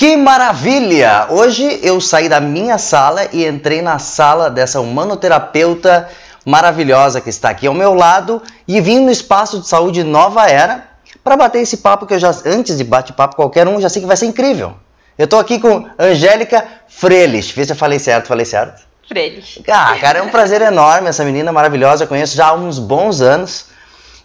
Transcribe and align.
Que 0.00 0.16
maravilha! 0.16 1.26
Hoje 1.28 1.78
eu 1.82 2.00
saí 2.00 2.26
da 2.26 2.40
minha 2.40 2.78
sala 2.78 3.28
e 3.34 3.44
entrei 3.46 3.82
na 3.82 3.98
sala 3.98 4.48
dessa 4.48 4.80
humanoterapeuta 4.80 6.08
maravilhosa 6.42 7.20
que 7.20 7.28
está 7.28 7.50
aqui 7.50 7.66
ao 7.66 7.74
meu 7.74 7.92
lado 7.92 8.42
e 8.66 8.80
vim 8.80 9.00
no 9.00 9.10
espaço 9.10 9.60
de 9.60 9.68
saúde 9.68 10.02
Nova 10.02 10.48
Era 10.48 10.88
para 11.22 11.36
bater 11.36 11.60
esse 11.60 11.76
papo 11.76 12.06
que 12.06 12.14
eu 12.14 12.18
já 12.18 12.30
antes 12.46 12.78
de 12.78 12.82
bate-papo 12.82 13.36
qualquer 13.36 13.68
um 13.68 13.78
já 13.78 13.90
sei 13.90 14.00
que 14.00 14.08
vai 14.08 14.16
ser 14.16 14.24
incrível. 14.24 14.72
Eu 15.18 15.28
tô 15.28 15.38
aqui 15.38 15.58
com 15.58 15.86
Angélica 15.98 16.66
Freles. 16.88 17.50
Vê 17.50 17.66
se 17.66 17.72
eu 17.72 17.76
falei 17.76 17.98
certo, 17.98 18.28
falei 18.28 18.46
certo. 18.46 18.80
Freles. 19.06 19.58
Ah, 19.68 19.94
cara, 20.00 20.20
é 20.20 20.22
um 20.22 20.30
prazer 20.30 20.62
enorme 20.62 21.10
essa 21.10 21.26
menina 21.26 21.52
maravilhosa, 21.52 22.04
eu 22.04 22.08
conheço 22.08 22.34
já 22.34 22.46
há 22.46 22.54
uns 22.54 22.78
bons 22.78 23.20
anos. 23.20 23.66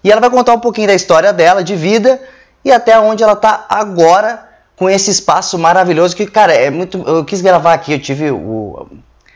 E 0.01 0.09
ela 0.09 0.21
vai 0.21 0.29
contar 0.29 0.53
um 0.53 0.59
pouquinho 0.61 0.87
da 0.87 0.95
história 0.95 1.33
dela, 1.33 1.61
de 1.61 1.75
vida 1.75 2.21
e 2.63 2.71
até 2.71 2.97
onde 2.97 3.21
ela 3.23 3.35
tá 3.35 3.65
agora 3.67 4.54
com 4.75 4.89
esse 4.89 5.09
espaço 5.09 5.57
maravilhoso 5.57 6.15
que, 6.15 6.25
cara, 6.25 6.53
é 6.53 6.69
muito. 6.69 7.01
Eu 7.07 7.23
quis 7.23 7.41
gravar 7.41 7.73
aqui, 7.73 7.93
eu 7.93 7.99
tive 7.99 8.31
o, 8.31 8.87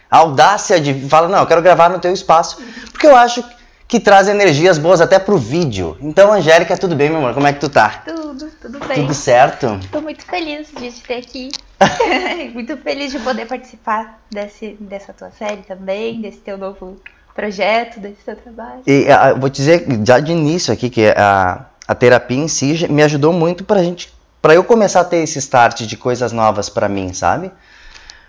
a 0.09 0.17
audácia 0.17 0.79
de 0.79 0.93
falar, 1.07 1.27
não, 1.27 1.39
eu 1.39 1.47
quero 1.47 1.61
gravar 1.61 1.89
no 1.89 1.99
teu 1.99 2.11
espaço, 2.11 2.61
porque 2.91 3.07
eu 3.07 3.15
acho 3.15 3.43
que 3.87 3.99
traz 3.99 4.27
energias 4.27 4.77
boas 4.77 5.01
até 5.01 5.17
pro 5.17 5.37
vídeo. 5.37 5.97
Então, 5.99 6.31
Angélica, 6.31 6.77
tudo 6.77 6.95
bem, 6.95 7.09
meu 7.09 7.17
amor? 7.17 7.33
Como 7.33 7.47
é 7.47 7.53
que 7.53 7.59
tu 7.59 7.69
tá? 7.69 8.03
Tudo, 8.05 8.47
tudo 8.61 8.79
bem. 8.85 9.01
Tudo 9.01 9.13
certo? 9.13 9.79
Tô 9.91 9.99
muito 9.99 10.23
feliz 10.23 10.67
de 10.77 10.91
te 10.91 11.01
ter 11.01 11.15
aqui. 11.15 11.49
muito 12.53 12.77
feliz 12.77 13.11
de 13.11 13.19
poder 13.19 13.47
participar 13.47 14.19
desse, 14.29 14.77
dessa 14.79 15.13
tua 15.13 15.31
série 15.31 15.63
também, 15.63 16.21
desse 16.21 16.37
teu 16.37 16.57
novo 16.57 16.97
projeto, 17.33 17.99
desse 17.99 18.23
teu 18.25 18.35
trabalho. 18.35 18.81
E 18.85 19.05
uh, 19.05 19.39
vou 19.39 19.49
te 19.49 19.55
dizer 19.55 19.87
já 20.05 20.19
de 20.19 20.31
início 20.31 20.73
aqui 20.73 20.89
que 20.89 21.07
a, 21.07 21.65
a 21.87 21.95
terapia 21.95 22.37
em 22.37 22.47
si 22.47 22.87
me 22.91 23.01
ajudou 23.01 23.31
muito 23.31 23.63
pra 23.63 23.81
gente 23.81 24.13
para 24.41 24.53
eu 24.53 24.63
começar 24.63 25.01
a 25.01 25.05
ter 25.05 25.17
esse 25.17 25.39
start 25.39 25.81
de 25.81 25.97
coisas 25.97 26.31
novas 26.31 26.69
para 26.69 26.87
mim, 26.87 27.13
sabe? 27.13 27.51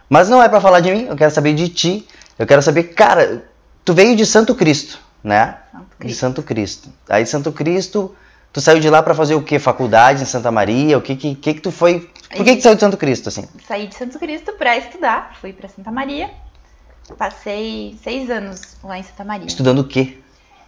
Mas 0.08 0.28
não 0.28 0.42
é 0.42 0.48
para 0.48 0.60
falar 0.60 0.80
de 0.80 0.90
mim, 0.90 1.06
eu 1.08 1.16
quero 1.16 1.30
saber 1.30 1.54
de 1.54 1.68
ti. 1.68 2.06
Eu 2.38 2.46
quero 2.46 2.60
saber, 2.62 2.94
cara, 2.94 3.44
tu 3.84 3.94
veio 3.94 4.16
de 4.16 4.26
Santo 4.26 4.54
Cristo, 4.54 4.98
né? 5.22 5.58
Santo 5.70 5.96
Cristo. 5.96 6.06
De 6.06 6.14
Santo 6.14 6.42
Cristo. 6.42 6.88
Aí 7.08 7.26
Santo 7.26 7.52
Cristo, 7.52 8.16
tu 8.52 8.60
saiu 8.60 8.80
de 8.80 8.90
lá 8.90 9.02
para 9.02 9.14
fazer 9.14 9.34
o 9.34 9.42
quê? 9.42 9.58
Faculdade 9.58 10.22
em 10.22 10.26
Santa 10.26 10.50
Maria? 10.50 10.98
O 10.98 11.02
que 11.02 11.14
que, 11.14 11.34
que, 11.34 11.54
que 11.54 11.60
tu 11.60 11.70
foi? 11.70 12.10
Por 12.34 12.44
que 12.44 12.56
que 12.56 12.56
tu 12.56 12.62
saiu 12.62 12.74
de 12.74 12.80
Santo 12.80 12.96
Cristo 12.96 13.28
assim? 13.28 13.46
Saí 13.68 13.86
de 13.86 13.94
Santo 13.94 14.18
Cristo 14.18 14.52
para 14.54 14.76
estudar, 14.76 15.36
fui 15.40 15.52
para 15.52 15.68
Santa 15.68 15.92
Maria. 15.92 16.30
Passei 17.16 17.96
seis 18.02 18.30
anos 18.30 18.76
lá 18.82 18.98
em 18.98 19.02
Santa 19.02 19.24
Maria. 19.24 19.46
Estudando 19.46 19.80
o 19.80 19.84
quê? 19.84 20.18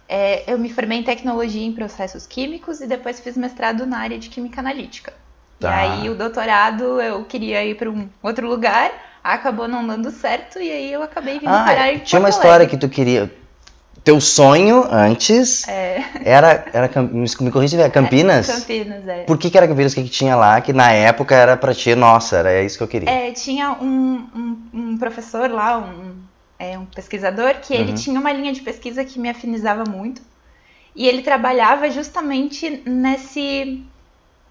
É, 0.07 0.51
eu 0.51 0.59
me 0.59 0.71
formei 0.71 0.99
em 0.99 1.03
tecnologia 1.03 1.65
em 1.65 1.73
processos 1.73 2.27
químicos 2.27 2.81
e 2.81 2.87
depois 2.87 3.19
fiz 3.19 3.35
mestrado 3.35 3.85
na 3.85 3.97
área 3.97 4.19
de 4.19 4.29
química 4.29 4.59
analítica. 4.61 5.13
Tá. 5.63 5.69
E 5.69 5.73
aí 5.73 6.09
o 6.09 6.15
doutorado 6.15 6.99
eu 7.01 7.23
queria 7.23 7.63
ir 7.63 7.75
para 7.75 7.89
um 7.89 8.09
outro 8.21 8.47
lugar, 8.47 8.91
acabou 9.23 9.65
não 9.65 9.87
dando 9.87 10.11
certo 10.11 10.59
e 10.59 10.69
aí 10.69 10.91
eu 10.91 11.01
acabei 11.01 11.39
vindo 11.39 11.49
Ah, 11.49 11.63
parar 11.63 11.93
em 11.93 11.99
tinha 11.99 12.19
uma 12.19 12.27
história 12.29 12.67
que 12.67 12.77
tu 12.77 12.89
queria. 12.89 13.31
Teu 14.03 14.19
sonho 14.19 14.85
antes 14.91 15.65
É, 15.69 16.03
era, 16.25 16.65
era 16.73 17.01
me 17.01 17.21
me 17.39 17.51
corrija 17.51 17.69
se 17.69 17.77
tiver, 17.77 17.89
Campinas? 17.89 18.47
Campinas, 18.47 19.07
é. 19.07 19.23
Por 19.23 19.37
que, 19.37 19.49
que 19.49 19.57
era 19.57 19.65
Campinas? 19.65 19.93
O 19.93 19.95
que, 19.95 20.03
que 20.03 20.09
tinha 20.09 20.35
lá 20.35 20.59
que 20.59 20.73
na 20.73 20.91
época 20.91 21.33
era 21.33 21.55
pra 21.55 21.73
ti? 21.73 21.95
Nossa, 21.95 22.37
era 22.39 22.61
isso 22.61 22.77
que 22.77 22.83
eu 22.83 22.87
queria. 22.89 23.09
É, 23.09 23.31
tinha 23.31 23.71
um, 23.71 24.27
um, 24.35 24.57
um 24.73 24.97
professor 24.97 25.49
lá, 25.49 25.77
um, 25.77 26.15
é, 26.59 26.77
um 26.77 26.85
pesquisador, 26.85 27.55
que 27.61 27.73
ele 27.73 27.91
Uhum. 27.91 27.95
tinha 27.95 28.19
uma 28.19 28.33
linha 28.33 28.51
de 28.51 28.61
pesquisa 28.61 29.05
que 29.05 29.17
me 29.17 29.29
afinizava 29.29 29.85
muito. 29.85 30.21
E 30.95 31.07
ele 31.07 31.21
trabalhava 31.21 31.89
justamente 31.89 32.83
nesse, 32.85 33.83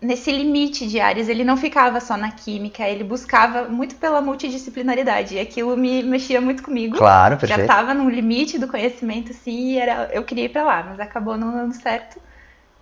nesse 0.02 0.30
limite 0.32 0.86
de 0.86 1.00
áreas. 1.00 1.28
Ele 1.28 1.44
não 1.44 1.56
ficava 1.56 2.00
só 2.00 2.16
na 2.16 2.30
química, 2.32 2.86
ele 2.86 3.04
buscava 3.04 3.68
muito 3.68 3.94
pela 3.94 4.20
multidisciplinaridade. 4.20 5.36
E 5.36 5.38
aquilo 5.40 5.76
me 5.76 6.02
mexia 6.02 6.40
muito 6.40 6.62
comigo. 6.62 6.96
Claro, 6.98 7.34
Já 7.34 7.38
perfeito. 7.38 7.60
estava 7.62 7.94
no 7.94 8.10
limite 8.10 8.58
do 8.58 8.66
conhecimento, 8.68 9.30
assim, 9.30 9.72
e 9.74 9.78
era, 9.78 10.10
eu 10.12 10.24
queria 10.24 10.44
ir 10.44 10.48
para 10.48 10.64
lá, 10.64 10.82
mas 10.82 11.00
acabou 11.00 11.36
não 11.38 11.52
dando 11.52 11.74
certo. 11.74 12.20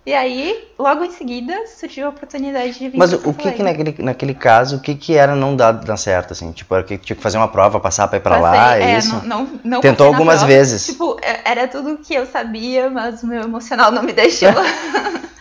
E 0.03 0.13
aí, 0.15 0.67
logo 0.79 1.03
em 1.03 1.11
seguida, 1.11 1.53
surgiu 1.67 2.07
a 2.07 2.09
oportunidade 2.09 2.73
de 2.79 2.89
vir 2.89 2.97
Mas 2.97 3.13
o 3.13 3.33
que 3.35 3.51
que 3.51 3.61
naquele, 3.61 3.95
naquele 3.99 4.33
caso, 4.33 4.77
o 4.77 4.79
que 4.79 4.95
que 4.95 5.15
era 5.15 5.35
não 5.35 5.55
dar, 5.55 5.73
dar 5.73 5.95
certo, 5.95 6.33
assim? 6.33 6.51
Tipo, 6.51 6.73
era 6.73 6.83
que 6.83 6.97
tinha 6.97 7.15
que 7.15 7.21
fazer 7.21 7.37
uma 7.37 7.47
prova, 7.47 7.79
passar 7.79 8.07
pra 8.07 8.17
ir 8.17 8.21
pra 8.21 8.39
lá, 8.39 8.51
Passei, 8.51 8.83
é 8.83 8.91
é, 8.93 8.97
isso? 8.97 9.15
Não, 9.27 9.43
não, 9.45 9.59
não 9.63 9.81
Tentou 9.81 10.07
algumas 10.07 10.39
prova. 10.39 10.47
vezes. 10.51 10.87
Tipo, 10.87 11.17
é- 11.21 11.41
era 11.51 11.67
tudo 11.67 11.99
que 11.99 12.15
eu 12.15 12.25
sabia, 12.25 12.89
mas 12.89 13.21
o 13.21 13.27
meu 13.27 13.43
emocional 13.43 13.91
não 13.91 14.01
me 14.01 14.11
deixou. 14.11 14.49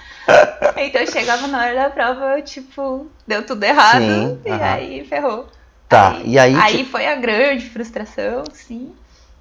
então 0.77 1.07
chegava 1.07 1.47
na 1.47 1.59
hora 1.59 1.75
da 1.75 1.91
prova, 1.91 2.41
tipo, 2.43 3.07
deu 3.27 3.45
tudo 3.45 3.65
errado 3.65 4.01
Sim, 4.01 4.39
e 4.45 4.51
aham. 4.51 4.63
aí 4.65 5.05
ferrou. 5.05 5.49
Tá, 5.89 6.19
e 6.25 6.39
aí 6.39 6.55
Aí 6.55 6.85
foi 6.85 7.07
a 7.07 7.17
grande 7.17 7.69
frustração, 7.69 8.45
sim. 8.53 8.93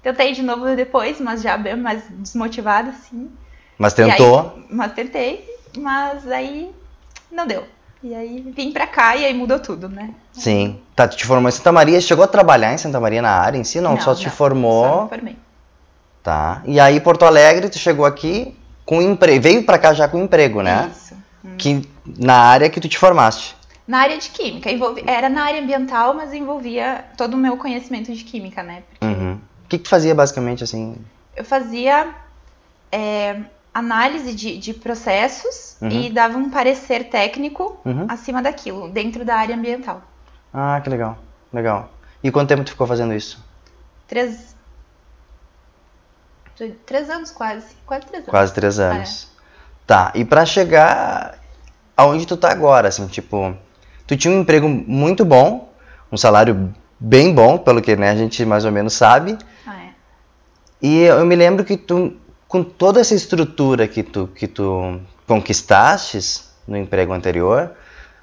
Tentei 0.02 0.32
de 0.32 0.42
novo 0.42 0.74
depois, 0.74 1.20
mas 1.20 1.42
já 1.42 1.56
bem 1.56 1.76
mais 1.76 2.02
desmotivada, 2.08 2.92
sim. 3.08 3.30
Mas 3.78 3.96
E 3.96 4.02
aí- 4.02 4.10
tentou. 4.10 4.58
mas 4.70 4.92
tentei, 4.92 5.48
mas 5.78 6.26
aí 6.30 6.70
não 7.30 7.46
deu. 7.46 7.64
E 8.02 8.14
aí 8.14 8.40
vim 8.56 8.72
pra 8.72 8.86
cá 8.86 9.14
e 9.14 9.26
aí 9.26 9.34
mudou 9.34 9.58
tudo, 9.60 9.86
né? 9.88 10.10
Sim. 10.32 10.80
Tá, 10.96 11.06
tu 11.06 11.16
te 11.18 11.26
formou 11.26 11.48
em 11.50 11.52
Santa 11.52 11.70
Maria, 11.70 12.00
chegou 12.00 12.24
a 12.24 12.28
trabalhar 12.28 12.72
em 12.72 12.78
Santa 12.78 12.98
Maria 12.98 13.20
na 13.20 13.30
área 13.30 13.58
em 13.58 13.64
si? 13.64 13.78
Não, 13.80 14.00
só 14.00 14.14
te 14.14 14.28
formou. 14.30 14.84
Só 14.84 15.02
me 15.02 15.08
formei. 15.10 15.36
Tá. 16.22 16.62
E 16.64 16.80
aí, 16.80 16.98
Porto 17.00 17.24
Alegre, 17.24 17.68
tu 17.68 17.78
chegou 17.78 18.04
aqui 18.06 18.56
com 18.90 19.00
emprego. 19.00 19.40
Veio 19.40 19.62
pra 19.62 19.78
cá 19.78 19.94
já 19.94 20.08
com 20.08 20.18
emprego, 20.20 20.62
né? 20.62 20.90
Isso. 20.92 21.14
Que, 21.56 21.88
na 22.18 22.34
área 22.34 22.68
que 22.68 22.80
tu 22.80 22.88
te 22.88 22.98
formaste. 22.98 23.54
Na 23.86 23.98
área 24.00 24.18
de 24.18 24.28
química, 24.30 24.68
envolvi- 24.68 25.04
era 25.06 25.28
na 25.28 25.44
área 25.44 25.62
ambiental, 25.62 26.12
mas 26.12 26.32
envolvia 26.32 27.04
todo 27.16 27.34
o 27.34 27.36
meu 27.36 27.56
conhecimento 27.56 28.12
de 28.12 28.24
química, 28.24 28.64
né? 28.64 28.82
Porque 28.90 29.06
Uhum. 29.06 29.34
O 29.64 29.68
que 29.68 29.78
que 29.78 29.84
tu 29.84 29.88
fazia 29.90 30.12
basicamente 30.12 30.64
assim? 30.64 30.96
eu 31.36 31.44
fazia 31.44 32.08
é, 32.90 33.36
análise 33.72 34.34
de, 34.34 34.58
de 34.58 34.74
processos 34.74 35.76
Uhum. 35.80 35.88
e 35.88 36.10
dava 36.10 36.36
um 36.36 36.50
parecer 36.50 37.04
técnico 37.04 37.80
Uhum. 37.84 38.06
acima 38.08 38.42
daquilo, 38.42 38.88
dentro 38.88 39.24
da 39.24 39.36
área 39.36 39.54
ambiental. 39.54 40.02
Ah, 40.52 40.80
que 40.82 40.90
legal. 40.90 41.16
Legal. 41.52 41.92
E 42.24 42.30
quanto 42.32 42.48
tempo 42.48 42.64
tu 42.64 42.70
ficou 42.72 42.88
fazendo 42.88 43.14
isso? 43.14 43.38
Três. 44.08 44.56
Três 46.86 47.08
anos 47.10 47.30
quase. 47.30 47.66
Quase 47.86 48.06
três 48.06 48.22
anos. 48.22 48.30
Quase 48.30 48.52
três 48.54 48.78
anos. 48.78 49.28
Tá, 49.86 50.12
e 50.14 50.24
pra 50.24 50.44
chegar 50.46 51.38
aonde 51.96 52.26
tu 52.26 52.36
tá 52.36 52.50
agora, 52.50 52.88
assim, 52.88 53.06
tipo, 53.06 53.54
tu 54.06 54.16
tinha 54.16 54.32
um 54.32 54.40
emprego 54.40 54.68
muito 54.68 55.24
bom, 55.24 55.72
um 56.12 56.16
salário 56.16 56.72
bem 56.98 57.34
bom, 57.34 57.58
pelo 57.58 57.82
que 57.82 57.96
né, 57.96 58.10
a 58.10 58.14
gente 58.14 58.44
mais 58.44 58.64
ou 58.64 58.72
menos 58.72 58.94
sabe, 58.94 59.36
Ah, 59.66 59.76
é. 59.84 59.88
e 60.80 61.02
eu 61.02 61.24
me 61.26 61.34
lembro 61.34 61.64
que 61.64 61.76
tu, 61.76 62.14
com 62.46 62.62
toda 62.62 63.00
essa 63.00 63.14
estrutura 63.14 63.88
que 63.88 64.02
tu, 64.02 64.28
que 64.28 64.46
tu 64.46 65.00
conquistastes 65.26 66.50
no 66.68 66.76
emprego 66.76 67.12
anterior, 67.12 67.72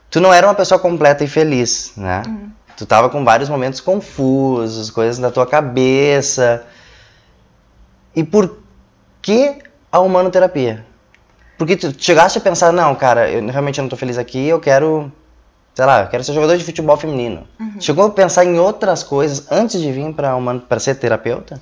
tu 0.10 0.22
não 0.22 0.34
era 0.34 0.48
uma 0.48 0.56
pessoa 0.56 0.80
completa 0.80 1.24
e 1.24 1.28
feliz, 1.28 1.94
né? 1.98 2.22
Uhum. 2.26 2.50
Tu 2.78 2.86
tava 2.86 3.10
com 3.10 3.26
vários 3.26 3.50
momentos 3.50 3.82
confusos, 3.82 4.90
coisas 4.92 5.18
na 5.18 5.32
tua 5.32 5.46
cabeça. 5.48 6.64
E 8.18 8.24
por 8.24 8.58
que 9.22 9.60
a 9.92 10.00
humanoterapia? 10.00 10.84
Porque 11.56 11.78
tu 11.78 11.94
chegaste 11.96 12.40
a 12.40 12.42
pensar, 12.42 12.74
não, 12.74 12.96
cara, 12.96 13.30
eu 13.30 13.46
realmente 13.48 13.80
não 13.80 13.88
tô 13.88 13.96
feliz 13.96 14.18
aqui, 14.18 14.48
eu 14.48 14.60
quero, 14.60 15.12
sei 15.76 15.86
lá, 15.86 16.02
eu 16.02 16.08
quero 16.08 16.24
ser 16.24 16.34
jogador 16.34 16.58
de 16.58 16.64
futebol 16.64 16.98
feminino. 16.98 17.48
Uhum. 17.60 17.80
Chegou 17.80 18.06
a 18.06 18.10
pensar 18.10 18.44
em 18.44 18.58
outras 18.58 19.04
coisas 19.04 19.52
antes 19.52 19.80
de 19.80 19.92
vir 19.92 20.12
para 20.16 20.36
humano 20.36 20.62
para 20.62 20.80
ser 20.80 20.96
terapeuta? 20.96 21.62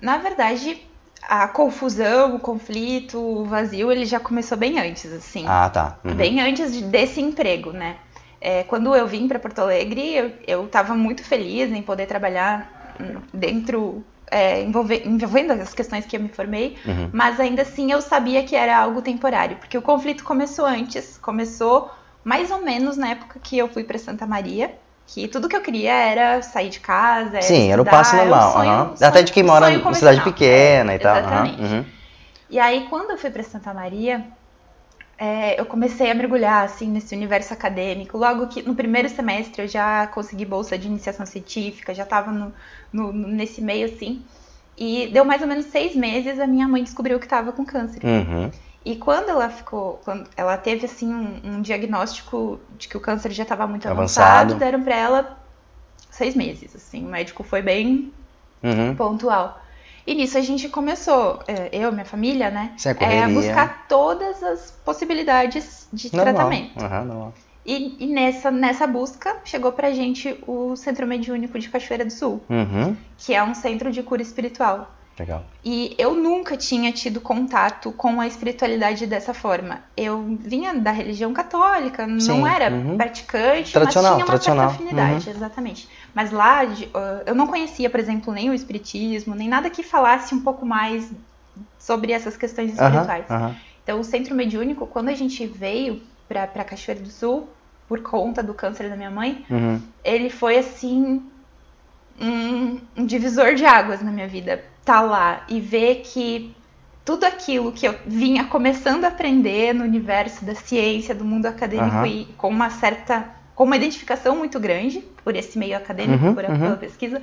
Na 0.00 0.16
verdade, 0.16 0.80
a 1.28 1.46
confusão, 1.48 2.36
o 2.36 2.40
conflito, 2.40 3.18
o 3.18 3.44
vazio, 3.44 3.92
ele 3.92 4.06
já 4.06 4.18
começou 4.18 4.56
bem 4.56 4.78
antes, 4.78 5.12
assim. 5.12 5.44
Ah, 5.46 5.68
tá. 5.68 5.98
Uhum. 6.04 6.14
Bem 6.14 6.40
antes 6.40 6.72
de- 6.72 6.84
desse 6.84 7.20
emprego, 7.20 7.70
né? 7.70 7.96
É, 8.40 8.62
quando 8.62 8.94
eu 8.96 9.06
vim 9.06 9.28
para 9.28 9.38
Porto 9.38 9.58
Alegre, 9.58 10.14
eu, 10.14 10.32
eu 10.46 10.66
tava 10.68 10.94
muito 10.94 11.22
feliz 11.22 11.70
em 11.70 11.82
poder 11.82 12.06
trabalhar 12.06 12.70
dentro, 13.32 14.04
é, 14.34 14.62
envolve- 14.62 15.02
envolvendo 15.04 15.52
as 15.52 15.72
questões 15.72 16.04
que 16.04 16.16
eu 16.16 16.20
me 16.20 16.28
formei, 16.28 16.76
Uhum. 16.84 17.08
mas 17.12 17.38
ainda 17.38 17.62
assim 17.62 17.92
eu 17.92 18.00
sabia 18.02 18.42
que 18.42 18.56
era 18.56 18.76
algo 18.76 19.00
temporário, 19.00 19.56
porque 19.58 19.78
o 19.78 19.82
conflito 19.82 20.24
começou 20.24 20.66
antes, 20.66 21.16
começou 21.18 21.88
mais 22.24 22.50
ou 22.50 22.60
menos 22.60 22.96
na 22.96 23.10
época 23.10 23.38
que 23.40 23.56
eu 23.56 23.68
fui 23.68 23.84
para 23.84 23.96
Santa 23.96 24.26
Maria, 24.26 24.74
que 25.06 25.28
tudo 25.28 25.48
que 25.48 25.54
eu 25.54 25.60
queria 25.60 25.92
era 25.92 26.42
sair 26.42 26.68
de 26.68 26.80
casa, 26.80 27.36
era 27.36 27.42
Sim, 27.42 27.70
era 27.70 27.80
o 27.80 27.84
estudar, 27.84 27.90
passo 28.02 28.16
um 28.16 28.18
normal. 28.18 28.52
sonho- 28.52 28.70
aham. 28.70 28.96
sonho- 28.96 29.08
Até 29.10 29.22
de 29.22 29.32
quem 29.32 29.42
mora 29.44 29.70
em 29.72 29.94
cidade 29.94 30.20
pequena 30.22 30.92
É, 30.92 30.96
e 30.96 30.98
tal. 30.98 31.16
Exatamente. 31.16 31.62
Uhum. 31.62 31.84
E 32.50 32.58
aí, 32.58 32.86
quando 32.90 33.10
eu 33.12 33.18
fui 33.18 33.30
para 33.30 33.42
Santa 33.44 33.72
Maria, 33.72 34.24
é, 35.18 35.60
eu 35.60 35.66
comecei 35.66 36.10
a 36.10 36.14
mergulhar 36.14 36.64
assim 36.64 36.88
nesse 36.88 37.14
universo 37.14 37.52
acadêmico. 37.52 38.18
Logo 38.18 38.48
que 38.48 38.62
no 38.62 38.74
primeiro 38.74 39.08
semestre 39.08 39.62
eu 39.62 39.68
já 39.68 40.06
consegui 40.08 40.44
bolsa 40.44 40.76
de 40.78 40.86
iniciação 40.88 41.24
científica, 41.26 41.94
já 41.94 42.02
estava 42.04 42.32
no, 42.32 42.52
no- 42.92 43.12
nesse 43.12 43.60
meio 43.62 43.86
assim. 43.86 44.24
E 44.76 45.06
deu 45.08 45.24
mais 45.24 45.40
ou 45.40 45.46
menos 45.48 45.66
seis 45.66 45.94
meses, 45.94 46.40
a 46.40 46.46
minha 46.46 46.66
mãe 46.66 46.82
descobriu 46.82 47.18
que 47.18 47.26
estava 47.26 47.52
com 47.52 47.64
câncer. 47.64 48.02
Uhum. 48.04 48.50
E 48.84 48.96
quando 48.96 49.30
ela 49.30 49.48
ficou, 49.48 49.98
quando 50.04 50.28
ela 50.36 50.56
teve 50.58 50.84
assim 50.86 51.12
um, 51.12 51.40
um 51.56 51.62
diagnóstico 51.62 52.60
de 52.76 52.88
que 52.88 52.96
o 52.96 53.00
câncer 53.00 53.30
já 53.32 53.44
estava 53.44 53.66
muito 53.66 53.86
avançado, 53.88 54.54
Avançado. 54.54 54.54
deram 54.56 54.82
para 54.82 54.96
ela 54.96 55.38
seis 56.10 56.34
meses. 56.34 56.74
Assim, 56.76 57.04
o 57.04 57.08
médico 57.08 57.42
foi 57.42 57.62
bem 57.62 58.12
Uhum. 58.62 58.94
pontual. 58.96 59.60
E 60.06 60.14
nisso 60.14 60.36
a 60.36 60.40
gente 60.42 60.68
começou, 60.68 61.40
é, 61.48 61.70
eu, 61.72 61.90
minha 61.90 62.04
família, 62.04 62.50
né, 62.50 62.72
a 62.84 62.88
é, 62.88 62.92
a 62.92 62.94
correria. 62.94 63.28
buscar 63.28 63.86
todas 63.88 64.42
as 64.42 64.70
possibilidades 64.84 65.88
de 65.92 66.14
Normal. 66.14 66.34
tratamento. 66.34 66.84
Aham, 66.84 67.04
normal. 67.04 67.34
E, 67.66 67.96
e 67.98 68.06
nessa, 68.06 68.50
nessa 68.50 68.86
busca 68.86 69.36
chegou 69.44 69.72
pra 69.72 69.90
gente 69.92 70.38
o 70.46 70.76
Centro 70.76 71.06
Mediúnico 71.06 71.58
de 71.58 71.70
Cachoeira 71.70 72.04
do 72.04 72.12
Sul, 72.12 72.42
Uhum. 72.50 72.94
que 73.16 73.32
é 73.34 73.42
um 73.42 73.54
centro 73.54 73.90
de 73.90 74.02
cura 74.02 74.20
espiritual. 74.20 74.90
Legal. 75.18 75.44
E 75.64 75.94
eu 75.96 76.12
nunca 76.14 76.56
tinha 76.56 76.90
tido 76.92 77.20
contato 77.20 77.92
com 77.92 78.20
a 78.20 78.26
espiritualidade 78.26 79.06
dessa 79.06 79.32
forma. 79.32 79.80
Eu 79.96 80.36
vinha 80.40 80.74
da 80.74 80.90
religião 80.90 81.32
católica, 81.32 82.04
não 82.04 82.18
Sim, 82.18 82.46
era 82.48 82.74
uhum. 82.74 82.96
praticante, 82.96 83.72
Tradicional, 83.72 84.18
mas 84.18 84.24
tinha 84.24 84.24
uma 84.24 84.26
tradicional, 84.26 84.68
certa 84.70 84.82
afinidade, 84.84 85.30
exatamente. 85.30 85.88
Mas 86.14 86.30
lá 86.30 86.60
eu 87.26 87.34
não 87.34 87.46
conhecia, 87.46 87.90
por 87.90 87.98
exemplo, 87.98 88.32
nem 88.32 88.50
o 88.50 88.54
espiritismo, 88.54 89.34
nem 89.34 89.48
nada 89.48 89.68
que 89.68 89.82
falasse 89.82 90.34
um 90.34 90.40
pouco 90.42 90.64
mais 90.64 91.10
sobre 91.78 92.12
essas 92.12 92.36
questões 92.36 92.72
espirituais. 92.72 93.26
aham. 93.30 93.54
Então, 93.82 94.00
o 94.00 94.04
centro 94.04 94.34
mediúnico, 94.34 94.86
quando 94.86 95.08
a 95.10 95.14
gente 95.14 95.46
veio 95.46 96.00
pra 96.28 96.46
Cachoeira 96.46 97.02
do 97.02 97.10
Sul, 97.10 97.48
por 97.86 98.00
conta 98.02 98.42
do 98.42 98.54
câncer 98.54 98.88
da 98.88 98.96
minha 98.96 99.10
mãe, 99.10 99.44
Uhum. 99.50 99.80
ele 100.02 100.30
foi 100.30 100.56
assim 100.58 101.22
um, 102.20 102.80
um 102.96 103.06
divisor 103.06 103.54
de 103.54 103.64
águas 103.64 104.02
na 104.02 104.10
minha 104.10 104.28
vida. 104.28 104.64
Tá 104.84 105.00
lá 105.00 105.44
e 105.48 105.60
ver 105.60 105.96
que 106.02 106.54
tudo 107.04 107.24
aquilo 107.24 107.72
que 107.72 107.86
eu 107.86 107.94
vinha 108.06 108.44
começando 108.44 109.04
a 109.04 109.08
aprender 109.08 109.74
no 109.74 109.84
universo 109.84 110.44
da 110.44 110.54
ciência, 110.54 111.14
do 111.14 111.24
mundo 111.24 111.46
acadêmico 111.46 112.06
e 112.06 112.24
com 112.36 112.48
uma 112.48 112.70
certa 112.70 113.28
com 113.54 113.64
uma 113.64 113.76
identificação 113.76 114.36
muito 114.36 114.58
grande 114.60 115.00
por 115.24 115.34
esse 115.36 115.58
meio 115.58 115.76
acadêmico, 115.76 116.24
Uhum, 116.26 116.34
por, 116.34 116.44
uhum. 116.44 116.58
pela 116.58 116.76
pesquisa, 116.76 117.22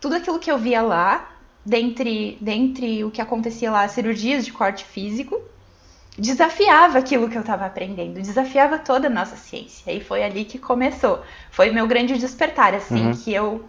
tudo 0.00 0.14
aquilo 0.16 0.38
que 0.38 0.50
eu 0.50 0.58
via 0.58 0.82
lá, 0.82 1.30
dentre, 1.64 2.38
dentre 2.40 3.04
o 3.04 3.10
que 3.10 3.20
acontecia 3.20 3.70
lá, 3.70 3.86
cirurgias 3.88 4.44
de 4.44 4.52
corte 4.52 4.84
físico, 4.84 5.40
desafiava 6.16 6.98
aquilo 6.98 7.28
que 7.28 7.36
eu 7.36 7.40
estava 7.40 7.66
aprendendo, 7.66 8.20
desafiava 8.20 8.78
toda 8.78 9.08
a 9.08 9.10
nossa 9.10 9.36
ciência. 9.36 9.90
E 9.92 10.00
foi 10.00 10.22
ali 10.22 10.44
que 10.44 10.58
começou. 10.58 11.22
Foi 11.50 11.70
meu 11.70 11.86
grande 11.86 12.16
despertar, 12.18 12.72
assim, 12.74 13.06
Uhum. 13.06 13.12
que 13.16 13.32
eu, 13.34 13.64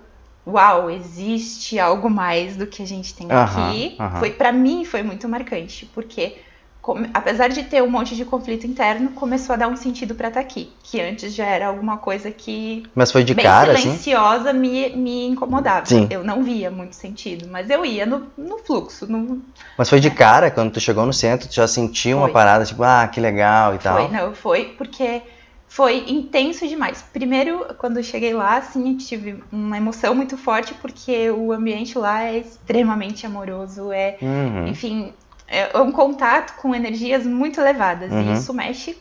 uau, 0.45 0.89
existe 0.91 1.79
algo 1.79 2.09
mais 2.09 2.55
do 2.55 2.67
que 2.67 2.83
a 2.83 2.85
gente 2.85 3.15
tem 3.15 3.27
aqui. 3.31 3.97
Foi 4.19 4.31
para 4.31 4.51
mim 4.51 4.85
foi 4.85 5.01
muito 5.01 5.27
marcante, 5.27 5.87
porque 5.87 6.37
come- 6.85 7.09
apesar 7.15 7.47
de 7.49 7.63
ter 7.63 7.81
um 7.81 7.89
monte 7.89 8.15
de 8.15 8.23
conflito 8.23 8.67
interno, 8.67 9.09
começou 9.13 9.53
a 9.53 9.57
dar 9.57 9.67
um 9.67 9.75
sentido 9.75 10.13
para 10.13 10.27
estar 10.27 10.39
aqui, 10.39 10.71
que 10.83 11.01
antes 11.01 11.33
já 11.33 11.43
era 11.43 11.65
alguma 11.65 11.97
coisa 11.97 12.29
que 12.29 12.83
Mas 12.93 13.11
foi 13.11 13.23
de 13.23 13.33
bem 13.33 13.43
cara, 13.43 13.71
assim? 13.71 13.81
silenciosa 13.81 14.53
me, 14.53 14.95
me 14.95 15.25
incomodava. 15.25 15.87
Sim. 15.87 16.05
Eu 16.11 16.23
não 16.23 16.43
via 16.43 16.69
muito 16.69 16.95
sentido, 16.95 17.47
mas 17.49 17.71
eu 17.71 17.83
ia 17.83 18.05
no, 18.05 18.27
no 18.37 18.59
fluxo, 18.59 19.11
no, 19.11 19.41
Mas 19.75 19.89
foi 19.89 19.99
de 19.99 20.11
cara, 20.11 20.51
quando 20.51 20.73
tu 20.73 20.79
chegou 20.79 21.07
no 21.07 21.13
centro, 21.13 21.49
tu 21.49 21.55
já 21.55 21.67
sentiu 21.67 22.17
uma 22.17 22.27
Foi. 22.27 22.33
parada, 22.33 22.63
tipo, 22.63 22.83
ah, 22.83 23.07
que 23.11 23.19
legal 23.19 23.73
e 23.73 23.79
tal. 23.79 23.97
Foi, 23.97 24.15
não, 24.15 24.35
foi 24.35 24.65
porque 24.77 25.23
foi 25.67 26.05
intenso 26.07 26.67
demais. 26.67 27.03
Primeiro, 27.11 27.65
quando 27.79 27.97
eu 27.97 28.03
cheguei 28.03 28.33
lá, 28.35 28.57
assim, 28.57 28.91
eu 28.91 28.97
tive 28.99 29.43
uma 29.51 29.75
emoção 29.75 30.13
muito 30.13 30.37
forte, 30.37 30.75
porque 30.75 31.31
o 31.31 31.51
ambiente 31.51 31.97
lá 31.97 32.23
é 32.25 32.37
extremamente 32.37 33.25
amoroso, 33.25 33.91
é, 33.91 34.17
Uhum. 34.21 34.67
enfim, 34.67 35.13
é 35.47 35.77
um 35.79 35.91
contato 35.91 36.55
com 36.61 36.73
energias 36.73 37.25
muito 37.25 37.59
elevadas. 37.59 38.11
Uhum. 38.11 38.31
E 38.31 38.33
isso 38.33 38.53
mexe 38.53 38.97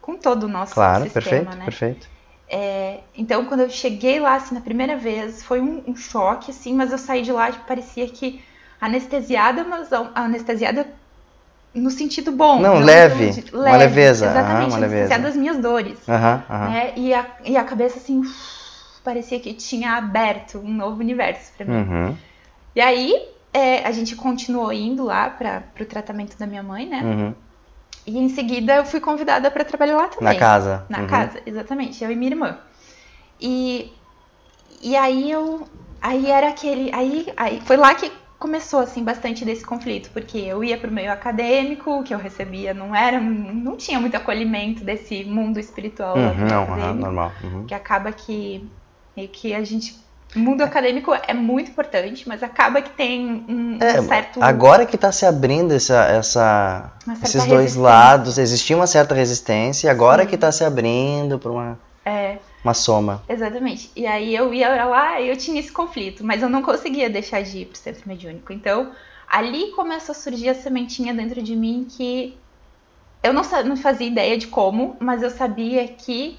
com 0.00 0.16
todo 0.16 0.44
o 0.44 0.48
nosso 0.48 0.74
Claro, 0.74 1.04
sistema, 1.04 1.14
perfeito, 1.14 1.56
né? 1.56 1.64
perfeito. 1.64 2.06
É, 2.48 3.00
então, 3.16 3.44
quando 3.46 3.60
eu 3.60 3.70
cheguei 3.70 4.20
lá, 4.20 4.36
assim, 4.36 4.54
na 4.54 4.60
primeira 4.60 4.96
vez, 4.96 5.42
foi 5.42 5.60
um, 5.60 5.82
um 5.90 5.96
choque, 5.96 6.50
assim, 6.52 6.74
mas 6.74 6.92
eu 6.92 6.98
saí 6.98 7.22
de 7.22 7.32
lá, 7.32 7.50
tipo, 7.50 7.66
parecia 7.66 8.08
que 8.08 8.42
anestesiada, 8.80 9.64
mas 9.64 9.92
anestesiada 10.14 10.86
no 11.74 11.90
sentido 11.90 12.32
bom. 12.32 12.62
Não, 12.62 12.74
no- 12.76 12.84
leve, 12.86 13.30
de- 13.30 13.54
uma 13.54 13.76
leveza, 13.76 14.26
Exatamente, 14.26 14.40
aham, 14.40 14.68
uma 14.68 14.78
leveza. 14.78 14.86
anestesiada 14.86 15.24
das 15.24 15.36
minhas 15.36 15.58
dores. 15.58 15.98
Aham, 16.08 16.42
aham. 16.50 16.70
Né? 16.70 16.92
E, 16.96 17.14
a, 17.14 17.26
e 17.44 17.56
a 17.56 17.64
cabeça, 17.64 17.98
assim, 17.98 18.22
parecia 19.04 19.40
que 19.40 19.54
tinha 19.54 19.92
aberto 19.92 20.58
um 20.58 20.72
novo 20.72 21.00
universo 21.00 21.52
pra 21.56 21.66
mim. 21.66 21.72
Uhum, 21.72 22.16
E 22.74 22.80
aí, 22.80 23.35
é, 23.56 23.86
a 23.86 23.92
gente 23.92 24.14
continuou 24.14 24.70
indo 24.72 25.02
lá 25.02 25.30
para 25.30 25.62
pro 25.74 25.86
tratamento 25.86 26.36
da 26.38 26.46
minha 26.46 26.62
mãe, 26.62 26.86
né? 26.86 27.02
uhum. 27.02 27.34
E 28.06 28.18
em 28.18 28.28
seguida 28.28 28.76
eu 28.76 28.84
fui 28.84 29.00
convidada 29.00 29.50
para 29.50 29.64
trabalhar 29.64 29.96
lá 29.96 30.08
também. 30.08 30.34
Na 30.34 30.38
casa. 30.38 30.84
Na 30.88 31.00
uhum. 31.00 31.06
casa, 31.06 31.40
exatamente, 31.44 32.04
eu 32.04 32.10
e 32.10 32.16
minha 32.16 32.30
irmã. 32.32 32.58
E, 33.40 33.92
e 34.82 34.94
aí 34.94 35.30
eu. 35.30 35.66
Aí 36.00 36.30
era 36.30 36.50
aquele. 36.50 36.90
Aí, 36.94 37.32
aí 37.36 37.60
foi 37.62 37.76
lá 37.76 37.94
que 37.94 38.12
começou 38.38 38.80
assim 38.80 39.02
bastante 39.02 39.44
desse 39.44 39.64
conflito, 39.64 40.10
porque 40.12 40.38
eu 40.38 40.62
ia 40.62 40.76
pro 40.78 40.92
meio 40.92 41.10
acadêmico, 41.10 41.98
o 41.98 42.02
que 42.04 42.14
eu 42.14 42.18
recebia 42.18 42.72
não 42.74 42.94
era. 42.94 43.18
não 43.18 43.76
tinha 43.76 43.98
muito 43.98 44.16
acolhimento 44.16 44.84
desse 44.84 45.24
mundo 45.24 45.58
espiritual 45.58 46.16
Uhum, 46.16 46.46
não, 46.46 46.62
acadêmico, 46.64 47.00
normal. 47.00 47.32
uhum. 47.42 47.64
que 47.66 47.74
acaba 47.74 48.12
que 48.12 48.68
meio 49.16 49.28
que 49.30 49.54
a 49.54 49.64
gente. 49.64 49.96
Mundo 50.36 50.62
acadêmico 50.62 51.12
é 51.26 51.32
muito 51.32 51.70
importante, 51.70 52.28
mas 52.28 52.42
acaba 52.42 52.82
que 52.82 52.90
tem 52.90 53.44
um, 53.48 53.78
É, 53.80 54.02
certo. 54.02 54.42
Agora 54.42 54.84
que 54.84 54.98
tá 54.98 55.10
se 55.10 55.24
abrindo 55.24 55.72
essa, 55.72 56.04
essa, 56.04 56.92
esses 57.22 57.46
dois 57.46 57.74
lados, 57.74 58.36
existia 58.36 58.76
uma 58.76 58.86
certa 58.86 59.14
resistência, 59.14 59.86
e 59.86 59.90
agora 59.90 60.24
Sim. 60.24 60.28
que 60.28 60.36
tá 60.36 60.52
se 60.52 60.62
abrindo 60.62 61.38
para 61.38 61.50
uma, 61.50 61.78
É, 62.04 62.36
uma 62.62 62.74
soma. 62.74 63.22
Exatamente. 63.28 63.90
E 63.96 64.06
aí 64.06 64.34
eu 64.34 64.52
ia 64.52 64.70
pra 64.70 64.84
lá 64.84 65.20
e 65.20 65.28
eu 65.28 65.36
tinha 65.36 65.58
esse 65.58 65.72
conflito, 65.72 66.22
mas 66.22 66.42
eu 66.42 66.48
não 66.48 66.62
conseguia 66.62 67.08
deixar 67.08 67.42
de 67.42 67.58
ir 67.58 67.66
pro 67.66 67.78
centro 67.78 68.02
mediúnico. 68.06 68.52
Então, 68.52 68.90
ali 69.28 69.72
começou 69.72 70.12
a 70.12 70.16
surgir 70.16 70.50
a 70.50 70.54
sementinha 70.54 71.14
dentro 71.14 71.42
de 71.42 71.56
mim 71.56 71.86
que 71.88 72.36
eu 73.22 73.32
não, 73.32 73.42
não 73.64 73.76
fazia 73.76 74.06
ideia 74.06 74.36
de 74.38 74.46
como, 74.46 74.96
mas 75.00 75.22
eu 75.22 75.30
sabia 75.30 75.88
que 75.88 76.38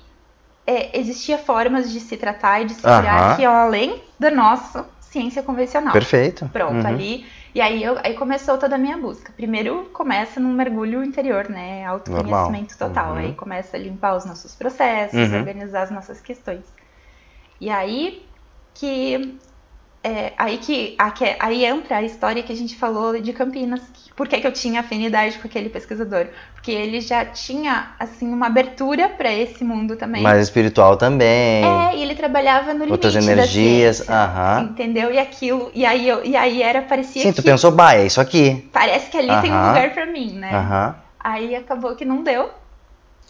é, 0.67 0.99
existia 0.99 1.37
formas 1.37 1.91
de 1.91 1.99
se 2.01 2.17
tratar 2.17 2.61
e 2.61 2.65
de 2.65 2.73
se 2.73 2.81
curar 2.81 3.35
que 3.37 3.41
iam 3.43 3.53
além 3.55 4.03
da 4.19 4.29
nossa 4.29 4.85
ciência 4.99 5.41
convencional. 5.41 5.93
Perfeito. 5.93 6.47
Pronto, 6.51 6.73
Uhum. 6.81 6.87
ali. 6.87 7.25
E 7.55 7.61
aí, 7.61 7.81
eu, 7.81 7.97
aí 8.03 8.13
começou 8.13 8.57
toda 8.57 8.75
a 8.75 8.77
minha 8.77 8.97
busca. 8.97 9.31
Primeiro 9.31 9.85
começa 9.93 10.39
num 10.39 10.53
mergulho 10.53 11.03
interior, 11.03 11.49
né? 11.49 11.85
Autoconhecimento 11.85 12.75
Normal. 12.79 12.89
total. 12.89 13.11
Uhum. 13.13 13.17
Aí 13.17 13.33
começa 13.33 13.77
a 13.77 13.79
limpar 13.79 14.15
os 14.15 14.25
nossos 14.25 14.53
processos, 14.53 15.17
Uhum. 15.17 15.39
organizar 15.39 15.83
as 15.83 15.89
nossas 15.91 16.19
questões. 16.21 16.65
E 17.59 17.69
aí 17.69 18.29
que. 18.73 19.39
É, 20.03 20.33
aí 20.37 20.57
que, 20.57 20.95
a- 20.97 21.11
que- 21.11 21.35
aí 21.39 21.65
entra 21.65 21.97
a 21.97 22.03
história 22.03 22.41
que 22.43 22.53
a 22.53 22.55
gente 22.55 22.75
falou 22.75 23.19
de 23.19 23.33
Campinas. 23.33 23.81
Por 24.15 24.27
que, 24.27 24.39
que 24.39 24.47
eu 24.47 24.51
tinha 24.51 24.79
afinidade 24.79 25.37
com 25.37 25.47
aquele 25.47 25.69
pesquisador? 25.69 26.27
Porque 26.53 26.71
ele 26.71 27.01
já 27.01 27.23
tinha, 27.25 27.91
assim, 27.99 28.27
uma 28.33 28.47
abertura 28.47 29.09
para 29.09 29.31
esse 29.31 29.63
mundo 29.63 29.95
também. 29.95 30.23
Mais 30.23 30.41
espiritual 30.43 30.97
também. 30.97 31.63
É, 31.65 31.95
e 31.95 32.01
ele 32.01 32.15
trabalhava 32.15 32.73
no 32.73 32.85
Outras 32.89 33.13
limite 33.13 33.31
energias, 33.33 33.97
ciência, 33.97 34.15
aham. 34.15 34.69
entendeu? 34.71 35.11
E 35.13 35.19
aquilo, 35.19 35.69
e 35.73 35.85
aí, 35.85 36.07
eu, 36.07 36.25
e 36.25 36.35
aí 36.35 36.63
era, 36.63 36.81
parecia 36.81 37.21
Sim, 37.21 37.29
que 37.31 37.41
tu 37.41 37.43
pensou, 37.43 37.71
bah, 37.71 37.93
é 37.95 38.05
isso 38.05 38.19
aqui. 38.19 38.69
parece 38.73 39.11
que 39.11 39.17
ali 39.17 39.27
tem 39.41 39.51
um 39.51 39.67
lugar 39.67 39.93
pra 39.93 40.05
mim, 40.05 40.33
né? 40.33 40.51
Aham, 40.55 40.95
Aí 41.19 41.55
acabou 41.55 41.95
que 41.95 42.05
não 42.05 42.23
deu, 42.23 42.49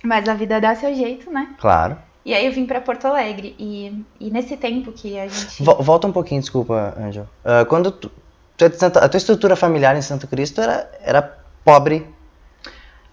mas 0.04 0.30
a 0.30 0.34
vida 0.36 0.62
dá 0.62 0.76
seu 0.76 0.94
jeito, 0.94 1.32
né? 1.32 1.56
claro. 1.60 1.98
E 2.28 2.34
aí 2.34 2.46
eu 2.46 2.52
vim 2.52 2.66
pra 2.66 2.82
Porto 2.82 3.06
Alegre, 3.08 3.56
e, 3.58 4.04
e 4.20 4.30
nesse 4.30 4.58
tempo 4.58 4.92
que 4.92 5.18
a 5.18 5.30
gente... 5.30 5.64
Vo- 5.64 5.78
Volta 5.82 6.08
um 6.08 6.12
pouquinho, 6.12 6.42
desculpa, 6.42 6.94
Angel. 7.00 7.26
Ah, 7.46 7.64
quando 7.64 7.90
tu, 7.90 8.12
é 8.60 8.66
a 8.66 9.08
tua 9.08 9.18
estrutura 9.18 9.56
familiar 9.56 9.96
em 9.96 10.02
Santo 10.02 10.28
Cristo 10.28 10.60
era, 10.60 10.92
era 11.02 11.22
pobre? 11.64 12.06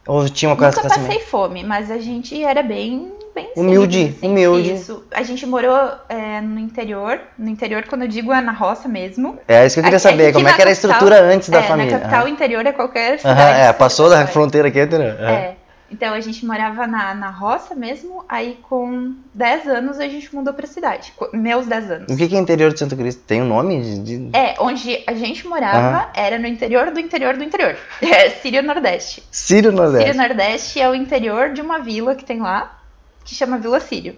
Ou 0.05 0.29
tinha 0.29 0.49
uma 0.51 0.57
coisa 0.57 0.75
Nunca 0.83 0.89
assim? 0.93 1.07
passei 1.07 1.21
fome, 1.21 1.63
mas 1.63 1.93
a 1.93 1.99
gente 1.99 2.43
era 2.43 2.61
bem, 2.61 3.13
bem 3.33 3.51
Humilde, 3.57 3.99
simples, 3.99 4.17
assim. 4.19 4.27
humilde. 4.29 4.73
Isso. 4.75 5.05
A 5.13 5.23
gente 5.23 5.47
morou 5.47 5.79
é, 6.09 6.41
no 6.41 6.59
interior, 6.59 7.21
no 7.39 7.49
interior 7.49 7.85
quando 7.89 8.03
eu 8.03 8.09
digo 8.09 8.33
é 8.33 8.41
na 8.41 8.51
roça 8.53 8.89
mesmo. 8.89 9.39
É 9.47 9.65
isso 9.65 9.77
que 9.77 9.81
eu 9.81 9.85
queria 9.85 9.97
Aqui- 9.99 10.03
saber, 10.09 10.25
aqui 10.25 10.33
como 10.35 10.49
é 10.49 10.53
que 10.53 10.61
era 10.61 10.71
a 10.71 10.73
estrutura 10.73 11.23
antes 11.23 11.49
da 11.51 11.61
é, 11.61 11.63
família? 11.63 11.93
Na 11.93 11.99
capital, 12.01 12.21
Aham. 12.23 12.31
interior 12.31 12.67
é 12.67 12.73
qualquer 12.73 13.19
cidade. 13.21 13.41
é, 13.61 13.73
que 13.73 13.79
passou 13.79 14.11
da 14.11 14.27
fronteira 14.27 14.67
aqui? 14.69 14.81
É. 14.81 14.85
É. 14.85 15.57
Então 15.91 16.15
a 16.15 16.21
gente 16.21 16.45
morava 16.45 16.87
na, 16.87 17.15
na 17.15 17.31
roça 17.31 17.75
mesmo, 17.75 18.25
aí 18.29 18.59
com 18.63 19.15
10 19.35 19.69
anos 19.69 20.01
a 20.01 20.09
gente 20.09 20.35
mudou 20.35 20.53
pra 20.55 20.67
cidade. 20.67 21.13
Meus 21.33 21.67
10 21.67 21.91
anos. 21.91 22.13
O 22.13 22.17
que 22.17 22.29
que 22.29 22.37
é 22.37 22.39
interior 22.39 22.73
de 22.73 22.79
Santo 22.79 22.97
Cristo? 22.97 23.23
Tem 23.27 23.43
um 23.43 23.47
nome? 23.47 24.01
De, 24.01 24.31
É, 24.33 24.55
onde 24.59 25.05
a 25.07 25.15
gente 25.15 25.47
morava 25.47 26.11
era 26.15 26.39
no 26.39 26.47
interior 26.47 26.91
do 26.91 26.99
interior 26.99 27.37
do 27.37 27.45
interior. 27.45 27.77
É 28.03 28.31
Sírio 28.31 28.63
Nordeste. 28.63 29.23
Sírio 29.31 29.73
Nordeste. 29.73 30.07
Sírio 30.07 30.21
Nordeste 30.21 30.81
é 30.81 30.89
o 30.89 30.95
interior 30.95 31.53
de 31.53 31.61
uma 31.61 31.79
vila 31.79 32.15
que 32.15 32.25
tem 32.25 32.41
lá, 32.41 32.81
que 33.25 33.35
chama 33.35 33.59
Vila 33.59 33.81
Sírio. 33.81 34.17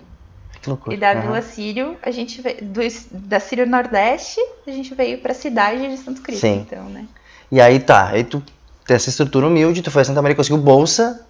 Que 0.61 0.69
loucura. 0.69 0.95
E 0.95 0.99
da 0.99 1.13
Aham. 1.13 1.21
Vila 1.21 1.43
Sírio, 1.43 1.97
a 2.03 2.11
gente 2.11 2.41
veio, 2.41 2.59
do, 2.63 2.81
da 3.11 3.41
Sírio 3.41 3.67
Nordeste, 3.67 4.41
a 4.67 4.71
gente 4.71 4.95
veio 4.95 5.19
pra 5.19 5.35
cidade 5.35 5.89
de 5.89 5.97
Santo 5.97 6.23
Cristo. 6.23 6.41
Sim. 6.41 6.67
Então, 6.67 6.85
né? 6.85 7.07
E 7.51 7.61
aí 7.61 7.79
tá, 7.79 8.09
aí 8.09 8.25
tu 8.25 8.43
dessa 8.87 9.09
estrutura 9.09 9.47
humilde, 9.47 9.83
tu 9.83 9.91
foi 9.91 10.03
a 10.03 10.05
Santa 10.05 10.23
Maria, 10.23 10.37
conseguiu 10.37 10.59
bolsa, 10.59 11.27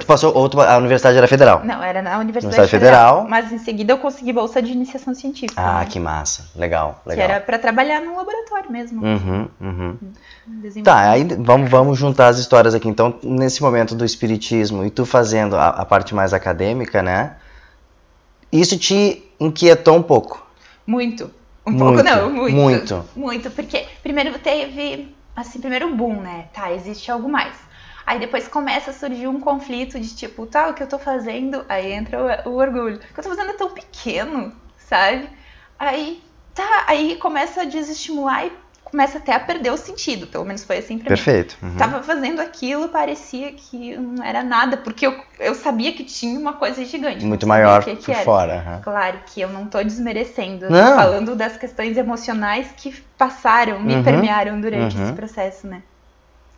tu 0.00 0.06
passou, 0.06 0.34
ou 0.34 0.48
tu- 0.48 0.60
a 0.60 0.76
universidade 0.78 1.16
era 1.18 1.28
federal? 1.28 1.62
Não, 1.64 1.82
era 1.82 2.00
na 2.02 2.18
Universidade, 2.18 2.56
Universidade 2.56 2.70
Federal, 2.70 3.22
Federal. 3.24 3.28
Mas 3.30 3.52
em 3.52 3.58
seguida 3.58 3.92
eu 3.92 3.98
consegui 3.98 4.32
bolsa 4.32 4.62
de 4.62 4.72
iniciação 4.72 5.14
científica. 5.14 5.60
Ah, 5.60 5.80
né? 5.80 5.86
que 5.86 6.00
massa, 6.00 6.46
legal, 6.56 7.00
Que 7.02 7.10
legal. 7.10 7.24
era 7.30 7.40
pra 7.40 7.58
trabalhar 7.58 8.00
no 8.00 8.16
laboratório 8.16 8.70
mesmo. 8.70 9.04
Uhum, 9.04 9.48
uhum. 9.60 9.96
Tá, 10.82 11.10
aí 11.10 11.24
vamos, 11.38 11.70
vamos 11.70 11.98
juntar 11.98 12.28
as 12.28 12.38
histórias 12.38 12.74
aqui. 12.74 12.88
Então, 12.88 13.14
nesse 13.22 13.62
momento 13.62 13.94
do 13.94 14.04
espiritismo 14.04 14.84
e 14.84 14.90
tu 14.90 15.04
fazendo 15.06 15.56
a, 15.56 15.68
a 15.68 15.84
parte 15.84 16.14
mais 16.14 16.32
acadêmica, 16.32 17.02
né? 17.02 17.32
Isso 18.50 18.76
te 18.78 19.22
inquietou 19.40 19.96
um 19.96 20.02
pouco. 20.02 20.44
Muito. 20.86 21.30
Um 21.64 21.70
Muito, 21.70 21.84
pouco 21.84 22.02
não, 22.02 22.30
muito. 22.30 22.56
muito. 22.56 23.04
Muito, 23.14 23.50
porque 23.52 23.86
primeiro 24.02 24.36
teve, 24.38 25.14
assim, 25.36 25.60
primeiro 25.60 25.92
o 25.92 25.94
boom, 25.96 26.20
né? 26.20 26.46
Tá, 26.52 26.72
existe 26.72 27.08
algo 27.10 27.28
mais. 27.28 27.54
Aí 28.06 28.18
depois 28.18 28.48
começa 28.48 28.90
a 28.90 28.94
surgir 28.94 29.26
um 29.28 29.40
conflito 29.40 29.98
de 29.98 30.14
tipo, 30.14 30.46
tá, 30.46 30.68
o 30.68 30.74
que 30.74 30.82
eu 30.82 30.88
tô 30.88 30.98
fazendo? 30.98 31.64
Aí 31.68 31.92
entra 31.92 32.44
o, 32.46 32.50
o 32.50 32.56
orgulho. 32.56 32.96
O 32.96 32.98
que 32.98 33.20
eu 33.20 33.24
tô 33.24 33.30
fazendo 33.30 33.50
é 33.50 33.54
tão 33.54 33.70
pequeno, 33.70 34.52
sabe? 34.76 35.28
Aí, 35.78 36.22
tá, 36.54 36.84
aí 36.86 37.16
começa 37.16 37.62
a 37.62 37.64
desestimular 37.64 38.46
e 38.46 38.52
começa 38.84 39.18
até 39.18 39.32
a 39.34 39.40
perder 39.40 39.70
o 39.72 39.76
sentido. 39.76 40.26
Pelo 40.26 40.44
menos 40.44 40.64
foi 40.64 40.78
assim 40.78 40.98
pra 40.98 41.10
mim. 41.10 41.16
Perfeito. 41.16 41.56
Uhum. 41.62 41.76
Tava 41.76 42.02
fazendo 42.02 42.40
aquilo, 42.40 42.88
parecia 42.88 43.52
que 43.52 43.96
não 43.96 44.22
era 44.22 44.42
nada, 44.42 44.76
porque 44.76 45.06
eu, 45.06 45.14
eu 45.38 45.54
sabia 45.54 45.92
que 45.92 46.04
tinha 46.04 46.38
uma 46.38 46.54
coisa 46.54 46.84
gigante. 46.84 47.24
Muito 47.24 47.46
não 47.46 47.48
maior 47.48 47.82
que 47.84 47.96
que 47.96 48.06
por 48.06 48.14
era. 48.14 48.24
fora. 48.24 48.54
aham. 48.58 48.80
Claro 48.82 49.20
que 49.26 49.40
eu 49.40 49.48
não 49.48 49.66
tô 49.66 49.82
desmerecendo, 49.82 50.66
eu 50.66 50.70
tô 50.70 50.74
Não. 50.76 50.96
falando 50.96 51.34
das 51.36 51.56
questões 51.56 51.96
emocionais 51.96 52.72
que 52.76 52.92
passaram, 53.16 53.80
me 53.80 53.94
Uhum. 53.94 54.02
permearam 54.02 54.60
durante 54.60 54.96
Uhum. 54.96 55.04
esse 55.04 55.12
processo, 55.14 55.66
né? 55.66 55.82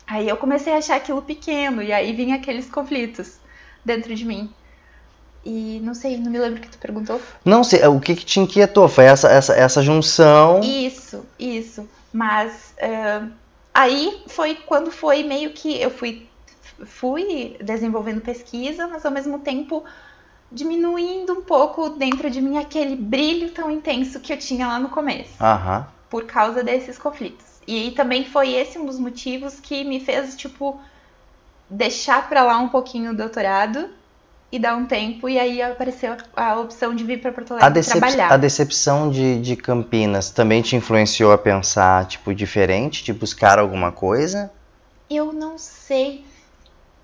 Aí 0.06 0.28
eu 0.28 0.37
comecei 0.37 0.73
a 0.73 0.78
achar 0.78 0.96
aquilo 0.96 1.23
pequeno, 1.23 1.82
e 1.82 1.92
aí 1.92 2.12
vinha 2.12 2.37
aqueles 2.37 2.70
conflitos 2.70 3.38
dentro 3.84 4.14
de 4.14 4.25
mim. 4.25 4.52
E 5.44 5.80
não 5.82 5.94
sei, 5.94 6.16
não 6.16 6.30
me 6.30 6.38
lembro 6.38 6.58
o 6.58 6.62
que 6.62 6.70
tu 6.70 6.78
perguntou. 6.78 7.20
Não 7.44 7.62
sei, 7.62 7.87
o 7.87 8.00
que, 8.00 8.16
que 8.16 8.25
te 8.25 8.40
inquietou? 8.40 8.88
Foi 8.88 9.04
essa, 9.04 9.28
essa, 9.28 9.54
essa 9.54 9.82
junção. 9.82 10.61
Isso, 10.61 11.25
isso. 11.38 11.88
Mas 12.12 12.73
eh, 12.78 13.23
aí 13.73 14.23
foi 14.28 14.54
quando 14.54 14.90
foi 14.90 15.23
meio 15.23 15.52
que 15.52 15.78
eu 15.80 15.90
fui, 15.90 16.26
fui 16.87 17.56
desenvolvendo 17.62 18.23
pesquisa, 18.23 18.87
mas 18.87 19.04
ao 19.04 19.12
mesmo 19.12 19.38
tempo 19.40 19.84
diminuindo 20.50 21.32
um 21.32 21.42
pouco 21.42 21.90
dentro 21.90 22.30
de 22.30 22.40
mim 22.40 22.56
aquele 22.56 22.94
brilho 22.96 23.50
tão 23.50 23.70
intenso 23.70 24.20
que 24.20 24.32
eu 24.32 24.38
tinha 24.38 24.66
lá 24.66 24.78
no 24.78 24.88
começo, 24.88 25.42
Aham. 25.42 25.87
por 26.08 26.25
causa 26.25 26.62
desses 26.62 26.96
conflitos. 26.96 27.44
E 27.66 27.90
também 27.92 28.25
foi 28.25 28.52
esse 28.52 28.78
um 28.78 28.87
dos 28.87 28.99
motivos 28.99 29.59
que 29.61 29.85
me 29.85 30.00
fez, 30.00 30.37
tipo, 30.37 30.80
deixar 31.68 32.28
pra 32.28 32.42
lá 32.44 32.59
um 32.59 32.68
pouquinho 32.68 33.12
o 33.12 33.16
doutorado 33.16 33.88
e 34.52 34.59
dar 34.59 34.76
um 34.76 34.87
tempo, 34.87 35.28
e 35.28 35.38
aí 35.38 35.61
apareceu 35.61 36.16
a 36.37 36.61
opção 36.61 36.94
de 36.94 37.02
vir 37.02 37.21
pra 37.21 37.33
Porto 37.33 37.54
A, 37.54 37.56
Alegre 37.56 37.73
decep- 37.75 37.99
trabalhar. 38.00 38.33
a 38.33 38.37
decepção 38.37 39.11
de, 39.11 39.40
de 39.40 39.56
Campinas 39.56 40.30
também 40.30 40.62
te 40.62 40.76
influenciou 40.76 41.33
a 41.33 41.38
pensar, 41.38 42.06
tipo, 42.06 42.33
diferente, 42.33 43.02
de 43.02 43.12
buscar 43.12 43.59
alguma 43.59 43.90
coisa? 43.90 44.52
Eu 45.11 45.33
não 45.33 45.59
sei 45.59 46.25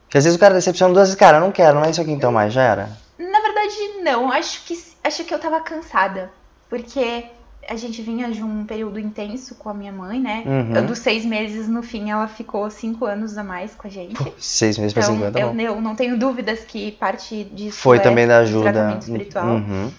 Porque 0.05 0.19
às 0.19 0.25
vezes 0.25 0.37
o 0.37 0.41
cara 0.41 0.55
decepciona 0.55 0.93
duas 0.95 1.09
vezes, 1.09 1.19
cara, 1.19 1.39
eu 1.39 1.41
não 1.41 1.51
quero, 1.53 1.77
não 1.81 1.85
é 1.87 1.91
isso 1.91 2.01
aqui 2.01 2.13
então 2.13 2.31
mais, 2.31 2.53
já 2.53 2.63
era. 2.63 2.91
Na 3.19 3.41
verdade, 3.41 3.75
não. 4.03 4.31
Acho 4.31 4.65
que, 4.65 4.81
acho 5.05 5.25
que 5.25 5.35
eu 5.35 5.39
tava 5.39 5.61
cansada. 5.61 6.31
Porque 6.69 7.25
a 7.69 7.77
gente 7.77 8.03
vinha 8.03 8.31
de 8.31 8.43
um 8.43 8.65
período 8.65 8.99
intenso 8.99 9.55
com 9.55 9.69
a 9.69 9.75
minha 9.75 9.93
mãe, 9.93 10.19
né? 10.21 10.43
Uhum. 10.47 10.75
Eu, 10.77 10.87
dos 10.87 10.99
seis 10.99 11.25
meses, 11.25 11.69
no 11.69 11.83
fim, 11.83 12.11
ela 12.11 12.27
ficou 12.27 12.69
cinco 12.71 13.05
anos 13.05 13.37
a 13.39 13.45
mais 13.45 13.75
com 13.75 13.87
a 13.87 13.91
gente. 13.91 14.21
Seis 14.39 14.77
meses 14.79 14.93
pra 14.93 15.03
Então, 15.03 15.15
50, 15.15 15.39
eu, 15.39 15.53
bom. 15.55 15.61
eu 15.61 15.81
não 15.81 15.95
tenho 15.95 16.19
dúvidas 16.19 16.61
que 16.65 16.93
parte 16.93 17.45
disso 17.45 17.79
Foi 17.79 17.99
é 17.99 18.01
também 18.01 18.27
da 18.27 18.39
ajuda. 18.39 18.73
tratamento 18.73 19.03
espiritual. 19.03 19.47
Uhum. 19.47 19.91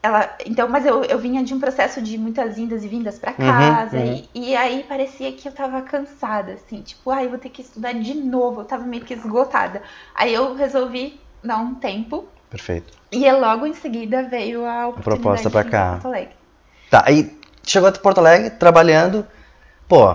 Ela, 0.00 0.32
então, 0.46 0.68
mas 0.68 0.86
eu, 0.86 1.02
eu 1.04 1.18
vinha 1.18 1.42
de 1.42 1.52
um 1.52 1.58
processo 1.58 2.00
de 2.00 2.16
muitas 2.16 2.56
indas 2.56 2.84
e 2.84 2.88
vindas 2.88 3.18
pra 3.18 3.32
Uhum, 3.32 3.36
casa. 3.36 3.96
uhum. 3.98 4.22
E, 4.32 4.50
e 4.50 4.56
aí 4.56 4.84
parecia 4.88 5.32
que 5.32 5.48
eu 5.48 5.52
tava 5.52 5.82
cansada, 5.82 6.52
assim. 6.52 6.82
Tipo, 6.82 7.10
ai, 7.10 7.26
eu 7.26 7.30
vou 7.30 7.38
ter 7.38 7.48
que 7.50 7.62
estudar 7.62 7.92
de 7.92 8.14
novo. 8.14 8.60
Eu 8.60 8.64
tava 8.64 8.84
meio 8.84 9.04
que 9.04 9.14
esgotada. 9.14 9.82
Aí 10.14 10.32
eu 10.32 10.54
resolvi 10.54 11.20
dar 11.42 11.58
um 11.58 11.74
tempo. 11.74 12.26
Perfeito. 12.50 12.92
E 13.12 13.30
logo 13.30 13.66
em 13.66 13.74
seguida 13.74 14.22
veio 14.22 14.64
a 14.64 14.88
oportunidade 14.88 15.22
proposta 15.22 15.48
ir 15.48 15.64
cá. 15.64 15.92
Porto 15.92 16.06
Alegre. 16.06 16.34
Tá, 16.90 17.04
aí 17.06 17.38
chegou 17.62 17.88
a 17.88 17.92
Porto 17.92 18.18
Alegre 18.18 18.50
trabalhando, 18.50 19.26
pô, 19.86 20.14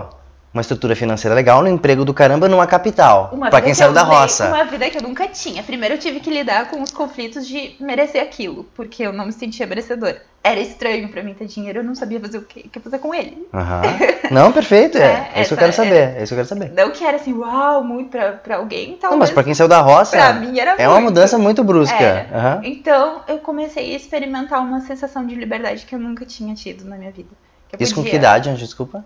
uma 0.54 0.60
estrutura 0.60 0.94
financeira 0.94 1.34
legal, 1.34 1.60
no 1.62 1.68
emprego 1.68 2.04
do 2.04 2.14
caramba 2.14 2.48
numa 2.48 2.64
capital. 2.66 3.30
Vida 3.34 3.50
quem 3.60 3.70
que 3.72 3.74
saiu 3.74 3.92
da 3.92 4.04
roça. 4.04 4.46
Uma 4.46 4.64
vida 4.64 4.88
que 4.88 4.96
eu 4.98 5.02
nunca 5.02 5.26
tinha. 5.26 5.62
Primeiro 5.64 5.94
eu 5.96 5.98
tive 5.98 6.20
que 6.20 6.30
lidar 6.30 6.70
com 6.70 6.80
os 6.80 6.92
conflitos 6.92 7.46
de 7.46 7.74
merecer 7.80 8.22
aquilo, 8.22 8.64
porque 8.74 9.02
eu 9.02 9.12
não 9.12 9.26
me 9.26 9.32
sentia 9.32 9.66
merecedora. 9.66 10.22
Era 10.44 10.60
estranho 10.60 11.08
pra 11.08 11.22
mim 11.22 11.34
ter 11.34 11.46
dinheiro, 11.46 11.80
eu 11.80 11.84
não 11.84 11.94
sabia 11.94 12.20
fazer 12.20 12.38
o 12.38 12.42
que, 12.42 12.68
que 12.68 12.78
fazer 12.78 12.98
com 12.98 13.12
ele. 13.14 13.48
Aham. 13.52 13.82
Não, 14.30 14.52
perfeito, 14.52 14.96
é. 14.96 15.02
É, 15.02 15.30
É, 15.34 15.40
isso 15.42 15.48
que 15.48 15.54
eu 15.54 15.58
quero 15.58 15.72
saber. 15.72 16.16
É 16.16 16.22
isso 16.22 16.28
que 16.28 16.40
eu 16.40 16.44
quero 16.44 16.48
saber. 16.48 16.70
Não 16.72 16.90
que 16.90 17.04
era 17.04 17.16
assim, 17.16 17.32
uau, 17.34 17.82
muito 17.84 18.10
pra, 18.10 18.32
pra 18.32 18.56
alguém, 18.56 18.92
Não, 18.92 18.96
talvez. 18.98 19.20
mas 19.20 19.30
pra 19.30 19.42
quem 19.44 19.54
saiu 19.54 19.68
da 19.68 19.80
roça, 19.80 20.16
pra 20.16 20.32
mim 20.34 20.58
era 20.58 20.76
é 20.78 20.88
uma 20.88 21.00
mudança 21.00 21.36
muito 21.38 21.62
brusca. 21.64 22.26
Aham. 22.32 22.60
Então 22.62 23.20
eu 23.28 23.38
comecei 23.38 23.92
a 23.92 23.96
experimentar 23.96 24.60
uma 24.60 24.80
sensação 24.80 25.26
de 25.26 25.34
liberdade 25.34 25.84
que 25.86 25.94
eu 25.94 25.98
nunca 25.98 26.24
tinha 26.24 26.54
tido 26.54 26.84
na 26.84 26.96
minha 26.96 27.10
vida. 27.10 27.28
Isso 27.78 27.94
com 27.94 28.00
podia- 28.02 28.10
que 28.12 28.16
idade, 28.16 28.48
Anjo? 28.50 28.64
Desculpa? 28.64 29.04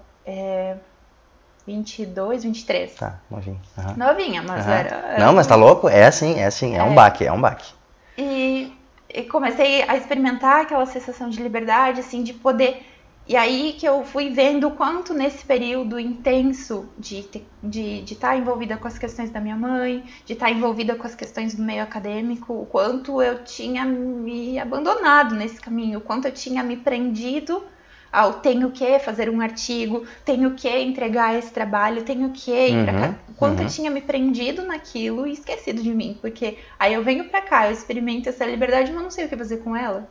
22, 1.68 2.44
23. 2.44 2.94
Tá, 2.94 3.20
novinho. 3.30 3.60
Aham. 3.76 3.94
Novinha, 3.98 4.42
mas 4.42 4.66
Aham. 4.66 4.74
era, 4.74 4.96
era 4.96 5.18
Não, 5.26 5.34
mas 5.34 5.46
tá 5.46 5.54
louco? 5.54 5.86
É 5.86 6.06
assim, 6.06 6.38
é 6.38 6.46
assim. 6.46 6.74
É, 6.74 6.82
um 6.82 6.92
É. 6.92 6.94
baque, 6.94 7.26
é 7.26 7.32
um 7.32 7.40
baque. 7.40 7.74
E, 8.16 8.72
e 9.12 9.22
comecei 9.24 9.82
a 9.82 9.94
experimentar 9.94 10.62
aquela 10.62 10.86
sensação 10.86 11.28
de 11.28 11.42
liberdade, 11.42 12.00
assim, 12.00 12.22
de 12.22 12.32
poder. 12.32 12.86
E 13.26 13.36
aí 13.36 13.76
que 13.78 13.86
eu 13.86 14.02
fui 14.02 14.30
vendo 14.30 14.68
o 14.68 14.70
quanto 14.70 15.12
nesse 15.12 15.44
período 15.44 16.00
intenso 16.00 16.88
de 16.98 17.18
estar 17.18 17.40
de, 17.62 18.00
de 18.00 18.14
tá 18.16 18.34
envolvida 18.34 18.78
com 18.78 18.88
as 18.88 18.96
questões 18.96 19.28
da 19.28 19.38
minha 19.38 19.56
mãe, 19.56 20.02
de 20.24 20.32
estar 20.32 20.50
envolvida 20.50 20.94
com 20.94 21.06
as 21.06 21.14
questões 21.14 21.54
do 21.54 21.62
meio 21.62 21.82
acadêmico, 21.82 22.54
o 22.54 22.64
quanto 22.64 23.20
eu 23.20 23.44
tinha 23.44 23.84
me 23.84 24.58
abandonado 24.58 25.34
nesse 25.34 25.60
caminho, 25.60 25.98
o 25.98 26.00
quanto 26.00 26.26
eu 26.26 26.32
tinha 26.32 26.62
me 26.62 26.78
prendido 26.78 27.62
ao 28.12 28.40
tenho 28.40 28.70
que 28.72 28.98
fazer 29.00 29.28
um 29.30 29.40
artigo, 29.40 30.06
tenho 30.24 30.54
que 30.54 30.68
entregar 30.68 31.36
esse 31.38 31.52
trabalho, 31.52 32.04
tenho 32.04 32.30
que 32.32 32.50
ir 32.52 32.80
pra 32.82 32.92
Uhum, 32.92 32.94
cá. 32.94 33.24
O 33.28 33.34
quanto 33.34 33.60
uhum. 33.60 33.64
eu 33.64 33.66
tinha 33.66 33.90
me 33.90 34.00
prendido 34.00 34.64
naquilo 34.64 35.26
e 35.26 35.32
esquecido 35.32 35.82
de 35.82 35.94
mim, 35.94 36.18
porque 36.20 36.58
aí 36.78 36.94
eu 36.94 37.02
venho 37.04 37.28
pra 37.30 37.42
cá, 37.42 37.66
eu 37.66 37.72
experimento 37.72 38.28
essa 38.28 38.44
liberdade, 38.46 38.92
mas 38.92 39.02
não 39.02 39.10
sei 39.10 39.26
o 39.26 39.28
que 39.28 39.36
fazer 39.36 39.58
com 39.58 39.74
ela. 39.76 40.10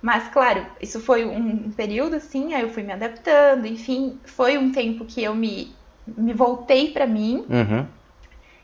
Mas, 0.00 0.28
claro, 0.28 0.64
isso 0.80 1.00
foi 1.00 1.24
um, 1.24 1.70
período 1.72 2.14
assim, 2.16 2.54
aí 2.54 2.62
eu 2.62 2.70
fui 2.70 2.82
me 2.84 2.92
adaptando, 2.92 3.66
enfim, 3.66 4.20
foi 4.24 4.56
um 4.58 4.70
tempo 4.70 5.04
que 5.04 5.22
eu 5.22 5.34
me, 5.34 5.76
me 6.06 6.32
voltei 6.32 6.92
pra 6.92 7.06
mim 7.06 7.50
Uhum. 7.50 7.86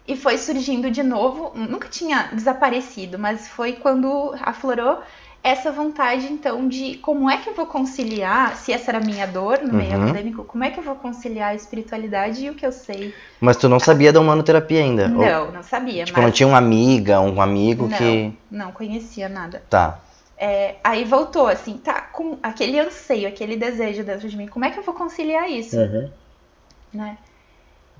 e 0.06 0.16
foi 0.16 0.36
surgindo 0.38 0.90
de 0.90 1.02
novo. 1.02 1.52
Nunca 1.56 1.88
tinha 1.88 2.28
desaparecido, 2.34 3.18
mas 3.18 3.48
foi 3.48 3.74
quando 3.74 4.34
aflorou 4.40 5.02
essa 5.42 5.72
vontade, 5.72 6.26
então, 6.30 6.68
de 6.68 6.98
como 6.98 7.30
é 7.30 7.38
que 7.38 7.48
eu 7.48 7.54
vou 7.54 7.66
conciliar, 7.66 8.56
se 8.56 8.72
essa 8.72 8.90
era 8.90 8.98
a 8.98 9.04
minha 9.04 9.26
dor 9.26 9.60
no 9.62 9.72
meio 9.72 9.96
Uhum. 9.96 10.04
acadêmico, 10.04 10.44
como 10.44 10.64
é 10.64 10.70
que 10.70 10.78
eu 10.78 10.84
vou 10.84 10.94
conciliar 10.96 11.50
a 11.50 11.54
espiritualidade 11.54 12.44
e 12.44 12.50
o 12.50 12.54
que 12.54 12.66
eu 12.66 12.72
sei. 12.72 13.14
Mas 13.40 13.56
tu 13.56 13.68
não 13.68 13.80
sabia 13.80 14.12
da 14.12 14.20
humanoterapia 14.20 14.80
ainda? 14.82 15.04
Ou, 15.04 15.24
Não, 15.24 15.50
não 15.52 15.62
sabia, 15.62 16.04
tipo, 16.04 16.18
mas 16.18 16.26
não 16.26 16.32
tinha 16.32 16.46
uma 16.46 16.58
amiga, 16.58 17.20
um 17.20 17.40
amigo 17.40 17.88
Não. 17.88 17.96
que. 17.96 18.34
não 18.50 18.70
conhecia 18.72 19.28
nada. 19.28 19.62
Tá. 19.70 19.98
É, 20.36 20.76
aí 20.84 21.04
voltou 21.04 21.46
assim, 21.46 21.76
tá, 21.78 22.00
com 22.00 22.38
aquele 22.42 22.78
anseio, 22.78 23.28
aquele 23.28 23.56
desejo 23.56 24.04
dentro 24.04 24.28
de 24.28 24.36
mim, 24.36 24.46
como 24.46 24.64
é 24.64 24.70
que 24.70 24.78
eu 24.78 24.82
vou 24.82 24.94
conciliar 24.94 25.50
isso? 25.50 25.76
né? 26.92 27.18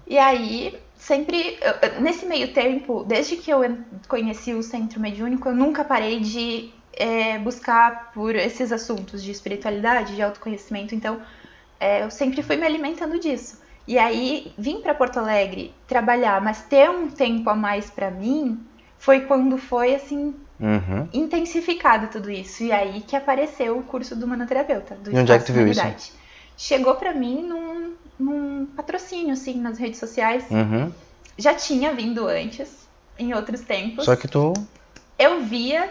E 0.06 0.18
aí, 0.18 0.76
sempre, 0.96 1.58
nesse 2.00 2.26
meio 2.26 2.52
tempo, 2.52 3.04
desde 3.04 3.36
que 3.36 3.50
eu 3.50 3.60
conheci 4.08 4.52
o 4.52 4.62
Centro 4.62 4.98
Mediúnico, 5.00 5.48
eu 5.48 5.54
nunca 5.54 5.84
parei 5.84 6.18
de 6.18 6.70
é, 6.92 7.38
buscar 7.38 8.12
por 8.12 8.34
esses 8.34 8.72
assuntos 8.72 9.22
de 9.22 9.30
espiritualidade, 9.30 10.14
de 10.14 10.22
autoconhecimento. 10.22 10.94
Então, 10.94 11.20
é, 11.78 12.02
eu 12.04 12.10
sempre 12.10 12.42
fui 12.42 12.56
me 12.56 12.66
alimentando 12.66 13.18
disso. 13.18 13.60
E 13.86 13.98
aí, 13.98 14.52
vim 14.56 14.80
para 14.80 14.94
Porto 14.94 15.18
Alegre 15.18 15.74
trabalhar, 15.86 16.40
mas 16.40 16.62
ter 16.62 16.88
um 16.90 17.08
tempo 17.08 17.48
a 17.50 17.54
mais 17.54 17.90
para 17.90 18.10
mim, 18.10 18.64
foi 18.98 19.20
quando 19.22 19.56
foi, 19.58 19.94
assim, 19.94 20.34
Uhum. 20.60 21.08
intensificado 21.12 22.08
tudo 22.08 22.30
isso. 22.30 22.62
E 22.62 22.70
aí 22.70 23.00
que 23.00 23.16
apareceu 23.16 23.78
o 23.78 23.82
curso 23.82 24.14
do 24.14 24.28
manoterapeuta, 24.28 24.94
do 24.94 25.10
E 25.10 25.18
onde 25.18 25.32
é 25.32 25.38
que 25.38 25.46
tu 25.46 25.52
viu 25.54 25.66
isso? 25.66 26.12
Chegou 26.56 26.94
pra 26.96 27.14
mim 27.14 27.42
num, 27.42 27.94
num 28.18 28.66
patrocínio, 28.66 29.32
assim, 29.32 29.58
nas 29.58 29.78
redes 29.78 29.98
sociais. 29.98 30.44
Uhum. 30.50 30.92
Já 31.38 31.54
tinha 31.54 31.94
vindo 31.94 32.28
antes, 32.28 32.86
em 33.18 33.32
outros 33.32 33.62
tempos. 33.62 34.04
Só 34.04 34.14
que 34.14 34.28
tu. 34.28 34.52
Eu 35.18 35.40
via 35.40 35.90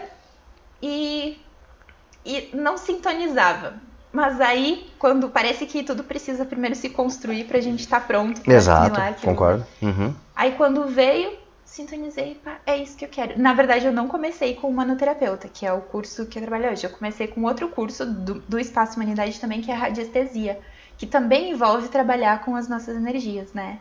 e, 0.82 1.40
e 2.24 2.50
não 2.54 2.76
sintonizava. 2.76 3.74
Mas 4.12 4.40
aí, 4.40 4.90
quando 4.98 5.28
parece 5.28 5.66
que 5.66 5.82
tudo 5.82 6.02
precisa 6.02 6.44
primeiro 6.44 6.74
se 6.74 6.90
construir 6.90 7.44
pra 7.44 7.60
gente 7.60 7.80
estar 7.80 8.00
tá 8.00 8.06
pronto. 8.06 8.40
Exato, 8.48 9.00
concordo. 9.22 9.64
Uhum. 9.80 10.12
Aí 10.34 10.52
quando 10.52 10.88
veio, 10.88 11.38
sintonizei, 11.64 12.40
pá, 12.44 12.56
é 12.66 12.76
isso 12.78 12.96
que 12.96 13.04
eu 13.04 13.08
quero. 13.08 13.40
Na 13.40 13.54
verdade, 13.54 13.86
eu 13.86 13.92
não 13.92 14.08
comecei 14.08 14.56
com 14.56 14.72
manoterapeuta, 14.72 15.48
que 15.48 15.64
é 15.64 15.72
o 15.72 15.80
curso 15.80 16.26
que 16.26 16.38
eu 16.38 16.42
trabalho 16.42 16.72
hoje. 16.72 16.84
Eu 16.84 16.90
comecei 16.90 17.28
com 17.28 17.44
outro 17.44 17.68
curso 17.68 18.04
do, 18.04 18.40
do 18.40 18.58
Espaço 18.58 18.96
Humanidade 18.96 19.38
também, 19.38 19.60
que 19.60 19.70
é 19.70 19.74
a 19.74 19.78
radiestesia, 19.78 20.58
que 20.98 21.06
também 21.06 21.52
envolve 21.52 21.88
trabalhar 21.88 22.44
com 22.44 22.56
as 22.56 22.68
nossas 22.68 22.96
energias, 22.96 23.52
né? 23.52 23.78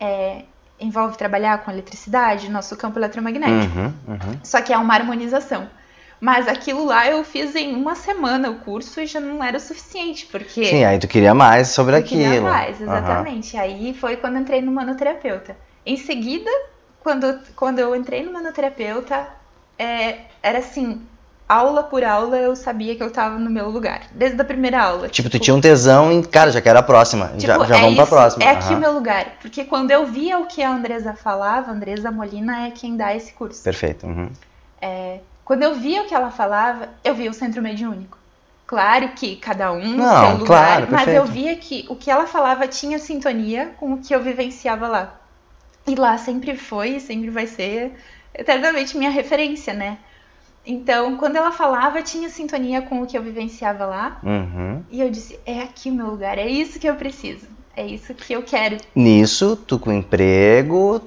É, 0.00 0.44
envolve 0.80 1.18
trabalhar 1.18 1.62
com 1.62 1.70
eletricidade, 1.70 2.50
nosso 2.50 2.74
campo 2.76 2.98
eletromagnético. 2.98 3.78
Uhum, 3.78 3.94
uhum. 4.08 4.40
Só 4.42 4.62
que 4.62 4.72
é 4.72 4.78
uma 4.78 4.94
harmonização. 4.94 5.68
Mas 6.20 6.48
aquilo 6.48 6.84
lá 6.84 7.06
eu 7.06 7.22
fiz 7.22 7.54
em 7.54 7.74
uma 7.74 7.94
semana 7.94 8.50
o 8.50 8.56
curso 8.56 9.00
e 9.00 9.06
já 9.06 9.20
não 9.20 9.42
era 9.42 9.56
o 9.56 9.60
suficiente, 9.60 10.26
porque. 10.26 10.64
Sim, 10.64 10.84
aí 10.84 10.98
tu 10.98 11.06
queria 11.06 11.34
mais 11.34 11.68
sobre 11.68 11.94
eu 11.94 12.00
aquilo. 12.00 12.22
Queria 12.22 12.40
mais, 12.40 12.80
exatamente. 12.80 13.54
Uhum. 13.54 13.62
Aí 13.62 13.94
foi 13.94 14.16
quando 14.16 14.38
entrei 14.38 14.60
no 14.60 14.72
manoterapeuta. 14.72 15.56
Em 15.86 15.96
seguida, 15.96 16.50
quando, 17.00 17.38
quando 17.54 17.78
eu 17.78 17.94
entrei 17.94 18.24
no 18.24 18.32
manoterapeuta, 18.32 19.28
é, 19.78 20.18
era 20.42 20.58
assim, 20.58 21.00
aula 21.48 21.84
por 21.84 22.04
aula 22.04 22.36
eu 22.36 22.54
sabia 22.54 22.94
que 22.94 23.02
eu 23.02 23.10
tava 23.10 23.38
no 23.38 23.48
meu 23.48 23.70
lugar. 23.70 24.02
Desde 24.12 24.40
a 24.40 24.44
primeira 24.44 24.82
aula. 24.82 25.08
Tipo, 25.08 25.28
tipo 25.28 25.30
tu 25.30 25.38
tinha 25.38 25.54
um 25.54 25.60
tesão 25.60 26.12
em. 26.12 26.22
Cara, 26.22 26.50
já 26.50 26.60
quero 26.60 26.78
a 26.78 26.82
próxima. 26.82 27.28
Tipo, 27.28 27.46
já 27.46 27.64
já 27.64 27.76
é 27.76 27.80
vamos 27.80 27.96
isso, 27.96 27.96
pra 27.96 28.06
próxima. 28.06 28.44
É 28.44 28.50
aqui 28.50 28.74
o 28.74 28.78
meu 28.78 28.92
lugar. 28.92 29.36
Porque 29.40 29.64
quando 29.64 29.90
eu 29.90 30.04
via 30.06 30.38
o 30.38 30.46
que 30.46 30.62
a 30.62 30.70
Andresa 30.70 31.14
falava, 31.14 31.70
a 31.70 31.74
Andresa 31.74 32.10
Molina 32.10 32.66
é 32.66 32.70
quem 32.70 32.96
dá 32.96 33.14
esse 33.14 33.32
curso. 33.32 33.62
Perfeito. 33.62 34.06
Uhum. 34.06 34.30
É, 34.82 35.20
quando 35.48 35.62
eu 35.62 35.74
via 35.74 36.02
o 36.02 36.04
que 36.04 36.14
ela 36.14 36.30
falava, 36.30 36.90
eu 37.02 37.14
via 37.14 37.30
o 37.30 37.32
centro 37.32 37.62
mediúnico. 37.62 38.18
Claro 38.66 39.08
que 39.16 39.34
cada 39.36 39.72
um 39.72 39.92
no 39.92 39.96
Não, 39.96 40.26
seu 40.26 40.36
lugar, 40.40 40.86
claro, 40.86 40.88
mas 40.90 41.08
eu 41.08 41.24
via 41.24 41.56
que 41.56 41.86
o 41.88 41.96
que 41.96 42.10
ela 42.10 42.26
falava 42.26 42.68
tinha 42.68 42.98
sintonia 42.98 43.72
com 43.78 43.94
o 43.94 43.98
que 43.98 44.14
eu 44.14 44.22
vivenciava 44.22 44.86
lá. 44.86 45.18
E 45.86 45.94
lá 45.94 46.18
sempre 46.18 46.54
foi 46.54 46.96
e 46.96 47.00
sempre 47.00 47.30
vai 47.30 47.46
ser 47.46 47.94
eternamente 48.34 48.94
minha 48.98 49.08
referência, 49.08 49.72
né? 49.72 49.96
Então, 50.66 51.16
quando 51.16 51.36
ela 51.36 51.50
falava, 51.50 52.02
tinha 52.02 52.28
sintonia 52.28 52.82
com 52.82 53.00
o 53.00 53.06
que 53.06 53.16
eu 53.16 53.22
vivenciava 53.22 53.86
lá. 53.86 54.20
Uhum. 54.22 54.84
E 54.90 55.00
eu 55.00 55.08
disse: 55.08 55.40
é 55.46 55.62
aqui 55.62 55.88
o 55.88 55.94
meu 55.94 56.08
lugar, 56.08 56.36
é 56.36 56.46
isso 56.46 56.78
que 56.78 56.86
eu 56.86 56.94
preciso, 56.94 57.46
é 57.74 57.86
isso 57.86 58.12
que 58.12 58.34
eu 58.34 58.42
quero. 58.42 58.76
Nisso, 58.94 59.56
tu 59.56 59.78
com 59.78 59.90
emprego, 59.90 61.00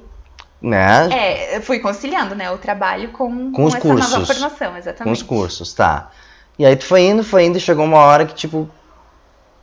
né? 0.62 1.10
É, 1.12 1.62
fui 1.62 1.80
conciliando, 1.80 2.36
né, 2.36 2.52
o 2.52 2.58
trabalho 2.58 3.10
com, 3.10 3.52
com, 3.52 3.52
com 3.52 3.66
os 3.66 3.76
essa 3.76 3.82
cursos. 3.82 4.12
nova 4.12 4.26
formação, 4.26 4.78
exatamente. 4.78 5.04
Com 5.04 5.12
os 5.12 5.24
cursos, 5.24 5.74
tá. 5.74 6.12
E 6.60 6.66
aí 6.66 6.76
tu 6.76 6.86
foi 6.86 7.02
indo, 7.02 7.24
foi 7.24 7.46
indo, 7.46 7.58
e 7.58 7.62
chegou 7.62 7.86
uma 7.86 8.00
hora 8.00 8.26
que 8.26 8.36
tipo... 8.36 8.70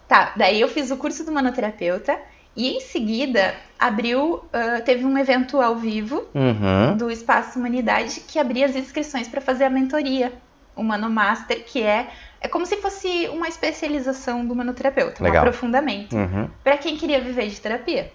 Tá, 0.09 0.33
daí 0.37 0.61
eu 0.61 0.69
fiz 0.69 0.91
o 0.91 0.97
curso 0.97 1.25
do 1.25 1.31
manoterapeuta 1.31 2.19
e 2.57 2.71
em 2.77 2.81
seguida 2.81 3.55
abriu, 3.79 4.37
uh, 4.37 4.83
teve 4.85 5.05
um 5.05 5.17
evento 5.17 5.61
ao 5.61 5.77
vivo 5.77 6.27
uhum. 6.35 6.97
do 6.97 7.11
Espaço 7.11 7.59
Humanidade 7.59 8.21
que 8.27 8.39
abria 8.39 8.67
as 8.67 8.75
inscrições 8.75 9.29
para 9.29 9.41
fazer 9.41 9.65
a 9.65 9.71
mentoria, 9.71 10.33
o 10.75 10.83
Mano 10.83 11.11
Master, 11.11 11.63
que 11.65 11.83
é 11.83 12.09
é 12.41 12.47
como 12.47 12.65
se 12.65 12.77
fosse 12.77 13.29
uma 13.33 13.49
especialização 13.49 14.47
do 14.47 14.55
manoterapeuta, 14.55 15.23
Legal. 15.23 15.39
um 15.39 15.49
aprofundamento, 15.49 16.15
uhum. 16.15 16.49
para 16.63 16.79
quem 16.79 16.97
queria 16.97 17.21
viver 17.21 17.49
de 17.49 17.61
terapia. 17.61 18.13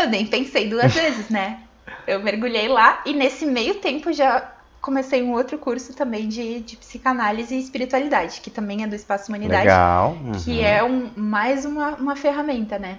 Eu 0.00 0.08
nem 0.08 0.26
pensei 0.26 0.68
duas 0.68 0.92
vezes, 0.92 1.28
né? 1.28 1.60
Eu 2.06 2.20
mergulhei 2.20 2.68
lá 2.68 3.02
e 3.04 3.12
nesse 3.12 3.44
meio 3.44 3.76
tempo 3.76 4.12
já 4.12 4.50
comecei 4.80 5.22
um 5.22 5.32
outro 5.32 5.58
curso 5.58 5.94
também 5.94 6.26
de, 6.28 6.60
de 6.60 6.76
psicanálise 6.76 7.54
e 7.54 7.60
espiritualidade, 7.60 8.40
que 8.40 8.50
também 8.50 8.82
é 8.82 8.86
do 8.86 8.94
Espaço 8.94 9.28
Humanidade. 9.28 9.64
Legal. 9.64 10.12
Uhum. 10.12 10.32
Que 10.32 10.62
é 10.62 10.82
um, 10.82 11.10
mais 11.14 11.64
uma, 11.64 11.90
uma 11.96 12.16
ferramenta, 12.16 12.78
né? 12.78 12.98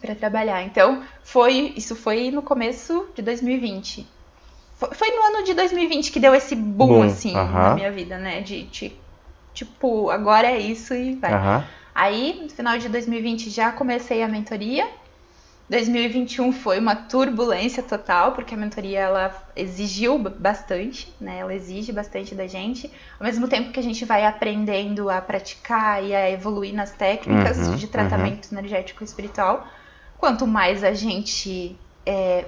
Para 0.00 0.14
trabalhar. 0.14 0.62
Então, 0.62 1.02
foi 1.22 1.74
isso 1.76 1.96
foi 1.96 2.30
no 2.30 2.42
começo 2.42 3.08
de 3.14 3.22
2020. 3.22 4.06
Foi, 4.76 4.94
foi 4.94 5.10
no 5.10 5.22
ano 5.24 5.44
de 5.44 5.52
2020 5.52 6.12
que 6.12 6.20
deu 6.20 6.34
esse 6.34 6.54
boom, 6.54 6.86
boom. 6.86 7.02
assim, 7.02 7.32
na 7.32 7.74
minha 7.74 7.90
vida, 7.90 8.16
né? 8.16 8.40
De, 8.40 8.62
de, 8.64 8.92
tipo, 9.52 10.10
agora 10.10 10.46
é 10.48 10.58
isso 10.58 10.94
e 10.94 11.16
vai. 11.16 11.64
Aí, 11.92 12.40
no 12.42 12.48
final 12.48 12.78
de 12.78 12.88
2020, 12.88 13.50
já 13.50 13.72
comecei 13.72 14.22
a 14.22 14.28
mentoria 14.28 14.88
2021 15.70 16.50
foi 16.50 16.80
uma 16.80 16.96
turbulência 16.96 17.80
total, 17.80 18.32
porque 18.32 18.54
a 18.54 18.56
mentoria 18.56 18.98
ela 18.98 19.32
exigiu 19.54 20.18
bastante, 20.18 21.14
né? 21.20 21.38
Ela 21.38 21.54
exige 21.54 21.92
bastante 21.92 22.34
da 22.34 22.48
gente. 22.48 22.90
Ao 23.20 23.24
mesmo 23.24 23.46
tempo 23.46 23.70
que 23.70 23.78
a 23.78 23.82
gente 23.82 24.04
vai 24.04 24.26
aprendendo 24.26 25.08
a 25.08 25.20
praticar 25.20 26.02
e 26.02 26.12
a 26.12 26.28
evoluir 26.28 26.74
nas 26.74 26.90
técnicas 26.90 27.68
uhum, 27.68 27.76
de 27.76 27.86
tratamento 27.86 28.50
uhum. 28.50 28.58
energético 28.58 29.04
espiritual, 29.04 29.64
quanto 30.18 30.44
mais 30.44 30.82
a 30.82 30.92
gente. 30.92 31.76
É, 32.04 32.46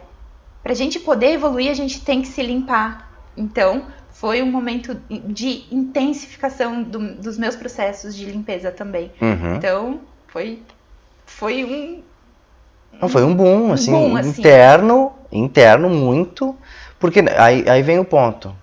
pra 0.61 0.75
gente 0.75 0.99
poder 0.99 1.35
evoluir, 1.35 1.71
a 1.71 1.75
gente 1.75 2.05
tem 2.05 2.23
que 2.23 2.29
se 2.29 2.43
limpar. 2.43 3.09
Então, 3.37 3.87
foi 4.11 4.43
um 4.43 4.51
momento 4.51 5.01
de 5.09 5.65
intensificação 5.71 6.83
do, 6.83 7.15
dos 7.15 7.39
meus 7.39 7.55
processos 7.55 8.17
de 8.17 8.25
limpeza 8.25 8.73
também. 8.73 9.13
Uhum. 9.21 9.55
Então, 9.55 10.01
foi, 10.27 10.61
foi 11.25 11.65
um, 11.65 12.03
não, 13.01 13.09
foi 13.09 13.25
um 13.25 13.35
boom, 13.35 13.73
assim, 13.73 13.93
boom, 13.93 14.17
assim. 14.17 14.41
interno, 14.41 15.13
interno 15.31 15.89
muito, 15.89 16.57
porque 16.99 17.21
aí, 17.37 17.69
aí 17.69 17.83
vem 17.83 17.99
o 17.99 18.05
ponto. 18.05 18.55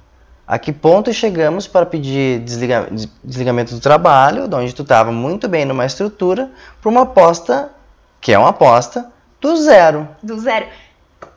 A 0.47 0.57
que 0.57 0.73
ponto 0.73 1.13
chegamos 1.13 1.67
para 1.67 1.85
pedir 1.85 2.39
desliga, 2.39 2.87
desligamento 3.23 3.75
do 3.75 3.79
trabalho, 3.79 4.47
de 4.47 4.55
onde 4.55 4.73
tu 4.73 4.81
estava 4.81 5.11
muito 5.11 5.47
bem 5.47 5.63
numa 5.63 5.85
estrutura, 5.85 6.49
para 6.81 6.89
uma 6.89 7.01
aposta, 7.01 7.71
que 8.19 8.31
é 8.31 8.39
uma 8.39 8.49
aposta, 8.49 9.11
do 9.39 9.55
zero. 9.57 10.07
Do 10.23 10.39
zero. 10.39 10.65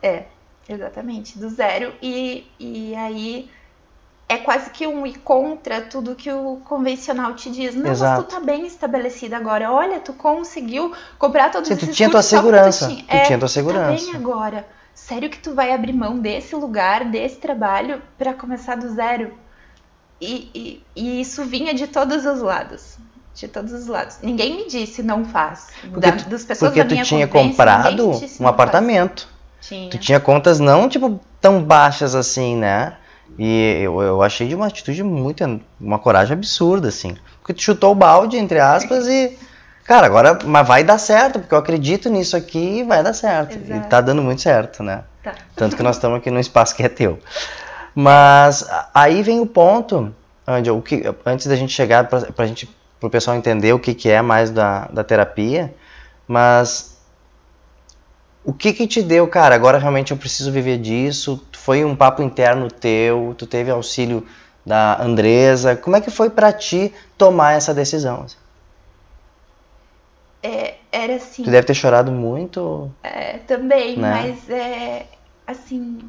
É, 0.01 0.23
exatamente, 0.67 1.37
do 1.37 1.49
zero. 1.49 1.93
E, 2.01 2.47
e 2.59 2.95
aí 2.95 3.49
é 4.27 4.37
quase 4.37 4.69
que 4.69 4.87
um 4.87 5.05
ir 5.05 5.19
contra 5.19 5.81
tudo 5.81 6.15
que 6.15 6.31
o 6.31 6.57
convencional 6.65 7.35
te 7.35 7.51
diz. 7.51 7.75
Não, 7.75 7.91
Exato. 7.91 8.21
mas 8.21 8.25
tu 8.25 8.35
tá 8.35 8.39
bem 8.39 8.65
estabelecida 8.65 9.37
agora. 9.37 9.71
Olha, 9.71 9.99
tu 9.99 10.13
conseguiu 10.13 10.93
cobrar 11.19 11.49
todos 11.49 11.67
Sim, 11.67 11.75
esses 11.75 11.89
tu 11.89 11.93
tinha 11.93 12.09
tua 12.09 12.23
segurança. 12.23 12.87
Tu, 12.87 12.95
tu, 12.95 13.05
tinha, 13.05 13.21
é, 13.21 13.25
tinha 13.25 13.39
tua 13.39 13.47
segurança. 13.47 14.05
Tá 14.05 14.11
bem 14.11 14.15
agora. 14.15 14.67
Sério 14.93 15.29
que 15.29 15.37
tu 15.37 15.53
vai 15.53 15.73
abrir 15.73 15.93
mão 15.93 16.19
desse 16.19 16.55
lugar, 16.55 17.05
desse 17.05 17.37
trabalho, 17.37 18.01
para 18.17 18.33
começar 18.33 18.75
do 18.75 18.89
zero? 18.93 19.33
E, 20.21 20.49
e, 20.53 20.83
e, 20.95 21.21
isso 21.21 21.43
vinha 21.45 21.73
de 21.73 21.87
todos 21.87 22.25
os 22.25 22.41
lados. 22.41 22.97
De 23.35 23.47
todos 23.47 23.73
os 23.73 23.87
lados. 23.87 24.19
Ninguém 24.21 24.55
me 24.55 24.67
disse 24.67 25.01
não 25.01 25.25
faz. 25.25 25.67
Porque, 25.91 25.99
da, 25.99 26.11
das 26.11 26.43
pessoas 26.43 26.71
porque 26.71 26.83
da 26.83 26.87
tu 26.87 26.93
minha 26.93 27.03
tinha 27.03 27.27
comprado 27.27 28.11
um 28.39 28.47
apartamento. 28.47 29.27
Tinha. 29.59 29.89
Tu 29.89 29.97
tinha 29.97 30.19
contas 30.19 30.59
não, 30.59 30.87
tipo, 30.87 31.19
tão 31.41 31.63
baixas 31.63 32.15
assim, 32.15 32.55
né? 32.55 32.97
E 33.37 33.81
eu, 33.81 34.01
eu 34.01 34.21
achei 34.21 34.47
de 34.47 34.55
uma 34.55 34.67
atitude 34.67 35.03
muito. 35.03 35.59
uma 35.79 35.99
coragem 35.99 36.33
absurda, 36.33 36.89
assim. 36.89 37.15
Porque 37.39 37.53
tu 37.53 37.61
chutou 37.61 37.91
o 37.91 37.95
balde, 37.95 38.37
entre 38.37 38.59
aspas, 38.59 39.07
e. 39.07 39.37
Cara, 39.83 40.05
agora. 40.05 40.37
Mas 40.45 40.67
vai 40.67 40.83
dar 40.83 40.97
certo, 40.97 41.39
porque 41.39 41.53
eu 41.53 41.57
acredito 41.57 42.09
nisso 42.09 42.37
aqui 42.37 42.79
e 42.79 42.83
vai 42.83 43.03
dar 43.03 43.13
certo. 43.13 43.57
Exato. 43.57 43.85
E 43.85 43.89
tá 43.89 44.01
dando 44.01 44.21
muito 44.21 44.41
certo, 44.41 44.83
né? 44.83 45.03
Tá. 45.23 45.33
Tanto 45.55 45.75
que 45.75 45.83
nós 45.83 45.95
estamos 45.95 46.17
aqui 46.17 46.29
num 46.29 46.39
espaço 46.39 46.75
que 46.75 46.83
é 46.83 46.89
teu. 46.89 47.19
Mas 47.95 48.67
aí 48.93 49.21
vem 49.21 49.39
o 49.39 49.45
ponto, 49.45 50.13
Angel, 50.47 50.77
o 50.77 50.81
que, 50.81 51.03
antes 51.25 51.47
da 51.47 51.55
gente 51.55 51.71
chegar 51.73 52.07
pra, 52.07 52.21
pra 52.21 52.45
gente, 52.45 52.69
pro 52.99 53.09
pessoal 53.09 53.37
entender 53.37 53.73
o 53.73 53.79
que, 53.79 53.93
que 53.93 54.09
é 54.09 54.21
mais 54.21 54.49
da, 54.49 54.87
da 54.87 55.03
terapia, 55.03 55.73
mas 56.27 56.92
o 58.45 58.53
que 58.53 58.73
que 58.73 58.87
te 58.87 59.01
deu, 59.01 59.27
cara? 59.27 59.55
Agora 59.55 59.77
realmente 59.77 60.11
eu 60.11 60.17
preciso 60.17 60.51
viver 60.51 60.77
disso. 60.77 61.41
Foi 61.53 61.85
um 61.85 61.95
papo 61.95 62.21
interno 62.21 62.69
teu? 62.69 63.33
Tu 63.37 63.47
teve 63.47 63.71
auxílio 63.71 64.25
da 64.65 65.01
Andresa? 65.01 65.75
Como 65.75 65.95
é 65.95 66.01
que 66.01 66.11
foi 66.11 66.29
para 66.29 66.51
ti 66.51 66.93
tomar 67.17 67.53
essa 67.53 67.73
decisão? 67.73 68.25
É, 70.41 70.75
era 70.91 71.15
assim. 71.15 71.43
Tu 71.43 71.49
deve 71.49 71.65
ter 71.65 71.73
chorado 71.73 72.11
muito. 72.11 72.91
É, 73.01 73.37
também, 73.39 73.97
né? 73.97 74.09
mas 74.11 74.49
é 74.49 75.05
assim. 75.47 75.99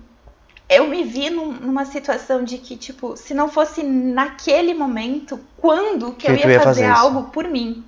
Eu 0.69 0.89
me 0.89 1.05
vi 1.05 1.31
num, 1.31 1.53
numa 1.53 1.85
situação 1.85 2.43
de 2.43 2.59
que, 2.59 2.77
tipo, 2.77 3.17
se 3.17 3.33
não 3.35 3.49
fosse 3.49 3.83
naquele 3.83 4.75
momento, 4.75 5.39
quando 5.59 6.13
que, 6.13 6.27
Que 6.27 6.33
eu 6.33 6.37
ia, 6.37 6.53
ia 6.55 6.61
fazer, 6.61 6.87
fazer 6.87 6.87
algo 6.87 7.25
por 7.25 7.45
mim? 7.45 7.85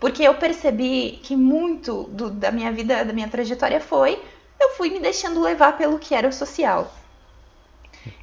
Porque 0.00 0.22
eu 0.22 0.34
percebi 0.34 1.20
que 1.22 1.36
muito 1.36 2.04
do- 2.04 2.30
da 2.30 2.50
minha 2.50 2.72
vida, 2.72 3.04
da 3.04 3.12
minha 3.12 3.28
trajetória 3.28 3.80
foi 3.80 4.18
eu 4.58 4.70
fui 4.70 4.90
me 4.90 4.98
deixando 5.00 5.40
levar 5.40 5.76
pelo 5.78 5.98
que 5.98 6.14
era 6.14 6.28
o 6.28 6.32
social. 6.32 6.92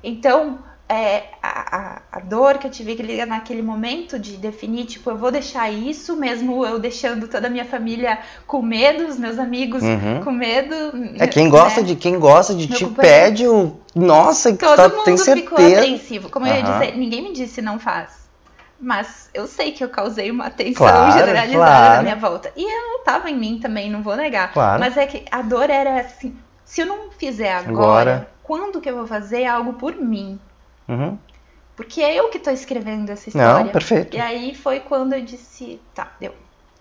Então, 0.03 0.59
é, 0.89 1.23
a, 1.41 2.01
a, 2.11 2.19
dor 2.19 2.57
que 2.57 2.67
eu 2.67 2.71
tive 2.71 2.95
que 2.95 3.03
lidar 3.03 3.25
naquele 3.25 3.61
momento 3.61 4.17
de 4.17 4.37
definir, 4.37 4.85
tipo, 4.85 5.09
eu 5.09 5.17
vou 5.17 5.31
deixar 5.31 5.69
isso, 5.71 6.15
mesmo 6.15 6.65
eu 6.65 6.79
deixando 6.79 7.27
toda 7.27 7.47
a 7.47 7.49
minha 7.49 7.65
família 7.65 8.19
com 8.45 8.61
medo, 8.61 9.07
os 9.07 9.17
meus 9.17 9.37
amigos 9.37 9.83
Uhum. 9.83 10.23
com 10.23 10.31
medo. 10.31 10.75
É 11.19 11.27
quem 11.27 11.49
gosta 11.49 11.81
né? 11.81 11.87
de 11.87 11.95
quem 11.95 12.17
gosta 12.19 12.53
de 12.55 12.69
Meu 12.69 12.79
companheiro. 12.89 12.95
pede 13.25 13.47
o 13.47 13.75
nossa, 13.95 14.51
que 14.53 14.59
Todo 14.59 14.75
tá, 14.75 14.89
mundo 14.89 15.03
tem 15.03 15.17
ficou 15.17 15.57
certeza. 15.57 15.79
apreensivo. 15.81 16.29
Como 16.29 16.45
eu 16.47 16.53
ia 16.55 16.61
dizer, 16.63 16.97
ninguém 16.97 17.23
me 17.23 17.33
disse 17.33 17.61
não 17.61 17.79
faz. 17.79 18.26
Mas 18.79 19.29
eu 19.33 19.47
sei 19.47 19.71
que 19.71 19.83
eu 19.83 19.89
causei 19.89 20.29
uma 20.29 20.49
tensão 20.49 20.87
Claro, 20.87 21.11
generalizada 21.17 21.65
claro. 21.65 21.95
na 21.97 22.03
minha 22.03 22.15
volta. 22.15 22.51
E 22.55 22.63
eu 22.63 22.91
não 22.91 23.03
tava 23.03 23.29
em 23.29 23.37
mim 23.37 23.59
também, 23.59 23.89
não 23.89 24.01
vou 24.03 24.15
negar. 24.15 24.51
Claro. 24.53 24.79
Mas 24.79 24.95
é 24.97 25.05
que 25.07 25.25
a 25.31 25.41
dor 25.41 25.69
era 25.69 26.01
assim, 26.01 26.37
se 26.63 26.81
eu 26.81 26.85
não 26.85 27.11
fizer 27.11 27.53
agora, 27.53 27.71
Agora. 27.71 28.31
quando 28.43 28.81
que 28.81 28.89
eu 28.89 28.95
vou 28.95 29.07
fazer 29.07 29.45
algo 29.45 29.73
por 29.73 29.95
mim? 29.95 30.39
Uhum. 30.87 31.17
Porque 31.75 32.01
é 32.01 32.15
eu 32.15 32.29
que 32.29 32.39
tô 32.39 32.49
escrevendo 32.49 33.11
essa 33.11 33.29
história. 33.29 33.63
Não, 33.63 33.71
perfeito. 33.71 34.15
E 34.15 34.19
aí 34.19 34.55
foi 34.55 34.79
quando 34.79 35.13
eu 35.13 35.21
disse, 35.21 35.79
tá, 35.93 36.11
deu. 36.19 36.33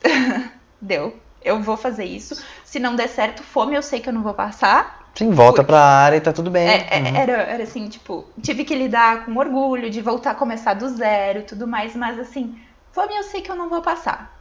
deu. 0.80 1.16
Eu 1.42 1.60
vou 1.62 1.76
fazer 1.76 2.04
isso. 2.04 2.42
Se 2.64 2.78
não 2.80 2.96
der 2.96 3.08
certo, 3.08 3.42
fome 3.42 3.74
eu 3.74 3.82
sei 3.82 4.00
que 4.00 4.08
eu 4.08 4.12
não 4.12 4.22
vou 4.22 4.34
passar. 4.34 5.05
Sim, 5.16 5.30
volta 5.30 5.62
Fui. 5.62 5.64
pra 5.66 5.80
área 5.80 6.16
e 6.16 6.20
tá 6.20 6.32
tudo 6.32 6.50
bem. 6.50 6.68
É, 6.68 6.86
é, 6.90 6.98
Uhum. 7.00 7.16
era, 7.16 7.32
era 7.42 7.62
assim, 7.62 7.88
tipo, 7.88 8.24
tive 8.42 8.64
que 8.64 8.74
lidar 8.74 9.24
com 9.24 9.36
orgulho 9.36 9.88
de 9.88 10.00
voltar 10.00 10.32
a 10.32 10.34
começar 10.34 10.74
do 10.74 10.88
zero 10.88 11.42
tudo 11.42 11.66
mais, 11.66 11.96
mas 11.96 12.18
assim, 12.18 12.58
fome 12.92 13.16
eu 13.16 13.22
sei 13.22 13.40
que 13.40 13.50
eu 13.50 13.56
não 13.56 13.68
vou 13.70 13.80
passar. 13.80 14.36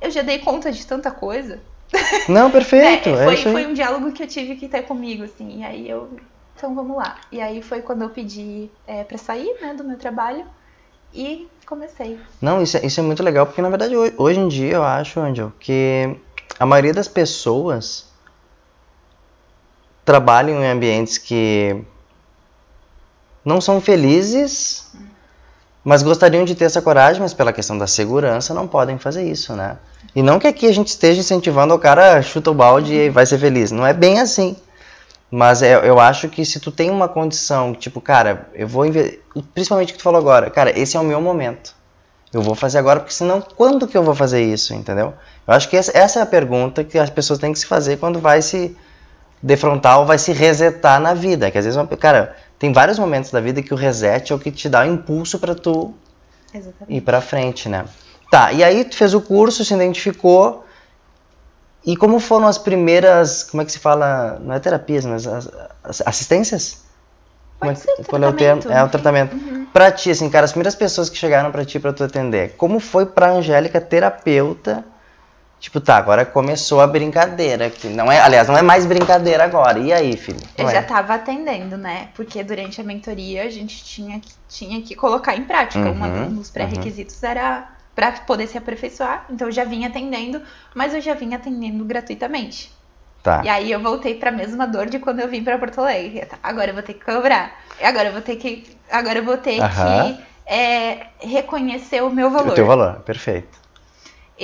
Eu 0.00 0.10
já 0.10 0.22
dei 0.22 0.38
conta 0.38 0.70
de 0.70 0.86
tanta 0.86 1.10
coisa. 1.10 1.60
Não, 2.28 2.50
perfeito. 2.50 3.08
É, 3.08 3.12
É, 3.12 3.24
foi, 3.24 3.36
aí. 3.36 3.42
foi 3.42 3.66
um 3.66 3.74
diálogo 3.74 4.12
que 4.12 4.22
eu 4.22 4.26
tive 4.26 4.56
que 4.56 4.66
ter 4.68 4.82
comigo, 4.82 5.24
assim, 5.24 5.60
e 5.60 5.64
aí 5.64 5.88
eu. 5.88 6.16
Então 6.56 6.74
vamos 6.74 6.96
lá. 6.96 7.16
E 7.30 7.40
aí 7.40 7.62
foi 7.62 7.82
quando 7.82 8.02
eu 8.02 8.10
pedi 8.10 8.70
é, 8.86 9.04
pra 9.04 9.18
sair, 9.18 9.58
né, 9.60 9.74
do 9.74 9.84
meu 9.84 9.98
trabalho 9.98 10.44
e 11.12 11.48
comecei. 11.66 12.18
Não, 12.40 12.62
isso 12.62 12.76
é, 12.76 12.86
isso 12.86 12.98
é 13.00 13.02
muito 13.02 13.22
legal, 13.22 13.46
porque 13.46 13.62
na 13.62 13.68
verdade 13.68 13.96
hoje, 13.96 14.14
hoje 14.16 14.40
em 14.40 14.48
dia 14.48 14.72
eu 14.74 14.82
acho, 14.82 15.20
Angel, 15.20 15.52
que 15.60 16.16
a 16.58 16.66
maioria 16.66 16.92
das 16.94 17.08
pessoas 17.08 18.11
trabalham 20.04 20.62
em 20.62 20.66
ambientes 20.66 21.18
que 21.18 21.76
não 23.44 23.60
são 23.60 23.80
felizes, 23.80 24.86
mas 25.84 26.02
gostariam 26.02 26.44
de 26.44 26.54
ter 26.54 26.64
essa 26.64 26.80
coragem, 26.80 27.20
mas 27.20 27.34
pela 27.34 27.52
questão 27.52 27.76
da 27.76 27.86
segurança 27.86 28.54
não 28.54 28.68
podem 28.68 28.98
fazer 28.98 29.24
isso, 29.24 29.54
né? 29.54 29.78
E 30.14 30.22
não 30.22 30.38
que 30.38 30.46
aqui 30.46 30.66
a 30.66 30.72
gente 30.72 30.88
esteja 30.88 31.20
incentivando 31.20 31.74
o 31.74 31.78
cara 31.78 32.22
chuta 32.22 32.50
o 32.50 32.54
balde 32.54 32.94
e 32.94 33.10
vai 33.10 33.26
ser 33.26 33.38
feliz, 33.38 33.70
não 33.70 33.86
é 33.86 33.92
bem 33.92 34.20
assim. 34.20 34.56
Mas 35.30 35.62
é- 35.62 35.88
eu 35.88 35.98
acho 35.98 36.28
que 36.28 36.44
se 36.44 36.60
tu 36.60 36.70
tem 36.70 36.90
uma 36.90 37.08
condição, 37.08 37.74
tipo, 37.74 38.00
cara, 38.00 38.48
eu 38.54 38.68
vou 38.68 38.84
principalmente 39.54 39.90
o 39.90 39.92
que 39.94 39.98
tu 39.98 40.02
falou 40.02 40.20
agora, 40.20 40.50
cara, 40.50 40.78
esse 40.78 40.96
é 40.96 41.00
o 41.00 41.04
meu 41.04 41.20
momento. 41.20 41.74
Eu 42.32 42.42
vou 42.42 42.54
fazer 42.54 42.78
agora, 42.78 43.00
porque 43.00 43.14
senão 43.14 43.40
quando 43.40 43.86
que 43.86 43.96
eu 43.96 44.02
vou 44.02 44.14
fazer 44.14 44.42
isso, 44.42 44.74
entendeu? 44.74 45.14
Eu 45.46 45.54
acho 45.54 45.68
que 45.68 45.76
essa 45.76 46.18
é 46.18 46.22
a 46.22 46.26
pergunta 46.26 46.84
que 46.84 46.98
as 46.98 47.10
pessoas 47.10 47.38
têm 47.38 47.52
que 47.52 47.58
se 47.58 47.66
fazer 47.66 47.98
quando 47.98 48.20
vai 48.20 48.40
se 48.42 48.76
defrontar 49.42 49.98
ou 49.98 50.06
vai 50.06 50.18
se 50.18 50.32
resetar 50.32 51.00
na 51.00 51.14
vida. 51.14 51.50
Que 51.50 51.58
às 51.58 51.64
vezes, 51.64 51.76
uma- 51.76 51.86
cara, 51.96 52.36
tem 52.58 52.72
vários 52.72 52.98
momentos 52.98 53.30
da 53.30 53.40
vida 53.40 53.62
que 53.62 53.74
o 53.74 53.76
reset 53.76 54.32
é 54.32 54.34
o 54.34 54.38
que 54.38 54.50
te 54.50 54.68
dá 54.68 54.82
o 54.82 54.84
impulso 54.86 55.38
pra 55.38 55.54
tu 55.54 55.94
Exatamente. 56.54 56.96
ir 56.96 57.00
pra 57.00 57.20
frente, 57.20 57.68
né? 57.68 57.84
Tá, 58.30 58.52
e 58.52 58.62
aí 58.64 58.84
tu 58.84 58.96
fez 58.96 59.12
o 59.14 59.20
curso, 59.20 59.64
se 59.64 59.74
identificou. 59.74 60.64
E 61.84 61.96
como 61.96 62.20
foram 62.20 62.46
as 62.46 62.58
primeiras, 62.58 63.42
como 63.42 63.60
é 63.62 63.64
que 63.66 63.72
se 63.72 63.78
fala, 63.78 64.38
não 64.40 64.54
é 64.54 64.60
terapias, 64.60 65.04
mas 65.04 65.26
as, 65.26 65.50
as 65.82 66.02
assistências? 66.06 66.82
Como 67.58 67.72
é 67.72 67.74
Pode 67.74 67.86
que- 67.86 67.96
ser 67.96 68.04
qual 68.08 68.22
é 68.22 68.28
o 68.28 68.32
termo? 68.32 68.60
tratamento, 68.62 68.80
É 68.80 68.84
o 68.84 68.88
tratamento. 68.88 69.34
Uhum. 69.36 69.66
Pra 69.72 69.90
ti, 69.90 70.10
assim, 70.10 70.30
cara, 70.30 70.44
as 70.44 70.52
primeiras 70.52 70.74
pessoas 70.76 71.08
que 71.10 71.16
chegaram 71.16 71.50
pra 71.50 71.64
ti 71.64 71.80
pra 71.80 71.92
tu 71.92 72.04
atender, 72.04 72.54
como 72.56 72.78
foi 72.78 73.06
pra 73.06 73.30
Angélica, 73.32 73.80
terapeuta? 73.80 74.84
Tipo, 75.62 75.80
tá, 75.80 75.96
agora 75.96 76.26
começou 76.26 76.80
a 76.80 76.88
brincadeira 76.88 77.68
aqui. 77.68 77.86
Não 77.86 78.10
é, 78.10 78.20
aliás, 78.20 78.48
não 78.48 78.58
é 78.58 78.62
mais 78.62 78.84
brincadeira 78.84 79.44
agora. 79.44 79.78
E 79.78 79.92
aí, 79.92 80.16
filho? 80.16 80.40
Eu 80.42 80.56
Como 80.56 80.68
é? 80.68 80.72
já 80.72 80.80
estava 80.80 81.14
atendendo, 81.14 81.76
né? 81.76 82.08
Porque 82.16 82.42
durante 82.42 82.80
a 82.80 82.84
mentoria 82.84 83.44
a 83.44 83.48
gente 83.48 83.84
tinha 83.84 84.18
que, 84.18 84.32
tinha 84.48 84.82
que 84.82 84.96
colocar 84.96 85.36
em 85.36 85.44
prática. 85.44 85.88
Uhum, 85.88 86.24
um 86.26 86.34
dos 86.34 86.50
pré-requisitos 86.50 87.22
era 87.22 87.68
para 87.94 88.10
poder 88.10 88.48
se 88.48 88.58
aperfeiçoar. 88.58 89.24
Então 89.30 89.46
eu 89.46 89.52
já 89.52 89.62
vinha 89.62 89.86
atendendo, 89.86 90.42
mas 90.74 90.94
eu 90.94 91.00
já 91.00 91.14
vinha 91.14 91.36
atendendo 91.36 91.84
gratuitamente. 91.84 92.72
Tá. 93.22 93.42
E 93.44 93.48
aí 93.48 93.70
eu 93.70 93.80
voltei 93.80 94.16
para 94.16 94.30
a 94.30 94.32
mesma 94.32 94.66
dor 94.66 94.86
de 94.86 94.98
quando 94.98 95.20
eu 95.20 95.28
vim 95.28 95.44
para 95.44 95.58
Porto 95.58 95.80
Alegre. 95.80 96.26
Tá, 96.26 96.40
Agora 96.42 96.70
eu 96.70 96.74
vou 96.74 96.82
ter 96.82 96.94
que 96.94 97.04
cobrar. 97.04 97.56
Agora 97.80 98.08
eu 98.08 98.12
vou 98.12 98.22
ter 98.22 98.34
que, 98.34 98.76
agora 98.90 99.20
eu 99.20 99.24
vou 99.24 99.36
ter 99.36 99.60
Aham. 99.60 100.14
que 100.14 100.24
é, 100.44 101.06
reconhecer 101.20 102.02
o 102.02 102.10
meu 102.10 102.32
valor. 102.32 102.50
O 102.50 102.54
teu 102.56 102.66
valor, 102.66 102.96
perfeito. 103.02 103.61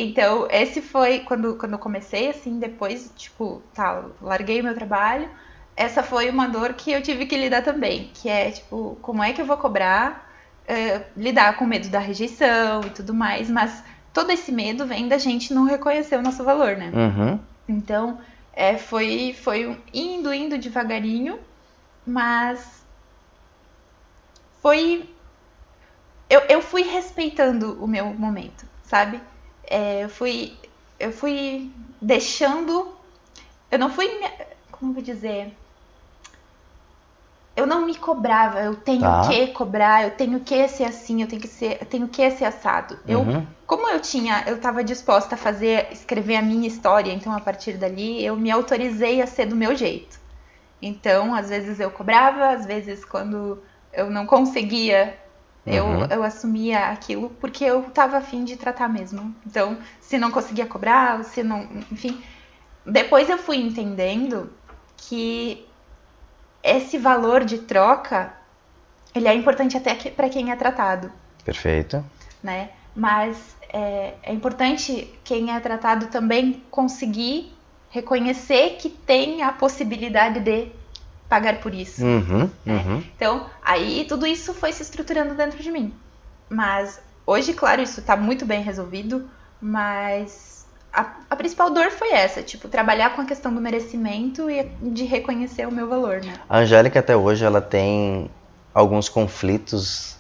Então, 0.01 0.47
esse 0.49 0.81
foi 0.81 1.21
quando, 1.21 1.57
quando 1.57 1.73
eu 1.73 1.79
comecei, 1.79 2.31
assim, 2.31 2.61
depois, 2.61 3.13
tipo, 3.17 3.61
tá, 3.75 4.05
larguei 4.23 4.61
o 4.61 4.65
meu 4.65 4.75
trabalho. 4.75 5.29
Essa 5.77 6.05
foi 6.05 6.31
uma 6.31 6.49
dor 6.49 6.75
que 6.75 6.93
eu 6.93 7.03
tive 7.03 7.27
que 7.27 7.37
lidar 7.37 7.63
também, 7.63 8.09
que 8.15 8.29
é, 8.29 8.53
tipo, 8.53 8.97
como 9.03 9.25
é 9.25 9.33
que 9.33 9.41
eu 9.41 9.47
vou 9.47 9.57
cobrar, 9.57 10.31
é, 10.69 11.03
lidar 11.17 11.57
com 11.57 11.67
medo 11.67 11.89
da 11.89 11.99
rejeição 11.99 12.83
e 12.83 12.91
tudo 12.91 13.13
mais, 13.13 13.51
mas 13.51 13.83
todo 14.13 14.31
esse 14.31 14.53
medo 14.53 14.87
vem 14.87 15.09
da 15.09 15.19
gente 15.19 15.53
não 15.53 15.65
reconhecer 15.65 16.17
o 16.17 16.23
nosso 16.23 16.45
valor, 16.45 16.77
né? 16.77 16.93
Uhum. 16.95 17.41
Então, 17.69 18.21
é, 18.53 18.79
foi, 18.79 19.37
foi 19.41 19.81
indo, 19.93 20.33
indo 20.33 20.59
devagarinho, 20.59 21.41
mas 22.07 22.85
foi. 24.63 25.09
Eu, 26.31 26.41
eu 26.49 26.63
fui 26.63 26.83
respeitando 26.83 27.83
o 27.83 27.87
meu 27.89 28.07
momento, 28.15 28.65
sabe? 28.85 29.21
É, 29.71 30.05
eu 30.05 30.09
fui. 30.09 30.59
Eu 30.99 31.13
fui 31.13 31.73
deixando. 32.01 32.97
Eu 33.71 33.79
não 33.79 33.91
fui. 33.91 34.09
Como 34.73 34.91
eu 34.91 34.95
vou 34.95 35.03
dizer? 35.03 35.57
Eu 37.57 37.67
não 37.67 37.85
me 37.85 37.95
cobrava, 37.97 38.61
eu 38.61 38.77
tenho 38.77 39.01
Tá. 39.01 39.21
que 39.21 39.49
cobrar, 39.49 40.05
eu 40.05 40.13
tenho 40.17 40.41
que 40.41 40.69
ser 40.69 40.85
assim, 40.85 41.23
eu 41.23 41.29
tenho 41.29 41.43
que 41.43 41.49
ser, 41.49 41.79
eu 41.81 41.87
tenho 41.87 42.09
que 42.09 42.31
ser 42.31 42.45
assado. 42.45 42.99
Eu 43.07 43.25
Uhum. 43.25 43.47
como 43.67 43.87
eu 43.91 44.01
tinha, 44.01 44.45
eu 44.47 44.57
estava 44.57 44.83
disposta 44.83 45.35
a 45.35 45.39
fazer, 45.39 45.93
escrever 45.93 46.37
a 46.37 46.43
minha 46.43 46.67
história, 46.67 47.13
então 47.13 47.33
a 47.35 47.41
partir 47.41 47.77
dali 47.77 48.25
eu 48.25 48.35
me 48.37 48.51
autorizei 48.51 49.21
a 49.21 49.27
ser 49.27 49.45
do 49.47 49.57
meu 49.57 49.75
jeito. 49.77 50.19
Então, 50.81 51.35
às 51.35 51.49
vezes 51.51 51.81
eu 51.81 51.91
cobrava, 51.91 52.51
às 52.51 52.65
vezes 52.67 53.05
quando 53.05 53.63
eu 53.93 54.11
não 54.11 54.27
conseguia, 54.27 55.19
eu, 55.67 55.85
Uhum. 55.85 56.05
eu 56.07 56.23
assumia 56.23 56.87
aquilo 56.89 57.31
porque 57.41 57.65
eu 57.65 57.81
estava 57.89 58.17
afim 58.19 58.45
de 58.45 58.57
tratar 58.57 58.89
mesmo. 58.89 59.35
Então, 59.47 59.77
se 60.01 60.17
não 60.19 60.31
conseguia 60.31 60.67
cobrar, 60.67 61.23
se 61.25 61.43
não, 61.43 61.69
enfim, 61.93 62.23
depois 62.87 63.29
eu 63.29 63.39
fui 63.39 63.57
entendendo 63.57 64.51
que 64.97 65.67
esse 66.63 66.99
valor 66.99 67.45
de 67.45 67.59
troca, 67.59 68.33
ele 69.15 69.29
é 69.29 69.35
importante 69.35 69.77
até 69.77 69.95
para 70.11 70.29
quem 70.29 70.51
é 70.51 70.57
tratado 70.57 71.13
Perfeito. 71.45 72.05
né? 72.43 72.71
Mas 72.95 73.57
é, 73.73 74.15
é 74.23 74.33
importante 74.33 75.13
quem 75.25 75.55
é 75.55 75.61
tratado 75.61 76.07
também 76.09 76.63
conseguir 76.71 77.53
reconhecer 77.91 78.77
que 78.79 78.89
tem 78.91 79.43
a 79.43 79.53
possibilidade 79.53 80.41
de 80.41 80.67
pagar 81.29 81.61
por 81.61 81.75
isso. 81.75 82.05
Uhum. 82.05 82.51
É. 82.67 82.71
Uhum. 82.71 83.05
Então, 83.17 83.47
aí 83.63 84.05
tudo 84.09 84.27
isso 84.27 84.55
foi 84.55 84.73
se 84.73 84.83
estruturando 84.83 85.35
dentro 85.35 85.63
de 85.63 85.71
mim. 85.71 85.93
Mas 86.49 87.01
hoje, 87.27 87.53
claro, 87.53 87.83
isso 87.83 88.01
tá 88.03 88.17
muito 88.17 88.47
bem 88.47 88.63
resolvido, 88.63 89.29
mas 89.61 90.67
a, 90.93 91.07
a 91.29 91.37
principal 91.37 91.71
dor 91.71 91.91
foi 91.91 92.13
essa, 92.13 92.43
tipo, 92.43 92.69
trabalhar 92.69 93.15
com 93.15 93.21
a 93.21 93.25
questão 93.25 93.55
do 93.55 93.61
merecimento 93.61 94.51
e 94.51 94.65
de 94.81 95.05
reconhecer 95.05 95.67
o 95.69 95.73
meu 95.73 95.89
valor, 95.89 96.23
né? 96.23 96.35
A 96.49 96.59
Angélica 96.59 97.01
até 97.01 97.17
hoje 97.17 97.45
ela 97.45 97.61
tem 97.61 98.31
alguns 98.73 99.09
conflitos 99.09 100.17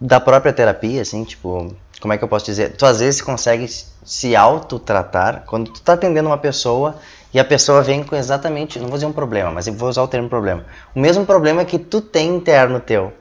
da 0.00 0.20
própria 0.20 0.52
terapia, 0.52 1.02
assim, 1.02 1.24
tipo, 1.24 1.74
como 2.00 2.12
é 2.12 2.18
que 2.18 2.24
eu 2.24 2.28
posso 2.28 2.44
dizer? 2.44 2.76
Tu 2.76 2.84
às 2.84 3.00
vezes 3.00 3.22
consegue 3.22 3.66
se 3.68 4.36
autotratar 4.36 5.44
quando 5.46 5.70
tu 5.72 5.80
tá 5.80 5.94
atendendo 5.94 6.28
uma 6.28 6.38
pessoa 6.38 6.96
e 7.36 7.38
a 7.38 7.44
pessoa 7.44 7.82
vem 7.82 8.02
com 8.02 8.16
exatamente, 8.16 8.78
não 8.78 8.86
vou 8.86 8.94
dizer 8.96 9.04
um 9.04 9.12
problema, 9.12 9.50
mas 9.50 9.66
eu 9.66 9.74
vou 9.74 9.90
usar 9.90 10.02
o 10.02 10.08
termo 10.08 10.26
problema. 10.26 10.64
O 10.94 10.98
mesmo 10.98 11.26
problema 11.26 11.66
que 11.66 11.78
tu 11.78 12.00
tem 12.00 12.34
interno 12.34 12.80
teu. 12.80 13.12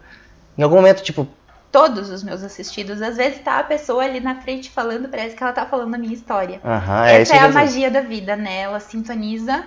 Em 0.57 0.63
algum 0.63 0.77
momento, 0.77 1.03
tipo, 1.03 1.27
Todos 1.69 2.09
os 2.09 2.23
meus 2.23 2.41
assistidos, 2.41 3.01
às 3.01 3.17
vezes 3.17 3.41
tá 3.41 3.59
a 3.59 3.63
pessoa 3.63 4.05
ali 4.05 4.21
na 4.21 4.35
frente 4.35 4.69
falando, 4.69 5.09
parece 5.09 5.35
que 5.35 5.43
ela 5.43 5.51
tá 5.51 5.65
falando 5.65 5.93
a 5.95 5.97
minha 5.97 6.13
história. 6.13 6.61
aham, 6.63 7.05
é 7.07 7.21
isso 7.21 7.33
Essa 7.33 7.43
é 7.43 7.45
a 7.45 7.51
magia 7.51 7.91
da 7.91 7.99
vida, 7.99 8.37
né? 8.37 8.61
Ela 8.61 8.79
sintoniza 8.79 9.65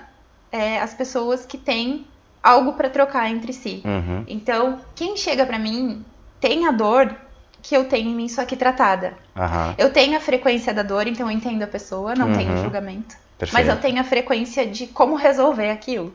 é, 0.50 0.80
as 0.80 0.94
pessoas 0.94 1.44
que 1.44 1.58
têm 1.58 2.06
algo 2.42 2.72
pra 2.72 2.88
trocar 2.88 3.30
entre 3.30 3.52
si. 3.52 3.82
Uhum. 3.84 4.24
Então, 4.26 4.80
quem 4.96 5.14
chega 5.18 5.44
pra 5.44 5.58
mim 5.58 6.02
tem 6.40 6.66
a 6.66 6.70
dor 6.70 7.14
que 7.62 7.76
eu 7.76 7.84
tenho 7.84 8.08
em 8.08 8.14
mim, 8.14 8.28
só 8.30 8.46
que 8.46 8.56
tratada. 8.56 9.12
Aham, 9.36 9.74
Eu 9.76 9.92
tenho 9.92 10.16
a 10.16 10.20
frequência 10.20 10.72
da 10.72 10.82
dor, 10.82 11.06
então 11.06 11.30
eu 11.30 11.36
entendo 11.36 11.62
a 11.62 11.66
pessoa, 11.66 12.14
não 12.14 12.32
tenho 12.32 12.52
Uhum. 12.52 12.62
julgamento. 12.62 13.14
Perfeito. 13.38 13.66
Mas 13.66 13.68
eu 13.74 13.80
tenho 13.80 14.00
a 14.00 14.04
frequência 14.04 14.66
de 14.66 14.86
como 14.88 15.14
resolver 15.14 15.70
aquilo. 15.70 16.14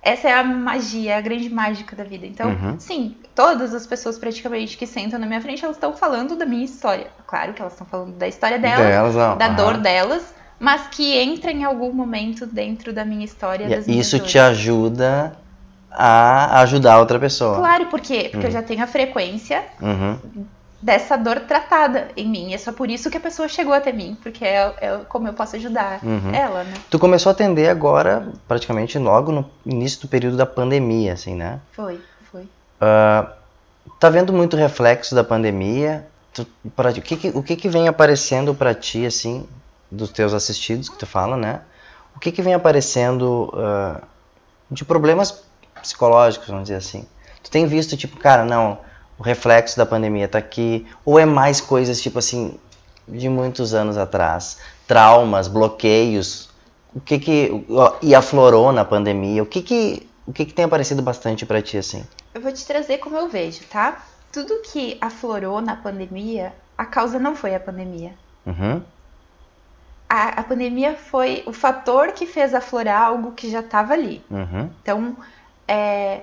Essa 0.00 0.28
é 0.28 0.32
a 0.32 0.44
magia, 0.44 1.16
a 1.18 1.20
grande 1.20 1.50
mágica 1.50 1.96
da 1.96 2.04
vida. 2.04 2.24
Então, 2.24 2.50
Uhum. 2.50 2.78
sim, 2.78 3.16
todas 3.34 3.74
as 3.74 3.86
pessoas 3.86 4.16
praticamente 4.18 4.76
que 4.78 4.86
sentam 4.86 5.18
na 5.18 5.26
minha 5.26 5.40
frente, 5.40 5.64
elas 5.64 5.76
estão 5.76 5.92
falando 5.92 6.36
da 6.36 6.46
minha 6.46 6.64
história. 6.64 7.08
Claro 7.26 7.52
que 7.52 7.60
elas 7.60 7.72
estão 7.72 7.86
falando 7.86 8.14
da 8.16 8.28
história 8.28 8.58
delas, 8.58 8.86
Delas, 8.86 9.14
da 9.38 9.46
aham. 9.46 9.56
dor 9.56 9.78
delas, 9.78 10.34
mas 10.58 10.86
que 10.88 11.16
entra 11.18 11.50
em 11.50 11.64
algum 11.64 11.92
momento 11.92 12.46
dentro 12.46 12.92
da 12.92 13.04
minha 13.04 13.24
história. 13.24 13.66
E 13.86 13.98
isso 13.98 14.16
dores. 14.18 14.32
te 14.32 14.38
ajuda 14.38 15.36
a 15.90 16.60
ajudar 16.60 17.00
outra 17.00 17.18
pessoa. 17.18 17.56
Claro, 17.56 17.86
por 17.86 18.00
quê? 18.00 18.28
Porque 18.30 18.36
Uhum. 18.38 18.44
eu 18.44 18.50
já 18.52 18.62
tenho 18.62 18.84
a 18.84 18.86
frequência 18.86 19.64
Uhum. 19.80 20.16
Dessa 20.80 21.16
dor 21.16 21.40
tratada 21.40 22.08
em 22.16 22.28
mim. 22.28 22.54
É 22.54 22.58
só 22.58 22.72
por 22.72 22.88
isso 22.90 23.10
que 23.10 23.16
a 23.16 23.20
pessoa 23.20 23.48
chegou 23.48 23.72
até 23.74 23.92
mim, 23.92 24.16
porque 24.22 24.44
é, 24.44 24.74
é 24.80 24.96
como 25.08 25.26
eu 25.28 25.32
posso 25.34 25.56
ajudar 25.56 26.00
Uhum. 26.04 26.32
ela, 26.34 26.64
né? 26.64 26.74
Tu 26.90 26.98
começou 26.98 27.30
a 27.30 27.32
atender 27.32 27.68
agora, 27.68 28.28
praticamente 28.46 28.98
logo 28.98 29.32
no 29.32 29.50
início 29.66 30.00
do 30.02 30.08
período 30.08 30.36
da 30.36 30.46
pandemia, 30.46 31.12
assim, 31.14 31.34
né? 31.34 31.60
Foi, 31.72 32.00
foi. 32.30 32.48
Ah, 32.80 33.32
tá 33.98 34.08
vendo 34.08 34.32
muito 34.32 34.56
reflexo 34.56 35.14
da 35.14 35.24
pandemia? 35.24 36.06
Tu, 36.32 36.44
pra 36.76 36.90
o 36.90 36.94
que, 36.94 37.16
que- 37.16 37.28
o 37.34 37.42
que, 37.42 37.56
que 37.56 37.68
vem 37.68 37.88
aparecendo 37.88 38.54
pra 38.54 38.72
ti, 38.74 39.04
assim, 39.04 39.48
dos 39.90 40.10
teus 40.10 40.32
assistidos 40.32 40.88
que 40.88 40.96
tu 40.98 41.06
fala, 41.06 41.36
né? 41.36 41.62
O 42.14 42.20
que, 42.20 42.30
que 42.30 42.42
vem 42.42 42.54
aparecendo 42.54 43.50
ah, 43.56 44.00
de 44.70 44.84
problemas 44.84 45.42
psicológicos, 45.82 46.46
vamos 46.48 46.64
dizer 46.64 46.76
assim? 46.76 47.06
Tu 47.42 47.50
tem 47.50 47.66
visto, 47.66 47.96
tipo, 47.96 48.16
cara, 48.18 48.44
não, 48.44 48.78
o 49.18 49.22
reflexo 49.22 49.76
da 49.76 49.84
pandemia 49.84 50.28
tá 50.28 50.38
aqui, 50.38 50.86
ou 51.04 51.18
é 51.18 51.26
mais 51.26 51.60
coisas, 51.60 52.00
tipo 52.00 52.18
assim, 52.18 52.58
de 53.06 53.28
muitos 53.28 53.74
anos 53.74 53.96
atrás? 53.96 54.58
Traumas, 54.86 55.48
bloqueios, 55.48 56.48
o 56.94 57.00
que 57.00 57.18
que 57.18 57.64
ó, 57.70 57.96
e 58.02 58.14
aflorou 58.14 58.72
na 58.72 58.84
pandemia? 58.84 59.42
O 59.42 59.46
que 59.46 59.62
que 59.62 60.08
o 60.26 60.32
que 60.32 60.44
que 60.44 60.52
tem 60.52 60.64
aparecido 60.66 61.00
bastante 61.00 61.46
pra 61.46 61.62
ti 61.62 61.78
assim? 61.78 62.04
Eu 62.34 62.40
vou 62.40 62.52
te 62.52 62.66
trazer 62.66 62.98
como 62.98 63.16
eu 63.16 63.28
vejo, 63.28 63.64
tá? 63.70 64.02
Tudo 64.30 64.60
que 64.62 64.98
aflorou 65.00 65.60
na 65.60 65.74
pandemia, 65.74 66.52
a 66.76 66.84
causa 66.84 67.18
não 67.18 67.34
foi 67.34 67.54
a 67.54 67.60
pandemia. 67.60 68.12
Uhum. 68.46 68.82
A, 70.08 70.40
a 70.40 70.42
pandemia 70.42 70.96
foi 70.96 71.42
o 71.46 71.52
fator 71.52 72.12
que 72.12 72.26
fez 72.26 72.54
aflorar 72.54 73.02
algo 73.02 73.32
que 73.32 73.50
já 73.50 73.60
estava 73.60 73.94
ali. 73.94 74.22
Uhum. 74.30 74.70
Então, 74.82 75.16
é, 75.66 76.22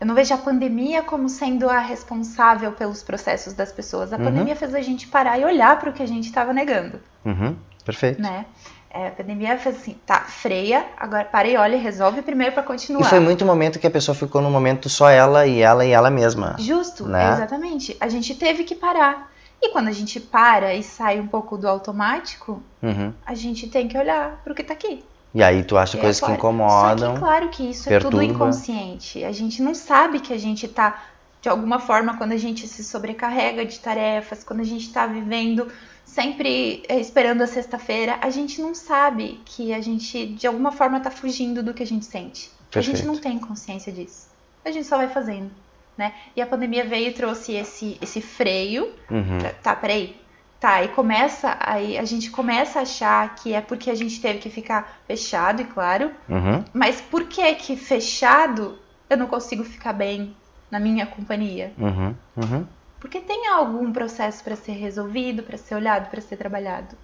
eu 0.00 0.06
não 0.06 0.14
vejo 0.14 0.32
a 0.32 0.38
pandemia 0.38 1.02
como 1.02 1.28
sendo 1.28 1.68
a 1.68 1.78
responsável 1.78 2.72
pelos 2.72 3.02
processos 3.02 3.52
das 3.52 3.70
pessoas. 3.70 4.12
A 4.12 4.16
Uhum. 4.16 4.24
pandemia 4.24 4.56
fez 4.56 4.74
a 4.74 4.80
gente 4.80 5.06
parar 5.06 5.38
e 5.38 5.44
olhar 5.44 5.78
para 5.78 5.90
o 5.90 5.92
que 5.92 6.02
a 6.02 6.08
gente 6.08 6.24
estava 6.26 6.52
negando, 6.52 7.00
Uhum. 7.24 7.54
Perfeito. 7.84 8.20
né? 8.20 8.46
É, 8.92 9.06
a 9.06 9.10
pandemia 9.12 9.56
fez 9.56 9.76
assim, 9.76 9.96
tá, 10.04 10.20
freia, 10.22 10.84
agora 10.98 11.24
para 11.24 11.46
e 11.46 11.56
olha 11.56 11.76
e 11.76 11.78
resolve 11.78 12.22
primeiro 12.22 12.52
para 12.52 12.62
continuar. 12.64 13.06
E 13.06 13.08
foi 13.08 13.20
muito 13.20 13.44
momento 13.46 13.78
que 13.78 13.86
a 13.86 13.90
pessoa 13.90 14.16
ficou 14.16 14.42
no 14.42 14.50
momento 14.50 14.88
só 14.88 15.08
ela 15.08 15.46
e 15.46 15.60
ela 15.60 15.84
e 15.86 15.90
ela 15.90 16.10
mesma. 16.10 16.56
Justo, 16.58 17.06
Né? 17.06 17.30
exatamente. 17.34 17.96
A 18.00 18.08
gente 18.08 18.34
teve 18.34 18.64
que 18.64 18.74
parar. 18.74 19.30
E 19.62 19.68
quando 19.70 19.86
a 19.88 19.92
gente 19.92 20.18
para 20.18 20.74
e 20.74 20.82
sai 20.82 21.20
um 21.20 21.26
pouco 21.28 21.56
do 21.56 21.68
automático, 21.68 22.60
Uhum. 22.82 23.12
a 23.24 23.34
gente 23.34 23.68
tem 23.68 23.86
que 23.86 23.96
olhar 23.96 24.40
para 24.42 24.52
o 24.52 24.56
que 24.56 24.64
tá 24.64 24.72
aqui. 24.72 25.04
E 25.34 25.42
aí 25.42 25.62
tu 25.62 25.76
acha 25.78 25.96
É, 25.96 26.00
coisas 26.00 26.18
que 26.18 26.26
claro. 26.26 26.38
incomodam. 26.38 27.08
Só 27.10 27.12
que 27.14 27.18
claro 27.20 27.48
que 27.50 27.70
isso 27.70 27.88
é 27.88 27.98
tudo 28.00 28.18
perturba. 28.18 28.24
inconsciente. 28.24 29.24
A 29.24 29.32
gente 29.32 29.62
não 29.62 29.74
sabe 29.74 30.18
que 30.20 30.32
a 30.32 30.38
gente 30.38 30.66
tá, 30.66 31.02
de 31.40 31.48
alguma 31.48 31.78
forma, 31.78 32.16
quando 32.16 32.32
a 32.32 32.36
gente 32.36 32.66
se 32.66 32.82
sobrecarrega 32.82 33.64
de 33.64 33.78
tarefas, 33.78 34.42
quando 34.42 34.60
a 34.60 34.64
gente 34.64 34.92
tá 34.92 35.06
vivendo 35.06 35.68
sempre 36.04 36.82
eh, 36.88 36.98
esperando 36.98 37.42
a 37.42 37.46
sexta-feira, 37.46 38.18
a 38.20 38.30
gente 38.30 38.60
não 38.60 38.74
sabe 38.74 39.40
que 39.44 39.72
a 39.72 39.80
gente, 39.80 40.26
de 40.26 40.46
alguma 40.46 40.72
forma, 40.72 40.98
tá 40.98 41.10
fugindo 41.10 41.62
do 41.62 41.72
que 41.72 41.82
a 41.82 41.86
gente 41.86 42.04
sente. 42.04 42.50
A 42.74 42.80
gente 42.80 42.90
Perfeito. 42.96 43.06
não 43.06 43.16
tem 43.16 43.38
consciência 43.38 43.92
disso. 43.92 44.28
A 44.64 44.70
gente 44.72 44.86
só 44.86 44.96
vai 44.96 45.08
fazendo, 45.08 45.50
né? 45.96 46.12
E 46.34 46.42
a 46.42 46.46
pandemia 46.46 46.84
veio 46.84 47.08
e 47.08 47.12
trouxe 47.12 47.52
esse, 47.54 47.96
esse 48.02 48.20
freio 48.20 48.90
Uhum. 49.10 49.38
Pra- 49.38 49.50
Tá, 49.62 49.76
peraí. 49.76 50.19
Tá, 50.60 50.84
e 50.84 50.88
começa, 50.88 51.56
aí 51.58 51.96
a 51.96 52.04
gente 52.04 52.30
começa 52.30 52.80
a 52.80 52.82
achar 52.82 53.34
que 53.34 53.54
é 53.54 53.62
porque 53.62 53.90
a 53.90 53.94
gente 53.94 54.20
teve 54.20 54.40
que 54.40 54.50
ficar 54.50 55.00
fechado, 55.06 55.62
e 55.62 55.64
claro. 55.64 56.10
Uhum. 56.28 56.62
Mas 56.74 57.00
por 57.00 57.24
que 57.24 57.54
que 57.54 57.76
fechado 57.76 58.78
eu 59.08 59.16
não 59.16 59.26
consigo 59.26 59.64
ficar 59.64 59.94
bem 59.94 60.36
na 60.70 60.78
minha 60.78 61.06
companhia? 61.06 61.72
Uhum. 61.78 62.14
Uhum. 62.36 62.66
Porque 63.00 63.20
tem 63.20 63.48
algum 63.48 63.90
processo 63.90 64.44
para 64.44 64.54
ser 64.54 64.72
resolvido, 64.72 65.42
para 65.42 65.56
ser 65.56 65.76
olhado, 65.76 66.10
para 66.10 66.20
ser 66.20 66.36
trabalhado, 66.36 66.94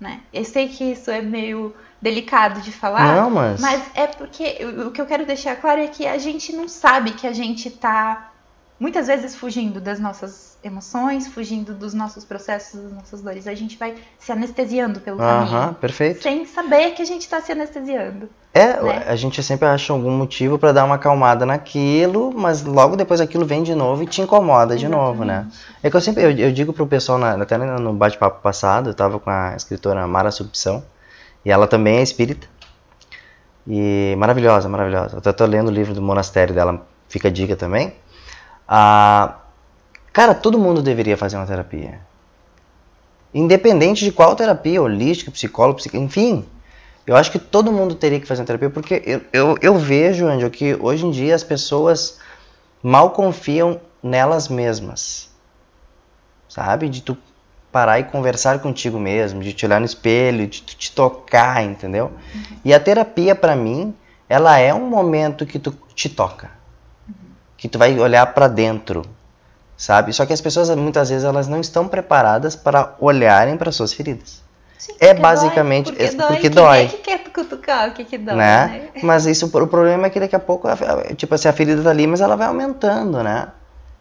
né? 0.00 0.22
Eu 0.32 0.46
sei 0.46 0.68
que 0.68 0.92
isso 0.92 1.10
é 1.10 1.20
meio 1.20 1.76
delicado 2.00 2.62
de 2.62 2.72
falar, 2.72 3.14
Não, 3.14 3.30
mas, 3.30 3.60
mas 3.60 3.90
é 3.94 4.06
porque 4.06 4.56
o 4.64 4.88
o 4.88 4.90
que 4.90 5.00
eu 5.02 5.06
quero 5.06 5.26
deixar 5.26 5.56
claro 5.56 5.82
é 5.82 5.86
que 5.86 6.06
a 6.06 6.16
gente 6.16 6.50
não 6.54 6.66
sabe 6.66 7.12
que 7.12 7.26
a 7.26 7.32
gente 7.34 7.70
tá 7.70 8.31
muitas 8.82 9.06
vezes 9.06 9.36
fugindo 9.36 9.80
das 9.80 10.00
nossas 10.00 10.58
emoções, 10.62 11.28
fugindo 11.28 11.72
dos 11.72 11.94
nossos 11.94 12.24
processos, 12.24 12.82
das 12.82 12.92
nossas 12.92 13.22
dores. 13.22 13.46
A 13.46 13.54
gente 13.54 13.78
vai 13.78 13.94
se 14.18 14.32
anestesiando 14.32 14.98
pelo 14.98 15.22
Aham, 15.22 15.46
caminho, 15.46 15.74
perfeito. 15.74 16.20
sem 16.20 16.44
saber 16.44 16.90
que 16.90 17.00
a 17.00 17.04
gente 17.04 17.28
tá 17.28 17.40
se 17.40 17.52
anestesiando. 17.52 18.28
É, 18.52 18.82
né? 18.82 19.04
a 19.06 19.14
gente 19.14 19.40
sempre 19.40 19.68
acha 19.68 19.92
algum 19.92 20.10
motivo 20.10 20.58
pra 20.58 20.72
dar 20.72 20.84
uma 20.84 20.96
acalmada 20.96 21.46
naquilo, 21.46 22.32
mas 22.36 22.64
logo 22.64 22.96
depois 22.96 23.20
aquilo 23.20 23.46
vem 23.46 23.62
de 23.62 23.72
novo 23.72 24.02
e 24.02 24.06
te 24.06 24.20
incomoda 24.20 24.76
de 24.76 24.88
novo, 24.88 25.24
né? 25.24 25.46
É 25.80 25.88
que 25.88 25.96
eu 25.96 26.00
sempre 26.00 26.24
eu, 26.24 26.32
eu 26.32 26.52
digo 26.52 26.72
pro 26.72 26.84
pessoal, 26.84 27.18
na, 27.18 27.34
até 27.34 27.56
no 27.56 27.92
bate-papo 27.92 28.42
passado, 28.42 28.90
eu 28.90 28.94
tava 28.94 29.20
com 29.20 29.30
a 29.30 29.54
escritora 29.54 30.04
Mara 30.08 30.32
Subção, 30.32 30.82
e 31.44 31.52
ela 31.52 31.68
também 31.68 31.98
é 31.98 32.02
espírita. 32.02 32.48
E 33.64 34.16
maravilhosa, 34.18 34.68
maravilhosa. 34.68 35.14
Eu 35.14 35.18
até 35.18 35.32
tô 35.32 35.46
lendo 35.46 35.68
o 35.68 35.72
livro 35.72 35.94
do 35.94 36.02
monastério 36.02 36.52
dela, 36.52 36.84
fica 37.08 37.28
a 37.28 37.30
dica 37.30 37.54
também. 37.54 37.94
Ah, 38.66 39.38
cara, 40.12 40.34
todo 40.34 40.58
mundo 40.58 40.82
deveria 40.82 41.16
fazer 41.16 41.36
uma 41.36 41.46
terapia. 41.46 42.00
Independente 43.34 44.04
de 44.04 44.12
qual 44.12 44.36
terapia, 44.36 44.82
holística, 44.82 45.30
psicólogo, 45.30 45.80
enfim. 45.94 46.46
Eu 47.06 47.16
acho 47.16 47.32
que 47.32 47.38
todo 47.38 47.72
mundo 47.72 47.94
teria 47.94 48.20
que 48.20 48.26
fazer 48.26 48.42
uma 48.42 48.46
terapia, 48.46 48.70
porque 48.70 49.02
eu, 49.04 49.20
eu, 49.32 49.58
eu 49.60 49.78
vejo, 49.78 50.26
Angel, 50.26 50.50
que 50.50 50.74
hoje 50.74 51.06
em 51.06 51.10
dia 51.10 51.34
as 51.34 51.42
pessoas 51.42 52.18
mal 52.82 53.10
confiam 53.10 53.80
nelas 54.02 54.48
mesmas. 54.48 55.30
Sabe? 56.48 56.88
De 56.88 57.00
tu 57.02 57.16
parar 57.72 57.98
e 57.98 58.04
conversar 58.04 58.58
contigo 58.60 58.98
mesmo, 58.98 59.42
de 59.42 59.54
te 59.54 59.64
olhar 59.64 59.80
no 59.80 59.86
espelho, 59.86 60.46
de 60.46 60.62
tu 60.62 60.76
te 60.76 60.92
tocar, 60.92 61.64
entendeu? 61.64 62.12
E 62.62 62.74
a 62.74 62.78
terapia, 62.78 63.34
pra 63.34 63.56
mim, 63.56 63.94
ela 64.28 64.58
é 64.58 64.72
um 64.74 64.88
momento 64.88 65.46
que 65.46 65.58
tu 65.58 65.72
te 65.94 66.08
toca. 66.08 66.50
Que 67.62 67.68
tu 67.68 67.78
vai 67.78 67.96
olhar 67.96 68.26
pra 68.34 68.48
dentro, 68.48 69.02
sabe? 69.76 70.12
Só 70.12 70.26
que 70.26 70.32
as 70.32 70.40
pessoas 70.40 70.68
muitas 70.70 71.10
vezes 71.10 71.22
elas 71.24 71.46
não 71.46 71.60
estão 71.60 71.86
preparadas 71.86 72.56
para 72.56 72.96
olharem 72.98 73.56
para 73.56 73.70
suas 73.70 73.92
feridas. 73.92 74.42
Sim, 74.76 74.94
É 74.98 75.14
basicamente- 75.14 75.92
dói, 75.92 76.02
é 76.04 76.08
porque 76.08 76.16
dói. 76.16 76.26
porque 76.26 76.40
Quem 76.40 76.50
dói. 76.50 76.82
é 76.82 76.86
que 76.88 76.96
quer 76.98 77.18
cutucar 77.32 77.88
o 77.90 77.92
que 77.92 78.04
que 78.04 78.18
dói, 78.18 78.34
né? 78.34 78.66
né? 78.66 78.88
Mas 79.04 79.26
isso, 79.26 79.46
o 79.46 79.66
problema 79.68 80.08
é 80.08 80.10
que 80.10 80.18
daqui 80.18 80.34
a 80.34 80.40
pouco, 80.40 80.66
tipo 81.16 81.32
assim, 81.36 81.46
a 81.46 81.52
ferida 81.52 81.80
tá 81.84 81.90
ali, 81.90 82.04
mas 82.04 82.20
ela 82.20 82.34
vai 82.36 82.48
aumentando, 82.48 83.22
né? 83.22 83.46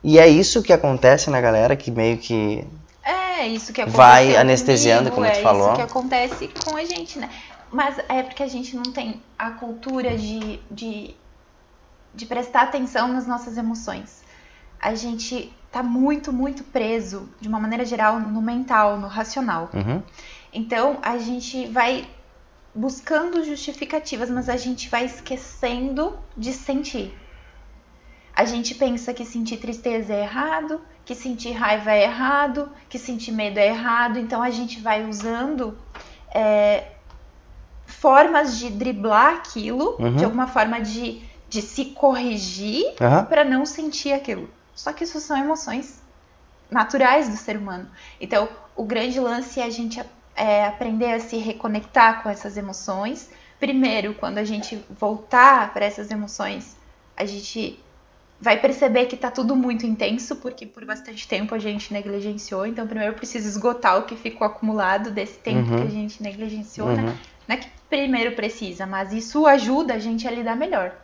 E 0.03 0.17
é 0.17 0.27
isso 0.27 0.63
que 0.63 0.73
acontece 0.73 1.29
na 1.29 1.39
galera 1.39 1.75
que 1.75 1.91
meio 1.91 2.17
que. 2.17 2.67
É 3.03 3.45
isso 3.45 3.71
que. 3.71 3.85
Vai 3.85 4.35
anestesiando, 4.35 5.11
como 5.11 5.27
tu 5.27 5.31
é 5.31 5.35
falou. 5.35 5.67
isso 5.67 5.75
que 5.75 5.81
acontece 5.83 6.49
com 6.65 6.75
a 6.75 6.83
gente, 6.83 7.19
né? 7.19 7.29
Mas 7.71 7.95
é 8.09 8.23
porque 8.23 8.41
a 8.41 8.47
gente 8.47 8.75
não 8.75 8.83
tem 8.91 9.21
a 9.37 9.51
cultura 9.51 10.17
de, 10.17 10.59
de, 10.71 11.15
de 12.13 12.25
prestar 12.25 12.63
atenção 12.63 13.07
nas 13.07 13.25
nossas 13.27 13.57
emoções. 13.57 14.21
A 14.79 14.95
gente 14.95 15.53
tá 15.71 15.81
muito, 15.83 16.33
muito 16.33 16.63
preso, 16.63 17.29
de 17.39 17.47
uma 17.47 17.59
maneira 17.59 17.85
geral, 17.85 18.19
no 18.19 18.41
mental, 18.41 18.97
no 18.97 19.07
racional. 19.07 19.69
Uhum, 19.73 20.01
Então 20.51 20.97
a 21.01 21.17
gente 21.17 21.67
vai 21.67 22.07
buscando 22.75 23.43
justificativas, 23.43 24.29
mas 24.29 24.49
a 24.49 24.57
gente 24.57 24.89
vai 24.89 25.05
esquecendo 25.05 26.17
de 26.37 26.51
sentir. 26.53 27.13
A 28.33 28.45
gente 28.45 28.75
pensa 28.75 29.13
que 29.13 29.25
sentir 29.25 29.57
tristeza 29.57 30.13
é 30.13 30.21
errado, 30.23 30.81
que 31.05 31.13
sentir 31.13 31.51
raiva 31.51 31.91
é 31.91 32.03
errado, 32.03 32.69
que 32.89 32.97
sentir 32.97 33.31
medo 33.33 33.57
é 33.59 33.67
errado, 33.67 34.17
então 34.19 34.41
a 34.41 34.49
gente 34.49 34.79
vai 34.79 35.07
usando 35.07 35.77
é, 36.33 36.87
formas 37.85 38.57
de 38.57 38.69
driblar 38.69 39.35
aquilo, 39.35 39.97
Uhum. 39.99 40.15
de 40.15 40.23
alguma 40.23 40.47
forma 40.47 40.79
de, 40.79 41.21
de 41.51 41.61
se 41.61 41.85
corrigir 41.93 42.85
aham, 43.01 43.25
para 43.27 43.43
não 43.45 43.65
sentir 43.65 44.13
aquilo. 44.13 44.49
Só 44.73 44.93
que 44.93 45.03
isso 45.03 45.19
são 45.19 45.37
emoções 45.37 46.01
naturais 46.69 47.29
do 47.29 47.37
ser 47.37 47.57
humano. 47.57 47.91
Então, 48.19 48.49
o 48.75 48.85
grande 48.85 49.19
lance 49.19 49.59
é 49.59 49.65
a 49.65 49.69
gente 49.69 50.01
é, 50.35 50.65
aprender 50.65 51.11
a 51.13 51.19
se 51.19 51.37
reconectar 51.37 52.23
com 52.23 52.29
essas 52.29 52.57
emoções. 52.57 53.29
Primeiro, 53.59 54.15
quando 54.15 54.37
a 54.37 54.45
gente 54.45 54.75
voltar 54.89 55.73
para 55.73 55.85
essas 55.85 56.09
emoções, 56.09 56.77
a 57.17 57.25
gente 57.25 57.85
vai 58.39 58.59
perceber 58.59 59.05
que 59.07 59.17
tá 59.17 59.29
tudo 59.29 59.55
muito 59.55 59.85
intenso, 59.85 60.37
porque 60.37 60.65
por 60.65 60.85
bastante 60.85 61.27
tempo 61.27 61.53
a 61.53 61.59
gente 61.59 61.93
negligenciou. 61.93 62.65
Então, 62.65 62.87
primeiro 62.87 63.13
precisa 63.15 63.47
esgotar 63.47 63.99
o 63.99 64.05
que 64.05 64.15
ficou 64.15 64.47
acumulado 64.47 65.11
desse 65.11 65.39
tempo 65.39 65.59
Uhum. 65.69 65.75
que 65.75 65.83
a 65.83 65.89
gente 65.89 66.23
negligenciou, 66.23 66.93
né? 66.93 67.03
uhum. 67.03 67.17
Não 67.47 67.55
é 67.55 67.59
que 67.59 67.69
primeiro 67.89 68.35
precisa, 68.35 68.85
mas 68.87 69.13
isso 69.13 69.45
ajuda 69.45 69.95
a 69.95 69.99
gente 69.99 70.27
a 70.27 70.31
lidar 70.31 70.55
melhor. 70.55 70.95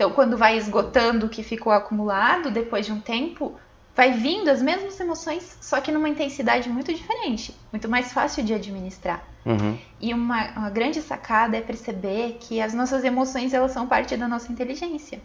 Então, 0.00 0.12
quando 0.12 0.34
vai 0.34 0.56
esgotando 0.56 1.26
o 1.26 1.28
que 1.28 1.42
ficou 1.42 1.70
acumulado, 1.70 2.50
depois 2.50 2.86
de 2.86 2.92
um 2.92 2.98
tempo, 2.98 3.60
vai 3.94 4.12
vindo 4.12 4.48
as 4.48 4.62
mesmas 4.62 4.98
emoções, 4.98 5.58
só 5.60 5.78
que 5.78 5.92
numa 5.92 6.08
intensidade 6.08 6.70
muito 6.70 6.90
diferente, 6.90 7.54
muito 7.70 7.86
mais 7.86 8.10
fácil 8.10 8.42
de 8.42 8.54
administrar. 8.54 9.22
Uhum. 9.44 9.76
E 10.00 10.14
uma, 10.14 10.52
uma 10.52 10.70
grande 10.70 11.02
sacada 11.02 11.58
é 11.58 11.60
perceber 11.60 12.38
que 12.40 12.62
as 12.62 12.72
nossas 12.72 13.04
emoções 13.04 13.52
elas 13.52 13.72
são 13.72 13.86
parte 13.86 14.16
da 14.16 14.26
nossa 14.26 14.50
inteligência. 14.50 15.20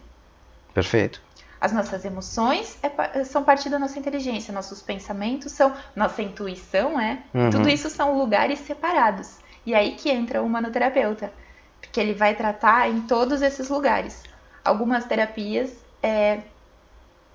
Perfeito. 0.74 1.22
As 1.58 1.72
nossas 1.72 2.04
emoções 2.04 2.78
é, 2.82 3.24
são 3.24 3.42
parte 3.42 3.70
da 3.70 3.78
nossa 3.78 3.98
inteligência, 3.98 4.52
nossos 4.52 4.82
pensamentos 4.82 5.52
são, 5.52 5.72
nossa 5.96 6.20
intuição 6.20 7.00
é. 7.00 7.20
Uhum. 7.32 7.48
Tudo 7.48 7.70
isso 7.70 7.88
são 7.88 8.18
lugares 8.18 8.58
separados. 8.58 9.38
E 9.64 9.74
aí 9.74 9.92
que 9.92 10.10
entra 10.10 10.42
o 10.42 10.50
manoterapeuta, 10.50 11.32
porque 11.80 11.98
ele 11.98 12.12
vai 12.12 12.34
tratar 12.34 12.90
em 12.90 13.00
todos 13.00 13.40
esses 13.40 13.70
lugares. 13.70 14.35
Algumas 14.66 15.04
terapias 15.04 15.72
é, 16.02 16.40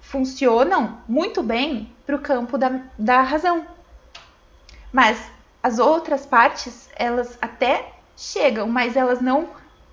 funcionam 0.02 1.00
muito 1.08 1.41
bem 1.41 1.91
para 2.06 2.15
o 2.15 2.20
campo 2.20 2.58
da, 2.58 2.82
da 2.98 3.22
razão. 3.22 3.65
Mas 4.91 5.32
as 5.63 5.80
outras 5.80 6.26
partes, 6.26 6.89
elas 6.96 7.38
até 7.41 7.94
chegam, 8.17 8.67
mas 8.67 8.96
elas 8.96 9.22
não 9.22 9.50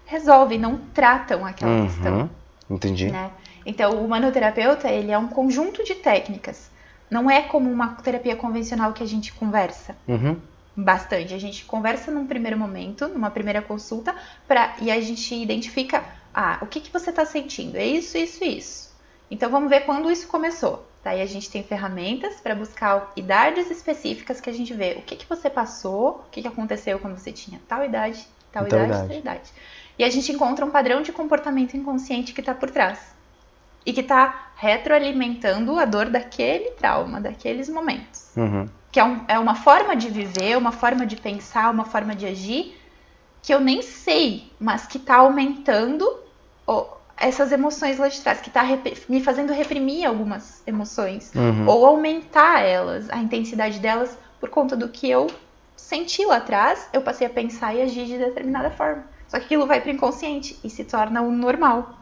resolvem, 0.06 0.58
não 0.58 0.78
tratam 0.94 1.44
aquela 1.44 1.70
uhum, 1.70 1.86
questão. 1.86 2.30
Entendi. 2.70 3.10
Né? 3.10 3.30
Então, 3.64 4.02
o 4.02 4.08
manoterapeuta, 4.08 4.88
ele 4.88 5.12
é 5.12 5.18
um 5.18 5.28
conjunto 5.28 5.84
de 5.84 5.94
técnicas. 5.94 6.70
Não 7.10 7.30
é 7.30 7.42
como 7.42 7.70
uma 7.70 7.88
terapia 7.94 8.34
convencional 8.36 8.92
que 8.92 9.02
a 9.02 9.06
gente 9.06 9.32
conversa. 9.32 9.96
Uhum. 10.06 10.36
Bastante. 10.76 11.34
A 11.34 11.38
gente 11.38 11.64
conversa 11.64 12.10
num 12.10 12.26
primeiro 12.26 12.56
momento, 12.56 13.08
numa 13.08 13.30
primeira 13.30 13.60
consulta, 13.60 14.14
pra, 14.46 14.74
e 14.80 14.90
a 14.90 15.00
gente 15.00 15.34
identifica, 15.34 16.04
ah, 16.34 16.58
o 16.62 16.66
que, 16.66 16.80
que 16.80 16.92
você 16.92 17.10
está 17.10 17.24
sentindo? 17.24 17.76
É 17.76 17.86
isso, 17.86 18.16
isso, 18.16 18.44
isso. 18.44 18.88
Então, 19.30 19.50
vamos 19.50 19.68
ver 19.68 19.80
quando 19.80 20.10
isso 20.10 20.26
começou. 20.28 20.86
Daí 21.02 21.22
a 21.22 21.26
gente 21.26 21.50
tem 21.50 21.62
ferramentas 21.62 22.40
para 22.40 22.54
buscar 22.54 23.12
idades 23.16 23.70
específicas 23.70 24.40
que 24.40 24.50
a 24.50 24.52
gente 24.52 24.74
vê 24.74 24.96
o 24.98 25.02
que, 25.02 25.16
que 25.16 25.28
você 25.28 25.48
passou, 25.48 26.24
o 26.26 26.30
que, 26.30 26.42
que 26.42 26.48
aconteceu 26.48 26.98
quando 26.98 27.16
você 27.16 27.32
tinha 27.32 27.60
tal 27.68 27.84
idade, 27.84 28.26
tal, 28.52 28.66
tal 28.66 28.78
idade, 28.78 28.92
idade, 28.92 29.08
tal 29.08 29.18
idade. 29.18 29.52
E 29.98 30.04
a 30.04 30.10
gente 30.10 30.30
encontra 30.32 30.64
um 30.64 30.70
padrão 30.70 31.02
de 31.02 31.12
comportamento 31.12 31.76
inconsciente 31.76 32.32
que 32.32 32.40
está 32.40 32.54
por 32.54 32.70
trás. 32.70 33.16
E 33.86 33.92
que 33.92 34.00
está 34.00 34.50
retroalimentando 34.56 35.78
a 35.78 35.84
dor 35.84 36.10
daquele 36.10 36.72
trauma, 36.72 37.20
daqueles 37.20 37.68
momentos. 37.68 38.32
Uhum. 38.36 38.68
Que 38.92 39.00
é, 39.00 39.04
um, 39.04 39.24
é 39.28 39.38
uma 39.38 39.54
forma 39.54 39.96
de 39.96 40.08
viver, 40.08 40.56
uma 40.56 40.72
forma 40.72 41.06
de 41.06 41.16
pensar, 41.16 41.70
uma 41.70 41.84
forma 41.84 42.14
de 42.14 42.26
agir 42.26 42.77
que 43.42 43.52
eu 43.52 43.60
nem 43.60 43.82
sei, 43.82 44.50
mas 44.58 44.86
que 44.86 44.98
está 44.98 45.16
aumentando 45.16 46.06
essas 47.16 47.50
emoções 47.50 47.98
lá 47.98 48.08
de 48.08 48.20
trás, 48.20 48.40
que 48.40 48.48
está 48.48 48.64
me 49.08 49.20
fazendo 49.20 49.52
reprimir 49.52 50.06
algumas 50.06 50.62
emoções, 50.66 51.32
uhum. 51.34 51.66
ou 51.66 51.86
aumentar 51.86 52.60
elas, 52.60 53.10
a 53.10 53.18
intensidade 53.18 53.78
delas, 53.78 54.16
por 54.40 54.50
conta 54.50 54.76
do 54.76 54.88
que 54.88 55.08
eu 55.10 55.26
senti 55.76 56.24
lá 56.24 56.36
atrás, 56.36 56.88
eu 56.92 57.00
passei 57.00 57.26
a 57.26 57.30
pensar 57.30 57.74
e 57.74 57.82
agir 57.82 58.06
de 58.06 58.18
determinada 58.18 58.70
forma. 58.70 59.04
Só 59.26 59.38
que 59.38 59.46
aquilo 59.46 59.66
vai 59.66 59.80
para 59.80 59.90
o 59.90 59.94
inconsciente 59.94 60.58
e 60.62 60.70
se 60.70 60.84
torna 60.84 61.20
o 61.22 61.30
normal. 61.30 61.98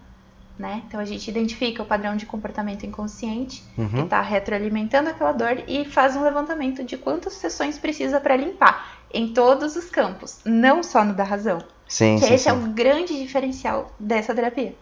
Né? 0.58 0.82
Então 0.86 0.98
a 0.98 1.04
gente 1.04 1.28
identifica 1.28 1.82
o 1.82 1.86
padrão 1.86 2.16
de 2.16 2.24
comportamento 2.24 2.86
inconsciente 2.86 3.62
uhum. 3.76 3.88
que 3.88 4.00
está 4.00 4.22
retroalimentando 4.22 5.10
aquela 5.10 5.32
dor 5.32 5.62
e 5.68 5.84
faz 5.84 6.16
um 6.16 6.22
levantamento 6.22 6.82
de 6.82 6.96
quantas 6.96 7.34
sessões 7.34 7.78
precisa 7.78 8.18
para 8.18 8.36
limpar 8.36 8.95
em 9.16 9.28
todos 9.28 9.76
os 9.76 9.86
campos, 9.86 10.38
não 10.44 10.82
só 10.82 11.04
no 11.04 11.14
da 11.14 11.24
razão. 11.24 11.58
Sim, 11.88 12.18
que 12.18 12.26
sim, 12.26 12.34
esse 12.34 12.44
sim. 12.44 12.50
é 12.50 12.52
o 12.52 12.68
grande 12.68 13.16
diferencial 13.18 13.92
dessa 13.98 14.34
terapia. 14.34 14.74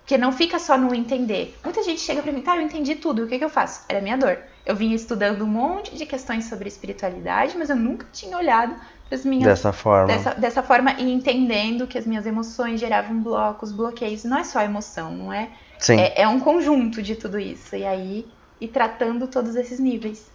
Porque 0.00 0.16
não 0.16 0.32
fica 0.32 0.58
só 0.58 0.76
no 0.76 0.94
entender. 0.94 1.56
Muita 1.62 1.82
gente 1.82 2.00
chega 2.00 2.22
pra 2.22 2.32
mim, 2.32 2.40
tá, 2.40 2.56
eu 2.56 2.62
entendi 2.62 2.96
tudo, 2.96 3.24
o 3.24 3.28
que, 3.28 3.38
que 3.38 3.44
eu 3.44 3.50
faço? 3.50 3.84
Era 3.88 3.98
a 3.98 4.02
minha 4.02 4.16
dor. 4.16 4.38
Eu 4.64 4.74
vinha 4.74 4.94
estudando 4.94 5.42
um 5.42 5.48
monte 5.48 5.94
de 5.94 6.06
questões 6.06 6.46
sobre 6.46 6.68
espiritualidade, 6.68 7.56
mas 7.58 7.68
eu 7.68 7.76
nunca 7.76 8.06
tinha 8.12 8.36
olhado 8.36 8.74
para 9.08 9.16
as 9.18 9.24
minhas. 9.24 9.44
Dessa 9.44 9.72
forma. 9.72 10.06
Dessa, 10.06 10.34
dessa 10.34 10.62
forma 10.62 10.92
e 10.98 11.12
entendendo 11.12 11.86
que 11.86 11.98
as 11.98 12.06
minhas 12.06 12.26
emoções 12.26 12.80
geravam 12.80 13.20
blocos, 13.20 13.72
bloqueios. 13.72 14.24
Não 14.24 14.38
é 14.38 14.44
só 14.44 14.60
emoção, 14.62 15.12
não 15.12 15.32
é? 15.32 15.50
Sim. 15.78 15.98
É, 15.98 16.22
é 16.22 16.28
um 16.28 16.40
conjunto 16.40 17.02
de 17.02 17.14
tudo 17.14 17.38
isso. 17.38 17.76
E 17.76 17.84
aí, 17.84 18.26
e 18.60 18.68
tratando 18.68 19.26
todos 19.26 19.54
esses 19.56 19.78
níveis. 19.78 20.30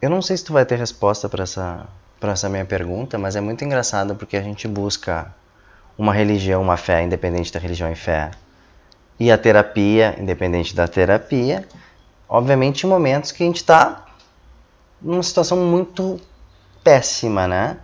Eu 0.00 0.10
não 0.10 0.20
sei 0.20 0.36
se 0.36 0.44
tu 0.44 0.52
vai 0.52 0.64
ter 0.64 0.76
resposta 0.76 1.28
para 1.28 1.42
essa, 1.42 1.86
pra 2.20 2.32
essa 2.32 2.48
minha 2.48 2.64
pergunta, 2.64 3.18
mas 3.18 3.36
é 3.36 3.40
muito 3.40 3.64
engraçado 3.64 4.14
porque 4.14 4.36
a 4.36 4.42
gente 4.42 4.68
busca 4.68 5.34
uma 5.96 6.12
religião, 6.12 6.60
uma 6.62 6.76
fé, 6.76 7.02
independente 7.02 7.52
da 7.52 7.58
religião 7.58 7.90
e 7.90 7.96
fé 7.96 8.30
e 9.18 9.30
a 9.30 9.38
terapia, 9.38 10.14
independente 10.18 10.74
da 10.74 10.86
terapia, 10.86 11.66
obviamente 12.28 12.84
em 12.84 12.88
momentos 12.88 13.32
que 13.32 13.42
a 13.42 13.46
gente 13.46 13.56
está 13.56 14.04
numa 15.00 15.22
situação 15.22 15.58
muito 15.58 16.20
péssima, 16.84 17.46
né? 17.46 17.78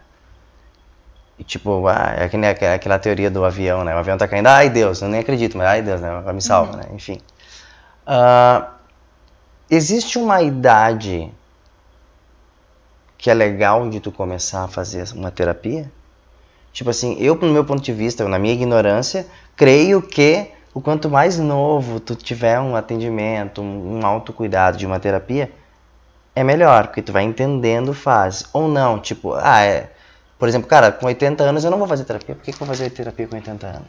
E, 1.39 1.45
tipo, 1.45 1.87
ah, 1.89 2.15
é 2.17 2.25
aquela, 2.25 2.75
aquela 2.75 2.99
teoria 2.99 3.31
do 3.31 3.45
avião, 3.45 3.83
né? 3.83 3.95
O 3.95 3.99
avião 3.99 4.19
tá 4.19 4.29
caindo, 4.29 4.47
ai 4.47 4.69
Deus, 4.69 5.01
eu 5.01 5.09
nem 5.09 5.21
acredito, 5.21 5.57
mas 5.57 5.67
ai 5.67 5.83
Deus, 5.83 6.01
né? 6.01 6.21
Vai 6.21 6.35
me 6.35 6.43
salva, 6.43 6.73
uhum. 6.73 6.79
né? 6.79 6.85
Enfim. 6.93 7.19
Uh, 8.07 8.67
existe 9.71 10.19
uma 10.19 10.43
idade 10.43 11.33
que 13.23 13.31
é 13.31 13.35
legal 13.35 13.89
de 13.89 14.01
tu 14.01 14.11
começar 14.11 14.65
a 14.65 14.69
fazer 14.69 15.07
uma 15.15 15.31
terapia? 15.31 15.89
Tipo 16.73 16.91
assim, 16.91 17.17
eu, 17.21 17.37
no 17.37 17.53
meu 17.53 17.65
ponto 17.65 17.81
de 17.81 17.93
vista, 17.93 18.27
na 18.27 18.37
minha 18.37 18.53
ignorância, 18.53 19.25
creio 19.55 20.03
que 20.03 20.49
o 20.75 20.81
quanto 20.81 21.09
mais 21.09 21.39
novo 21.39 22.01
tu 22.01 22.17
tiver 22.17 22.59
um 22.59 22.75
atendimento, 22.75 23.63
um, 23.63 24.05
autocuidado 24.05 24.77
de 24.77 24.85
uma 24.85 24.99
terapia, 24.99 25.53
é 26.35 26.43
melhor, 26.43 26.89
porque 26.89 27.01
tu 27.01 27.13
vai 27.13 27.23
entendendo 27.23 27.95
fase. 27.95 28.45
Ou 28.53 28.67
não, 28.67 28.99
tipo, 28.99 29.35
ah, 29.35 29.63
é. 29.63 29.93
Por 30.37 30.49
exemplo, 30.49 30.69
cara, 30.69 30.91
com 30.91 31.07
80 31.07 31.45
anos 31.45 31.63
eu 31.63 31.71
não 31.71 31.79
vou 31.79 31.87
fazer 31.87 32.03
terapia. 32.03 32.35
Por 32.35 32.43
que, 32.43 32.51
que 32.51 32.61
eu 32.61 32.67
vou 32.67 32.75
fazer 32.75 32.91
terapia 32.91 33.29
com 33.29 33.37
80 33.37 33.67
anos? 33.69 33.87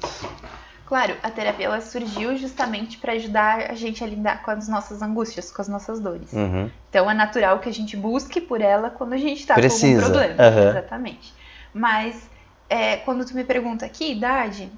Claro, 0.85 1.15
a 1.23 1.31
terapia 1.31 1.65
ela 1.65 1.81
surgiu 1.81 2.35
justamente 2.37 2.97
para 2.97 3.13
ajudar 3.13 3.71
a 3.71 3.73
gente 3.73 4.03
a 4.03 4.07
lidar 4.07 4.43
com 4.43 4.51
as 4.51 4.67
nossas 4.67 5.01
angústias, 5.01 5.51
com 5.51 5.61
as 5.61 5.67
nossas 5.67 5.99
dores. 5.99 6.31
Uhum. 6.33 6.69
Então 6.89 7.09
é 7.09 7.13
natural 7.13 7.59
que 7.59 7.69
a 7.69 7.73
gente 7.73 7.95
busque 7.95 8.41
por 8.41 8.61
ela 8.61 8.89
quando 8.89 9.13
a 9.13 9.17
gente 9.17 9.39
está 9.39 9.55
com 9.55 9.61
algum 9.61 9.99
problema. 9.99 10.43
Uhum. 10.43 10.69
Exatamente. 10.69 11.33
Mas 11.73 12.29
é, 12.69 12.97
quando 12.97 13.25
tu 13.25 13.33
me 13.33 13.43
pergunta 13.43 13.87
que 13.87 14.11
idade, 14.11 14.69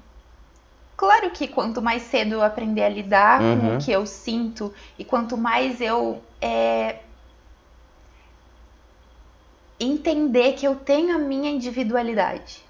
Claro 0.96 1.30
que 1.30 1.46
quanto 1.46 1.82
mais 1.82 2.02
cedo 2.04 2.32
eu 2.32 2.42
aprender 2.42 2.82
a 2.82 2.88
lidar 2.88 3.42
uhum. 3.42 3.60
com 3.60 3.76
o 3.76 3.78
que 3.78 3.92
eu 3.92 4.06
sinto 4.06 4.72
e 4.98 5.04
quanto 5.04 5.36
mais 5.36 5.78
eu 5.80 6.22
é, 6.40 7.00
entender 9.78 10.54
que 10.54 10.66
eu 10.66 10.74
tenho 10.74 11.14
a 11.14 11.18
minha 11.18 11.50
individualidade. 11.50 12.64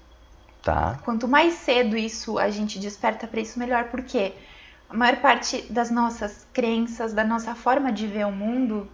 Tá. 0.67 0.99
Quanto 1.05 1.29
mais 1.29 1.53
cedo 1.53 1.95
isso 1.95 2.37
a 2.37 2.49
gente 2.49 2.77
desperta 2.77 3.25
para 3.25 3.39
isso, 3.39 3.57
melhor, 3.57 3.85
porque 3.85 4.33
a 4.89 4.93
maior 4.93 5.15
parte 5.21 5.61
das 5.69 5.89
nossas 5.89 6.45
crenças, 6.51 7.13
da 7.13 7.23
nossa 7.23 7.55
forma 7.55 7.89
de 7.89 8.05
ver 8.05 8.25
o 8.25 8.33
mundo, 8.33 8.85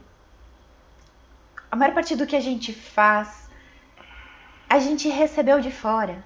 a 1.71 1.75
maior 1.75 1.95
parte 1.95 2.15
do 2.15 2.27
que 2.27 2.36
a 2.36 2.39
gente 2.39 2.71
faz, 2.71 3.49
a 4.69 4.77
gente 4.77 5.09
recebeu 5.09 5.59
de 5.59 5.71
fora 5.71 6.23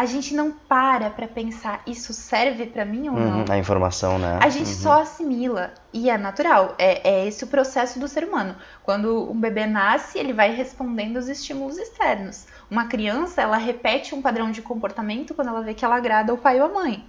a 0.00 0.06
gente 0.06 0.34
não 0.34 0.50
para 0.50 1.10
para 1.10 1.28
pensar 1.28 1.82
isso 1.86 2.14
serve 2.14 2.64
para 2.64 2.86
mim 2.86 3.10
ou 3.10 3.16
uhum, 3.16 3.44
não. 3.44 3.54
A 3.54 3.58
informação, 3.58 4.18
né? 4.18 4.38
A 4.40 4.48
gente 4.48 4.70
uhum. 4.70 4.76
só 4.76 5.02
assimila 5.02 5.74
e 5.92 6.08
é 6.08 6.16
natural. 6.16 6.74
É, 6.78 7.06
é 7.06 7.26
esse 7.26 7.44
o 7.44 7.46
processo 7.46 8.00
do 8.00 8.08
ser 8.08 8.24
humano. 8.24 8.56
Quando 8.82 9.30
um 9.30 9.38
bebê 9.38 9.66
nasce, 9.66 10.18
ele 10.18 10.32
vai 10.32 10.54
respondendo 10.54 11.18
aos 11.18 11.28
estímulos 11.28 11.76
externos. 11.76 12.46
Uma 12.70 12.86
criança, 12.86 13.42
ela 13.42 13.56
repete 13.56 14.14
um 14.14 14.22
padrão 14.22 14.50
de 14.50 14.62
comportamento 14.62 15.34
quando 15.34 15.48
ela 15.48 15.62
vê 15.62 15.74
que 15.74 15.84
ela 15.84 15.96
agrada 15.96 16.32
o 16.32 16.38
pai 16.38 16.60
ou 16.60 16.66
a 16.66 16.72
mãe. 16.72 17.04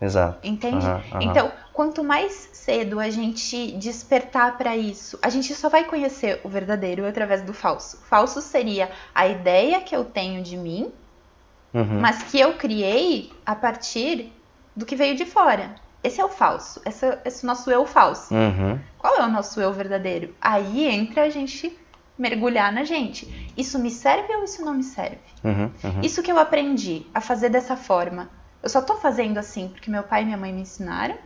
Exato. 0.00 0.46
Entende? 0.46 0.84
Uhum, 0.84 0.92
uhum. 0.92 1.22
Então, 1.22 1.50
quanto 1.72 2.04
mais 2.04 2.50
cedo 2.52 3.00
a 3.00 3.08
gente 3.08 3.72
despertar 3.72 4.58
para 4.58 4.76
isso, 4.76 5.18
a 5.22 5.30
gente 5.30 5.54
só 5.54 5.70
vai 5.70 5.84
conhecer 5.84 6.40
o 6.44 6.48
verdadeiro 6.50 7.06
através 7.06 7.40
do 7.40 7.54
falso. 7.54 7.98
Falso 8.08 8.42
seria 8.42 8.90
a 9.14 9.26
ideia 9.26 9.80
que 9.80 9.96
eu 9.96 10.04
tenho 10.04 10.42
de 10.42 10.56
mim 10.56 10.92
uhum. 11.76 12.00
mas 12.00 12.22
que 12.22 12.40
eu 12.40 12.54
criei 12.54 13.30
a 13.44 13.54
partir 13.54 14.32
do 14.74 14.86
que 14.86 14.96
veio 14.96 15.14
de 15.14 15.26
fora. 15.26 15.74
Esse 16.02 16.20
é 16.20 16.24
o 16.24 16.28
falso, 16.28 16.80
esse, 16.86 17.18
esse 17.24 17.44
é 17.44 17.46
o 17.46 17.46
nosso 17.48 17.70
eu 17.70 17.84
falso. 17.84 18.32
Uhum. 18.32 18.78
Qual 18.96 19.16
é 19.16 19.24
o 19.24 19.28
nosso 19.28 19.60
eu 19.60 19.72
verdadeiro? 19.72 20.34
Aí 20.40 20.86
entra 20.88 21.24
a 21.24 21.30
gente 21.30 21.76
mergulhar 22.18 22.72
na 22.72 22.84
gente. 22.84 23.50
Isso 23.56 23.78
me 23.78 23.90
serve 23.90 24.34
ou 24.34 24.44
isso 24.44 24.64
não 24.64 24.74
me 24.74 24.82
serve? 24.82 25.18
Uhum, 25.44 25.70
uhum. 25.84 26.00
Isso 26.02 26.22
que 26.22 26.32
eu 26.32 26.38
aprendi 26.38 27.06
a 27.14 27.20
fazer 27.20 27.48
dessa 27.48 27.76
forma, 27.76 28.28
eu 28.62 28.68
só 28.68 28.80
tô 28.80 28.96
fazendo 28.96 29.38
assim 29.38 29.68
porque 29.68 29.90
meu 29.90 30.02
pai 30.02 30.22
e 30.22 30.24
minha 30.24 30.36
mãe 30.36 30.52
me 30.52 30.62
ensinaram? 30.62 31.16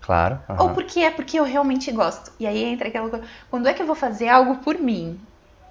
Claro. 0.00 0.38
Uhum. 0.48 0.56
Ou 0.60 0.70
porque 0.70 1.00
é 1.00 1.10
porque 1.10 1.38
eu 1.38 1.44
realmente 1.44 1.90
gosto? 1.90 2.32
E 2.38 2.46
aí 2.46 2.62
entra 2.62 2.88
aquela 2.88 3.08
coisa, 3.08 3.24
quando 3.50 3.66
é 3.66 3.74
que 3.74 3.82
eu 3.82 3.86
vou 3.86 3.96
fazer 3.96 4.28
algo 4.28 4.56
por 4.56 4.78
mim? 4.78 5.18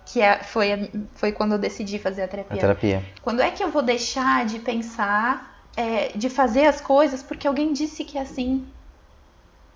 que 0.06 0.22
é, 0.22 0.44
foi, 0.44 0.92
foi 1.16 1.32
quando 1.32 1.54
eu 1.54 1.58
decidi 1.58 1.98
fazer 1.98 2.24
a 2.24 2.28
terapia. 2.28 2.58
A 2.58 2.60
terapia. 2.60 3.04
Quando 3.22 3.42
é 3.42 3.50
que 3.52 3.64
eu 3.64 3.70
vou 3.70 3.82
deixar 3.82 4.46
de 4.46 4.60
pensar, 4.60 5.66
é, 5.76 6.10
de 6.10 6.30
fazer 6.30 6.66
as 6.66 6.82
coisas 6.82 7.24
porque 7.24 7.48
alguém 7.48 7.74
disse 7.74 8.04
que 8.04 8.18
é 8.18 8.22
assim? 8.22 8.66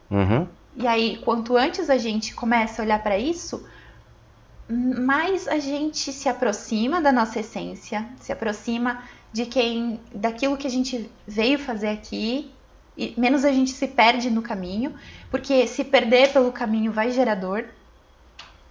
Uhum. 0.09 0.47
E 0.76 0.86
aí, 0.86 1.18
quanto 1.18 1.57
antes 1.57 1.89
a 1.89 1.97
gente 1.97 2.36
começa 2.36 2.82
a 2.82 2.86
olhar 2.86 3.01
para 3.01 3.18
isso, 3.18 3.68
mais 4.70 5.47
a 5.47 5.59
gente 5.59 6.11
se 6.11 6.28
aproxima 6.28 7.01
da 7.01 7.11
nossa 7.11 7.39
essência, 7.39 8.05
se 8.20 8.32
aproxima 8.32 8.99
de 9.32 9.45
quem, 9.45 9.99
daquilo 10.13 10.57
que 10.57 10.68
a 10.68 10.70
gente 10.70 11.09
veio 11.28 11.57
fazer 11.59 11.89
aqui 11.89 12.51
e 12.97 13.13
menos 13.18 13.45
a 13.45 13.51
gente 13.51 13.72
se 13.72 13.88
perde 13.88 14.30
no 14.30 14.41
caminho, 14.41 14.93
porque 15.30 15.68
se 15.68 15.84
perder 15.84 16.34
pelo 16.34 16.51
caminho 16.51 16.91
vai 16.91 17.11
gerar 17.11 17.36
dor. 17.36 17.65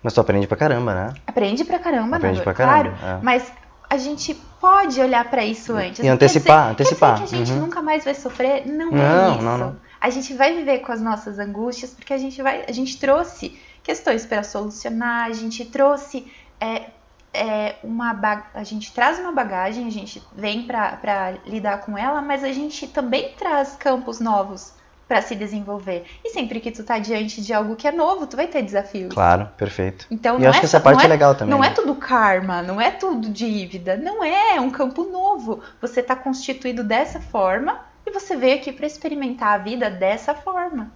Mas 0.03 0.13
tu 0.13 0.21
aprende 0.21 0.47
pra 0.47 0.57
caramba, 0.57 0.95
né? 0.95 1.15
Aprende 1.27 1.65
pra 1.65 1.79
caramba, 1.79 2.17
Aprende 2.17 2.39
na 2.39 2.43
pra 2.45 2.53
dor, 2.53 2.57
claro. 2.57 2.91
caramba, 2.93 3.19
é. 3.21 3.25
Mas 3.25 3.53
a 3.89 3.97
gente 3.97 4.35
pode 4.61 5.01
olhar 5.01 5.29
pra 5.31 5.45
isso 5.45 5.73
antes. 5.75 6.01
E 6.05 6.09
antecipar, 6.09 6.63
dizer, 6.63 6.73
antecipar. 6.73 7.19
Quer 7.19 7.25
dizer 7.25 7.37
que 7.37 7.43
a 7.43 7.45
gente 7.47 7.55
Uhum. 7.57 7.65
nunca 7.67 7.81
mais 7.83 8.05
vai 8.05 8.15
sofrer? 8.15 8.67
Não, 8.67 8.91
Não, 8.91 9.31
é 9.31 9.35
isso. 9.35 9.43
não, 9.43 9.59
não. 9.59 9.77
A 10.01 10.11
gente 10.11 10.35
vai 10.35 10.55
viver 10.55 10.81
com 10.81 10.93
as 10.93 11.01
nossas 11.01 11.39
angústias 11.39 11.93
porque 11.93 12.13
a 12.13 12.19
gente 12.19 12.41
vai, 12.43 12.65
a 12.69 12.73
gente 12.73 12.99
trouxe 12.99 13.57
questões 13.87 14.27
para 14.27 14.43
solucionar, 14.43 15.27
a 15.27 15.33
gente 15.33 15.65
trouxe 15.65 16.27
é, 16.61 16.87
é, 17.33 17.77
uma 17.85 18.11
a 18.53 18.65
gente 18.65 18.93
traz 18.93 19.17
uma 19.21 19.31
bagagem, 19.31 19.87
a 19.87 19.91
gente 19.91 20.21
vem 20.35 20.65
para 20.65 21.35
lidar 21.47 21.79
com 21.83 21.97
ela, 21.97 22.21
mas 22.21 22.43
a 22.43 22.51
gente 22.51 22.89
também 22.89 23.33
traz 23.39 23.77
campos 23.77 24.19
novos 24.19 24.73
para 25.07 25.23
se 25.23 25.37
desenvolver. 25.37 26.05
E 26.25 26.31
sempre 26.31 26.59
que 26.59 26.73
tu 26.73 26.83
tá 26.83 26.99
diante 26.99 27.41
de 27.41 27.53
algo 27.53 27.77
que 27.77 27.87
é 27.87 27.93
novo, 27.93 28.27
tu 28.27 28.35
vai 28.35 28.49
ter 28.49 28.61
desafios. 28.61 29.15
Claro, 29.15 29.49
perfeito. 29.57 30.05
Então 30.11 30.35
E 30.35 30.39
não 30.39 30.47
eu 30.47 30.51
acho 30.51 30.59
é 30.59 30.61
que 30.63 30.67
essa 30.67 30.81
parte 30.81 30.99
não 30.99 31.05
é 31.05 31.09
legal 31.09 31.37
também. 31.37 31.53
não 31.53 31.61
né? 31.61 31.69
é 31.69 31.71
tudo 31.71 31.95
karma, 31.95 32.61
não 32.63 32.81
é 32.81 32.91
tudo 32.91 33.31
dívida, 33.31 33.97
não 33.97 34.25
é, 34.25 34.57
é 34.57 34.61
um 34.61 34.71
campo 34.71 35.05
novo. 35.05 35.61
Você 35.81 36.01
está 36.01 36.17
constituído 36.17 36.83
dessa 36.83 37.21
forma 37.21 37.79
e 38.05 38.11
você 38.11 38.35
veio 38.35 38.57
aqui 38.57 38.73
para 38.73 38.85
experimentar 38.85 39.55
a 39.55 39.59
vida 39.59 39.89
dessa 39.89 40.35
forma. 40.35 40.91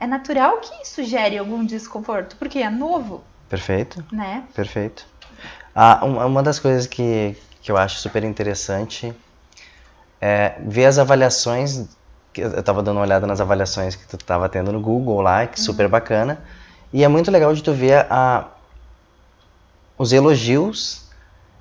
É 0.00 0.06
natural 0.06 0.58
que 0.58 0.82
isso 0.82 1.04
gere 1.04 1.36
algum 1.38 1.64
desconforto, 1.64 2.34
porque 2.36 2.58
é 2.58 2.70
novo, 2.70 3.22
Perfeito, 3.48 4.02
né? 4.10 4.44
perfeito. 4.54 5.04
Ah, 5.74 6.00
um- 6.04 6.24
uma 6.26 6.42
das 6.42 6.58
coisas 6.58 6.86
que, 6.86 7.36
que 7.62 7.70
eu 7.70 7.76
acho 7.76 7.98
super 7.98 8.24
interessante 8.24 9.12
é 10.20 10.58
ver 10.66 10.86
as 10.86 10.98
avaliações. 10.98 11.88
que 12.32 12.40
Eu 12.40 12.62
tava 12.62 12.82
dando 12.82 12.96
uma 12.96 13.02
olhada 13.02 13.26
nas 13.26 13.40
avaliações 13.40 13.94
que 13.96 14.06
tu 14.06 14.16
tava 14.18 14.48
tendo 14.48 14.72
no 14.72 14.80
Google 14.80 15.20
lá, 15.20 15.46
que 15.46 15.60
super 15.60 15.88
bacana. 15.88 16.42
E 16.92 17.04
é 17.04 17.08
muito 17.08 17.30
legal 17.30 17.52
de 17.54 17.62
tu 17.62 17.72
ver 17.72 18.06
a, 18.10 18.48
os 19.98 20.12
elogios 20.12 21.09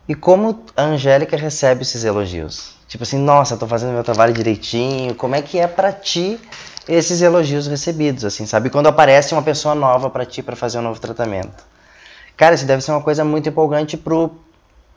e 0.09 0.15
como 0.15 0.65
a 0.75 0.81
Angélica 0.81 1.37
recebe 1.37 1.83
esses 1.83 2.03
elogios. 2.03 2.73
Tipo 2.87 3.03
assim, 3.03 3.19
nossa, 3.19 3.55
tô 3.55 3.67
fazendo 3.67 3.93
meu 3.93 4.03
trabalho 4.03 4.33
direitinho. 4.33 5.13
Como 5.13 5.35
é 5.35 5.41
que 5.43 5.59
é 5.59 5.67
pra 5.67 5.93
ti 5.93 6.39
esses 6.87 7.21
elogios 7.21 7.67
recebidos, 7.67 8.25
assim, 8.25 8.47
sabe? 8.47 8.71
Quando 8.71 8.87
aparece 8.87 9.35
uma 9.35 9.43
pessoa 9.43 9.75
nova 9.75 10.09
pra 10.09 10.25
ti 10.25 10.41
pra 10.41 10.55
fazer 10.55 10.79
um 10.79 10.81
novo 10.81 10.99
tratamento. 10.99 11.63
Cara, 12.35 12.55
isso 12.55 12.65
deve 12.65 12.81
ser 12.81 12.89
uma 12.89 13.03
coisa 13.03 13.23
muito 13.23 13.49
empolgante 13.49 13.95
pro, 13.97 14.31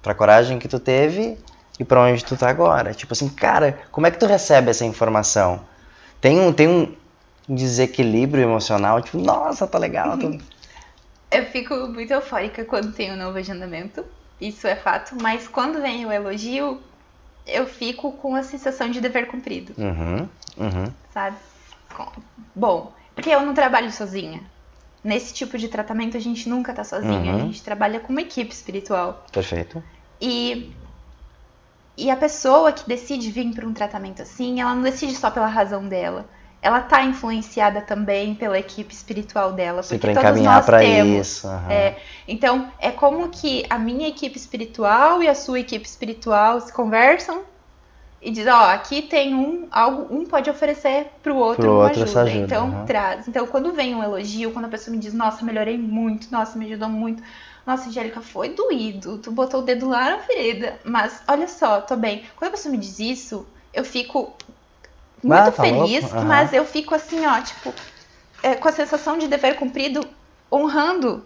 pra 0.00 0.14
coragem 0.14 0.58
que 0.58 0.66
tu 0.66 0.80
teve 0.80 1.36
e 1.78 1.84
pra 1.84 2.00
onde 2.00 2.24
tu 2.24 2.34
tá 2.34 2.48
agora. 2.48 2.94
Tipo 2.94 3.12
assim, 3.12 3.28
cara, 3.28 3.80
como 3.90 4.06
é 4.06 4.10
que 4.10 4.18
tu 4.18 4.24
recebe 4.24 4.70
essa 4.70 4.86
informação? 4.86 5.60
Tem 6.22 6.40
um, 6.40 6.54
tem 6.54 6.68
um 6.68 6.96
desequilíbrio 7.46 8.44
emocional, 8.44 9.02
tipo, 9.02 9.18
nossa, 9.18 9.66
tá 9.66 9.76
legal. 9.76 10.16
Tô... 10.16 10.38
Eu 11.30 11.44
fico 11.46 11.74
muito 11.88 12.10
eufórica 12.10 12.64
quando 12.64 12.92
tem 12.92 13.12
um 13.12 13.16
novo 13.16 13.36
agendamento, 13.36 14.04
isso 14.40 14.66
é 14.66 14.74
fato, 14.76 15.16
mas 15.20 15.46
quando 15.48 15.80
vem 15.80 16.04
o 16.06 16.12
elogio, 16.12 16.80
eu 17.46 17.66
fico 17.66 18.12
com 18.12 18.34
a 18.34 18.42
sensação 18.42 18.90
de 18.90 19.00
dever 19.00 19.26
cumprido. 19.28 19.74
Uhum, 19.78 20.28
uhum. 20.58 20.92
sabe? 21.12 21.36
Bom, 22.54 22.92
porque 23.14 23.30
eu 23.30 23.40
não 23.44 23.54
trabalho 23.54 23.90
sozinha. 23.92 24.40
Nesse 25.04 25.34
tipo 25.34 25.58
de 25.58 25.68
tratamento 25.68 26.16
a 26.16 26.20
gente 26.20 26.48
nunca 26.48 26.72
tá 26.72 26.84
sozinha, 26.84 27.32
Uhum. 27.32 27.36
a 27.36 27.38
gente 27.40 27.62
trabalha 27.62 27.98
com 28.00 28.12
uma 28.12 28.22
equipe 28.22 28.52
espiritual. 28.52 29.26
Perfeito. 29.32 29.82
E 30.20 30.72
e 31.96 32.10
a 32.10 32.16
pessoa 32.16 32.72
que 32.72 32.88
decide 32.88 33.30
vir 33.30 33.52
para 33.54 33.66
um 33.66 33.74
tratamento 33.74 34.22
assim, 34.22 34.60
ela 34.60 34.74
não 34.74 34.82
decide 34.82 35.14
só 35.14 35.30
pela 35.30 35.46
razão 35.46 35.86
dela. 35.86 36.26
Ela 36.62 36.80
tá 36.80 37.02
influenciada 37.02 37.80
também 37.82 38.34
pela 38.34 38.58
equipe 38.58 38.94
espiritual 38.94 39.52
dela, 39.52 39.82
Sim, 39.82 39.98
porque 39.98 40.14
todos 40.14 40.40
nós 40.40 40.66
temos. 40.78 41.18
isso. 41.18 41.46
aham. 41.48 41.68
É, 41.70 41.96
então, 42.28 42.72
é 42.78 42.90
como 42.90 43.28
que 43.30 43.66
a 43.68 43.78
minha 43.78 44.08
equipe 44.08 44.36
espiritual 44.38 45.22
e 45.22 45.28
a 45.28 45.34
sua 45.34 45.60
equipe 45.60 45.86
espiritual 45.86 46.60
se 46.60 46.72
conversam 46.72 47.42
e 48.20 48.30
diz, 48.30 48.46
ó, 48.46 48.70
aqui 48.70 49.02
tem 49.02 49.34
um 49.34 49.66
algo, 49.70 50.14
um 50.14 50.24
pode 50.24 50.48
oferecer 50.48 51.08
pro 51.22 51.34
outro 51.36 51.62
Pro 51.62 51.72
uma 51.72 51.84
outro 51.84 52.02
ajuda. 52.04 52.20
ajuda, 52.20 52.44
Então, 52.44 52.70
aham. 52.70 52.84
traz. 52.86 53.26
Então, 53.26 53.46
quando 53.48 53.72
vem 53.72 53.94
um 53.96 54.02
elogio, 54.02 54.52
quando 54.52 54.66
a 54.66 54.68
pessoa 54.68 54.94
me 54.94 55.00
diz, 55.02 55.12
nossa, 55.12 55.44
melhorei 55.44 55.76
muito, 55.76 56.30
nossa, 56.30 56.56
me 56.56 56.66
ajudou 56.66 56.88
muito. 56.88 57.20
Nossa, 57.66 57.88
Angélica, 57.88 58.20
foi 58.20 58.50
doído. 58.50 59.18
Tu 59.18 59.30
botou 59.32 59.60
o 59.60 59.64
dedo 59.64 59.88
lá 59.88 60.10
na 60.10 60.18
ferida. 60.20 60.78
Mas 60.84 61.22
olha 61.26 61.48
só, 61.48 61.80
tô 61.80 61.96
bem. 61.96 62.24
Quando 62.36 62.48
a 62.50 62.52
pessoa 62.52 62.70
me 62.72 62.78
diz 62.78 62.98
isso, 63.00 63.46
eu 63.74 63.84
fico 63.84 64.36
muito 65.22 65.38
Ah, 65.40 65.50
tá 65.52 65.62
feliz? 65.62 66.04
Aham. 66.12 66.24
mas 66.24 66.52
eu 66.52 66.64
fico 66.64 66.94
assim, 66.94 67.24
ó, 67.26 67.40
tipo, 67.40 67.72
é, 68.42 68.54
com 68.54 68.68
a 68.68 68.72
sensação 68.72 69.16
de 69.18 69.28
dever 69.28 69.56
cumprido, 69.56 70.06
honrando 70.50 71.24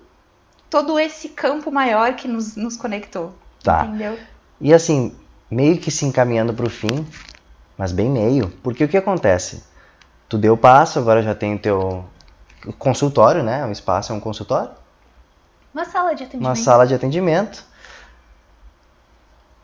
todo 0.69 0.99
esse 0.99 1.31
campo 1.31 1.71
maior 1.73 2.15
que 2.15 2.29
nos, 2.29 2.57
nos 2.57 2.77
conectou. 2.77 3.35
Tá. 3.63 3.85
Entendeu? 3.87 4.19
E 4.61 4.73
assim, 4.75 5.17
meio 5.51 5.79
que 5.79 5.91
se 5.91 6.05
encaminhando 6.05 6.53
pro 6.53 6.69
fim, 6.71 7.07
mas 7.79 7.93
bem 7.93 8.11
meio, 8.11 8.49
porque 8.63 8.85
o 8.85 8.89
que 8.89 8.97
acontece? 8.97 9.63
Tu 10.29 10.37
deu 10.39 10.55
o 10.55 10.59
passo, 10.59 10.99
agora 10.99 11.23
já 11.23 11.35
tem 11.35 11.55
o 11.55 11.59
teu 11.59 12.05
consultório, 12.79 13.43
né? 13.43 13.65
O 13.65 13.71
espaço 13.71 14.13
é 14.13 14.15
um 14.15 14.21
consultório, 14.21 14.71
Uma 15.73 15.85
sala 15.85 16.15
de 16.15 16.25
atendimento. 16.25 16.49
uma 16.49 16.57
sala 16.57 16.87
de 16.87 16.95
atendimento. 16.95 17.65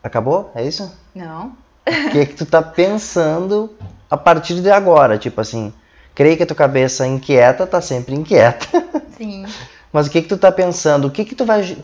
Acabou? 0.01 0.51
É 0.55 0.63
isso? 0.65 0.91
Não. 1.15 1.55
O 1.87 2.09
que 2.11 2.19
é 2.19 2.25
que 2.25 2.35
tu 2.35 2.45
tá 2.45 2.61
pensando 2.61 3.73
a 4.13 4.17
partir 4.17 4.61
de 4.61 4.69
agora? 4.69 5.17
Tipo 5.17 5.41
assim, 5.41 5.73
creio 6.13 6.37
que 6.37 6.43
a 6.43 6.45
tua 6.45 6.55
cabeça 6.55 7.07
inquieta 7.07 7.65
tá 7.65 7.81
sempre 7.81 8.13
inquieta. 8.13 8.67
Sim. 9.17 9.43
Mas 9.91 10.05
o 10.05 10.11
que 10.11 10.21
que 10.21 10.27
tu 10.27 10.37
tá 10.37 10.51
pensando? 10.51 11.07
O 11.07 11.11
que 11.11 11.25
que 11.25 11.33
tu 11.33 11.43
vai... 11.43 11.75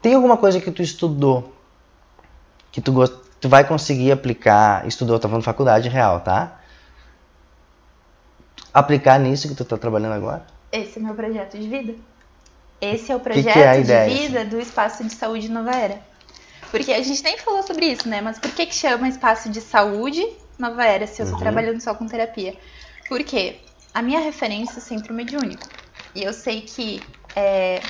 Tem 0.00 0.14
alguma 0.14 0.38
coisa 0.38 0.58
que 0.62 0.70
tu 0.70 0.80
estudou 0.80 1.52
que 2.70 2.80
tu, 2.80 2.90
gost... 2.90 3.14
tu 3.38 3.50
vai 3.50 3.64
conseguir 3.64 4.12
aplicar? 4.12 4.88
Estudou, 4.88 5.18
tá 5.18 5.28
falando 5.28 5.44
faculdade 5.44 5.90
real, 5.90 6.20
tá? 6.20 6.58
Aplicar 8.72 9.20
nisso 9.20 9.46
que 9.46 9.54
tu 9.54 9.66
tá 9.66 9.76
trabalhando 9.76 10.14
agora? 10.14 10.46
Esse 10.72 10.98
é 10.98 11.02
meu 11.02 11.14
projeto 11.14 11.58
de 11.58 11.68
vida. 11.68 11.94
Esse 12.80 13.12
é 13.12 13.14
o 13.14 13.18
que 13.18 13.24
projeto 13.24 13.58
é 13.58 13.68
a 13.68 13.76
ideia, 13.76 14.08
de 14.08 14.22
vida 14.22 14.44
do 14.46 14.58
Espaço 14.58 15.04
de 15.04 15.14
Saúde 15.14 15.50
Nova 15.50 15.72
Era. 15.72 16.00
Porque 16.70 16.94
a 16.94 17.02
gente 17.02 17.22
nem 17.22 17.36
falou 17.36 17.62
sobre 17.62 17.84
isso, 17.84 18.08
né? 18.08 18.22
Mas 18.22 18.38
por 18.38 18.50
que, 18.52 18.64
que 18.64 18.74
chama 18.74 19.06
Espaço 19.06 19.50
de 19.50 19.60
Saúde 19.60 20.26
Nova 20.58 20.84
Era 20.84 21.06
se 21.06 21.20
eu 21.22 21.26
tô 21.26 21.32
Uhum. 21.32 21.38
trabalhando 21.38 21.80
só 21.80 21.94
com 21.94 22.06
terapia? 22.06 22.56
Porque 23.08 23.60
a 23.92 24.02
minha 24.02 24.20
referência 24.20 24.78
é 24.78 24.82
sempre 24.82 25.12
o 25.12 25.14
mediúnico. 25.14 25.68
E 26.14 26.22
eu 26.22 26.32
sei 26.32 26.62
que 26.62 27.02
é, 27.34 27.80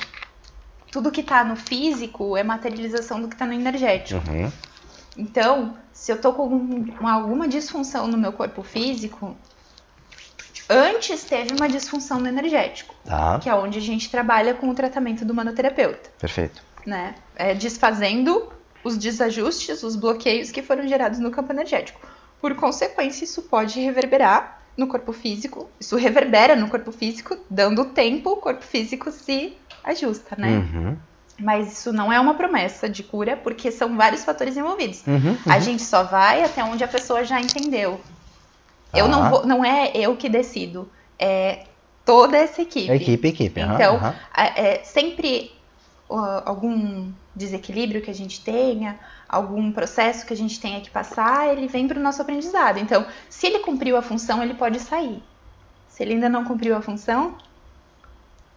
tudo 0.91 1.11
que 1.11 1.23
tá 1.23 1.43
no 1.43 1.55
físico 1.55 2.35
é 2.37 2.43
materialização 2.43 3.21
do 3.21 3.27
que 3.27 3.35
tá 3.35 3.45
no 3.45 3.53
energético. 3.53 4.21
Uhum. 4.29 4.51
Então, 5.15 5.77
se 5.93 6.11
eu 6.11 6.19
tô 6.19 6.33
com 6.33 6.47
um- 6.47 7.07
alguma 7.07 7.47
disfunção 7.47 8.07
no 8.07 8.17
meu 8.17 8.33
corpo 8.33 8.63
físico, 8.63 9.37
antes 10.69 11.23
teve 11.25 11.53
uma 11.53 11.67
disfunção 11.69 12.19
no 12.19 12.27
energético, 12.27 12.95
Tá, 13.05 13.39
que 13.39 13.49
é 13.49 13.53
onde 13.55 13.77
a 13.77 13.81
gente 13.81 14.09
trabalha 14.09 14.53
com 14.53 14.69
o 14.69 14.73
tratamento 14.73 15.23
do 15.25 15.33
manoterapeuta, 15.33 16.09
perfeito. 16.19 16.61
né? 16.85 17.15
É 17.35 17.53
desfazendo 17.53 18.51
os 18.83 18.97
desajustes, 18.97 19.83
os 19.83 19.95
bloqueios 19.95 20.51
que 20.51 20.61
foram 20.63 20.87
gerados 20.87 21.19
no 21.19 21.31
campo 21.31 21.51
energético. 21.53 22.01
Por 22.43 22.55
consequência, 22.55 23.23
isso 23.23 23.43
pode 23.43 23.79
reverberar 23.79 24.59
no 24.75 24.85
corpo 24.85 25.13
físico, 25.13 25.69
isso 25.79 25.95
reverbera 25.95 26.57
no 26.57 26.67
corpo 26.67 26.91
físico, 26.91 27.37
dando 27.49 27.85
tempo, 27.85 28.31
o 28.31 28.35
corpo 28.35 28.65
físico 28.65 29.13
se 29.13 29.53
ajusta, 29.81 30.35
né? 30.37 30.57
Uhum. 30.57 30.97
Mas 31.39 31.71
isso 31.71 31.93
não 31.93 32.11
é 32.11 32.19
uma 32.19 32.33
promessa 32.33 32.89
de 32.89 33.01
cura, 33.01 33.37
porque 33.37 33.71
são 33.71 33.95
vários 33.95 34.25
fatores 34.25 34.57
envolvidos. 34.57 35.07
Uhum. 35.07 35.37
A 35.45 35.57
gente 35.59 35.83
só 35.83 36.03
vai 36.03 36.43
até 36.43 36.61
onde 36.65 36.83
a 36.83 36.87
pessoa 36.89 37.23
já 37.23 37.39
entendeu. 37.39 38.01
Eu 38.93 39.05
Tá. 39.05 39.11
não 39.11 39.29
vou, 39.29 39.45
não 39.45 39.63
é 39.63 39.93
eu 39.95 40.17
que 40.17 40.27
decido, 40.27 40.91
é 41.17 41.63
toda 42.03 42.35
essa 42.35 42.61
equipe. 42.61 42.91
Equipe, 42.91 43.25
equipe. 43.29 43.61
Então. 43.61 44.01
É, 44.35 44.81
sempre 44.83 45.49
ó, 46.09 46.41
algum 46.43 47.09
desequilíbrio 47.33 48.01
que 48.01 48.11
a 48.11 48.13
gente 48.13 48.41
tenha, 48.43 48.99
algum 49.33 49.71
processo 49.71 50.25
que 50.25 50.33
a 50.33 50.37
gente 50.37 50.59
tenha 50.59 50.79
que 50.81 50.89
passar, 50.89 51.49
ele 51.51 51.67
vem 51.67 51.87
para 51.87 51.99
o 51.99 52.01
nosso 52.01 52.21
aprendizado. 52.21 52.77
Então, 52.79 53.05
se 53.29 53.47
ele 53.47 53.59
cumpriu 53.59 53.97
a 53.97 54.01
função, 54.01 54.41
ele 54.43 54.53
pode 54.53 54.79
sair. 54.79 55.21
Se 55.87 56.03
ele 56.03 56.13
ainda 56.13 56.29
não 56.29 56.43
cumpriu 56.43 56.75
a 56.75 56.81
função, 56.81 57.35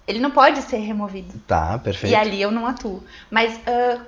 ele 0.06 0.20
não 0.20 0.30
pode 0.30 0.62
ser 0.62 0.78
removido. 0.78 1.38
Tá, 1.46 1.78
perfeito. 1.78 2.12
E 2.12 2.16
ali 2.16 2.40
eu 2.40 2.50
não 2.50 2.66
atuo. 2.66 3.02
Mas 3.30 3.58
ah, 3.66 4.00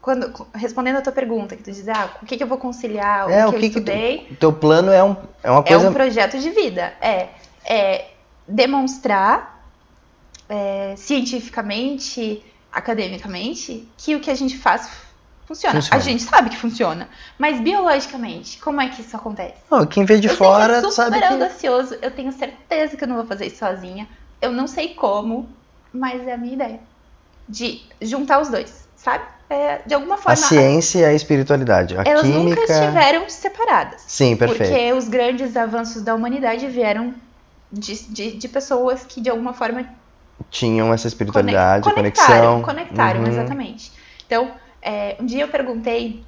quando 0.00 0.46
respondendo 0.54 0.96
a 0.96 1.02
tua 1.02 1.12
pergunta, 1.12 1.56
que 1.56 1.62
tu 1.62 1.70
diz, 1.70 1.88
ah, 1.88 2.10
o 2.22 2.26
que, 2.26 2.36
que 2.36 2.42
eu 2.42 2.46
vou 2.46 2.58
conciliar, 2.58 3.30
É, 3.30 3.46
o 3.46 3.50
o 3.50 3.52
que, 3.52 3.56
eu 3.56 3.60
que 3.60 3.70
tu- 3.70 3.78
estudei, 3.78 4.28
O 4.30 4.36
teu 4.36 4.52
plano 4.52 4.90
é, 4.90 5.02
um, 5.02 5.16
é 5.42 5.50
uma 5.50 5.60
é 5.60 5.64
coisa... 5.64 5.90
um 5.90 5.92
projeto 5.92 6.38
de 6.38 6.50
vida. 6.50 6.92
É, 7.00 7.28
é 7.64 8.10
demonstrar 8.48 9.64
é, 10.48 10.94
cientificamente, 10.96 12.44
academicamente, 12.72 13.88
que 13.96 14.14
o 14.16 14.20
que 14.20 14.30
a 14.30 14.34
gente 14.34 14.58
faz 14.58 14.90
Funciona. 15.54 15.74
Funciona. 15.74 15.96
A 15.96 16.04
gente 16.04 16.22
sabe 16.22 16.50
que 16.50 16.56
funciona. 16.56 17.08
Mas 17.38 17.60
biologicamente, 17.60 18.58
como 18.58 18.80
é 18.80 18.88
que 18.88 19.02
isso 19.02 19.14
acontece? 19.16 19.54
Não, 19.70 19.84
quem 19.86 20.04
vê 20.04 20.18
de 20.18 20.28
eu 20.28 20.36
fora 20.36 20.80
super 20.80 20.92
sabe 20.92 21.18
que. 21.18 21.24
audacioso. 21.24 21.96
Eu 22.00 22.10
tenho 22.10 22.32
certeza 22.32 22.96
que 22.96 23.04
eu 23.04 23.08
não 23.08 23.16
vou 23.16 23.26
fazer 23.26 23.46
isso 23.46 23.58
sozinha. 23.58 24.08
Eu 24.40 24.50
não 24.52 24.66
sei 24.66 24.94
como, 24.94 25.48
mas 25.92 26.26
é 26.26 26.32
a 26.32 26.38
minha 26.38 26.54
ideia. 26.54 26.80
De 27.48 27.82
juntar 28.00 28.40
os 28.40 28.48
dois, 28.48 28.88
sabe? 28.96 29.24
É, 29.50 29.82
de 29.84 29.92
alguma 29.94 30.14
A 30.14 30.18
forma. 30.18 30.36
ciência 30.36 31.00
e 31.00 31.04
a 31.04 31.12
espiritualidade. 31.12 31.96
A 31.98 32.02
elas 32.06 32.22
química. 32.22 32.60
nunca 32.60 32.72
estiveram 32.72 33.28
separadas. 33.28 34.02
Sim, 34.06 34.34
perfeito. 34.36 34.70
Porque 34.72 34.92
os 34.94 35.08
grandes 35.08 35.54
avanços 35.56 36.00
da 36.02 36.14
humanidade 36.14 36.66
vieram 36.68 37.14
de, 37.70 37.94
de, 38.08 38.32
de 38.38 38.48
pessoas 38.48 39.04
que 39.04 39.20
de 39.20 39.28
alguma 39.28 39.52
forma 39.52 39.84
Tinham 40.50 40.92
essa 40.94 41.06
espiritualidade, 41.08 41.82
Conec- 41.84 41.96
conexão. 42.16 42.62
Conectaram, 42.62 43.20
Uhum. 43.20 43.26
exatamente. 43.28 43.92
Então, 44.26 44.50
é, 44.82 45.16
um 45.20 45.24
dia 45.24 45.42
eu 45.42 45.48
perguntei 45.48 46.22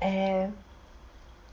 é, 0.00 0.48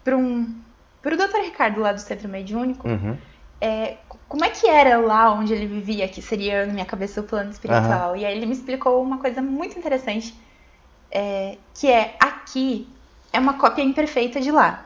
para 0.04 0.16
um, 0.16 0.56
pro 1.02 1.18
Dr. 1.18 1.42
Ricardo 1.44 1.82
lá 1.82 1.92
do 1.92 2.00
Centro 2.00 2.30
Mediúnico 2.30 2.88
Uhum. 2.88 3.18
é, 3.60 3.98
como 4.28 4.44
é 4.44 4.50
que 4.50 4.68
era 4.68 4.98
lá 5.00 5.32
onde 5.32 5.54
ele 5.54 5.66
vivia, 5.66 6.08
que 6.08 6.22
seria 6.22 6.66
na 6.66 6.74
minha 6.74 6.86
cabeça 6.86 7.22
o 7.22 7.24
plano 7.24 7.50
espiritual. 7.50 8.16
E 8.16 8.26
aí 8.26 8.36
ele 8.36 8.46
me 8.46 8.54
explicou 8.54 9.02
uma 9.02 9.18
coisa 9.20 9.42
muito 9.42 9.78
interessante, 9.80 10.36
é, 11.10 11.58
que 11.74 11.90
é 11.90 12.16
aqui 12.20 12.88
é 13.32 13.40
uma 13.40 13.54
cópia 13.56 13.84
imperfeita 13.84 14.42
de 14.42 14.52
lá. 14.52 14.86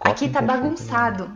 Aqui 0.00 0.28
tá 0.28 0.40
perfeita, 0.40 0.42
bagunçado. 0.42 1.30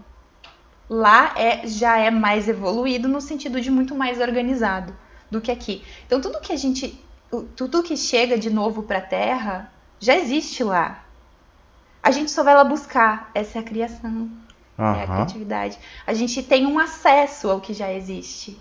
Lá 0.89 1.33
é, 1.37 1.67
já 1.67 1.97
é 1.99 2.11
mais 2.11 2.49
evoluído 2.49 3.09
no 3.09 3.21
sentido 3.21 3.61
de 3.61 3.71
muito 3.71 3.95
mais 3.95 4.21
organizado 4.21 4.95
do 5.31 5.41
que 5.41 5.51
aqui. 5.51 5.85
Então 6.07 6.21
tudo 6.21 6.41
que 6.41 6.53
a 6.53 6.57
gente, 6.57 7.01
tudo 7.41 7.83
que 7.83 7.97
chega 7.97 8.37
de 8.39 8.51
novo 8.51 8.83
para 8.83 8.99
a 8.99 9.03
Terra 9.03 9.73
já 9.99 10.17
existe 10.17 10.63
lá. 10.63 11.05
A 12.03 12.11
gente 12.11 12.31
só 12.31 12.43
vai 12.43 12.55
lá 12.55 12.65
buscar. 12.65 13.31
Essa 13.35 13.59
é 13.59 13.61
a 13.61 13.65
criação, 13.65 14.29
é 14.79 14.83
a 14.83 15.07
criatividade. 15.07 15.79
A 16.07 16.13
gente 16.13 16.43
tem 16.43 16.67
um 16.67 16.79
acesso 16.79 17.49
ao 17.51 17.61
que 17.61 17.73
já 17.73 17.93
existe. 17.93 18.59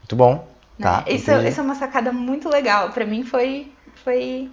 Muito 0.00 0.16
bom. 0.16 0.48
né? 0.78 0.84
Tá, 0.84 1.04
isso, 1.08 1.30
isso 1.48 1.60
é 1.60 1.62
uma 1.62 1.74
sacada 1.74 2.12
muito 2.12 2.48
legal. 2.48 2.90
Pra 2.90 3.04
mim 3.04 3.24
foi, 3.24 3.72
foi, 4.04 4.50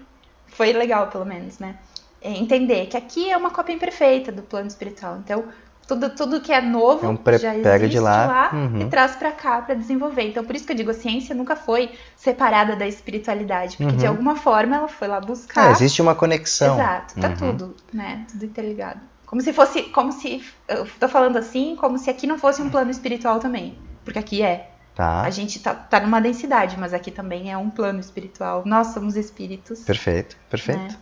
foi 0.47 0.73
legal, 0.73 1.07
pelo 1.07 1.25
menos, 1.25 1.59
né? 1.59 1.77
É 2.21 2.31
entender 2.31 2.87
que 2.87 2.97
aqui 2.97 3.29
é 3.29 3.37
uma 3.37 3.51
cópia 3.51 3.73
imperfeita 3.73 4.31
do 4.31 4.41
plano 4.41 4.67
espiritual. 4.67 5.17
Então, 5.17 5.45
tudo, 5.87 6.09
tudo 6.09 6.41
que 6.41 6.51
é 6.51 6.61
novo 6.61 7.05
É 7.05 7.09
um 7.09 7.15
já 7.37 7.51
pega 7.53 7.75
existe 7.75 7.89
de 7.91 7.99
lá, 7.99 8.49
uhum. 8.53 8.79
e 8.81 8.85
traz 8.85 9.15
pra 9.15 9.31
cá 9.31 9.61
pra 9.61 9.75
desenvolver. 9.75 10.23
Então, 10.29 10.43
por 10.43 10.55
isso 10.55 10.65
que 10.65 10.71
eu 10.71 10.77
digo, 10.77 10.91
a 10.91 10.93
ciência 10.93 11.35
nunca 11.35 11.55
foi 11.55 11.91
separada 12.15 12.75
da 12.75 12.87
espiritualidade, 12.87 13.77
porque 13.77 13.95
de 13.95 14.03
Uhum. 14.05 14.09
alguma 14.11 14.35
forma 14.35 14.75
ela 14.75 14.87
foi 14.87 15.07
lá 15.07 15.19
buscar. 15.19 15.67
Ah, 15.67 15.71
existe 15.71 16.01
uma 16.01 16.15
conexão. 16.15 16.75
Exato, 16.75 17.19
tá 17.19 17.29
Uhum. 17.29 17.35
tudo, 17.35 17.75
né? 17.93 18.25
Tudo 18.31 18.45
interligado. 18.45 18.99
Como 19.25 19.41
se 19.41 19.51
fosse, 19.51 19.83
como 19.83 20.11
se, 20.11 20.43
eu 20.67 20.85
tô 20.99 21.07
falando 21.07 21.37
assim, 21.37 21.75
como 21.75 21.97
se 21.97 22.09
aqui 22.09 22.27
não 22.27 22.37
fosse 22.37 22.61
um 22.61 22.69
plano 22.69 22.91
espiritual 22.91 23.39
também, 23.39 23.77
porque 24.05 24.19
aqui 24.19 24.41
é. 24.41 24.69
Tá. 24.95 25.21
A 25.23 25.29
gente 25.31 25.59
tá, 25.59 25.73
tá 25.73 25.99
numa 25.99 26.21
densidade, 26.21 26.77
mas 26.79 26.93
aqui 26.93 27.09
também 27.09 27.51
é 27.51 27.57
um 27.57 27.67
plano 27.71 27.99
espiritual. 27.99 28.61
Nós 28.63 28.87
somos 28.87 29.15
espíritos. 29.15 29.79
Perfeito, 29.79 30.37
perfeito. 30.51 30.79
né? 30.79 30.97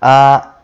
A, 0.00 0.54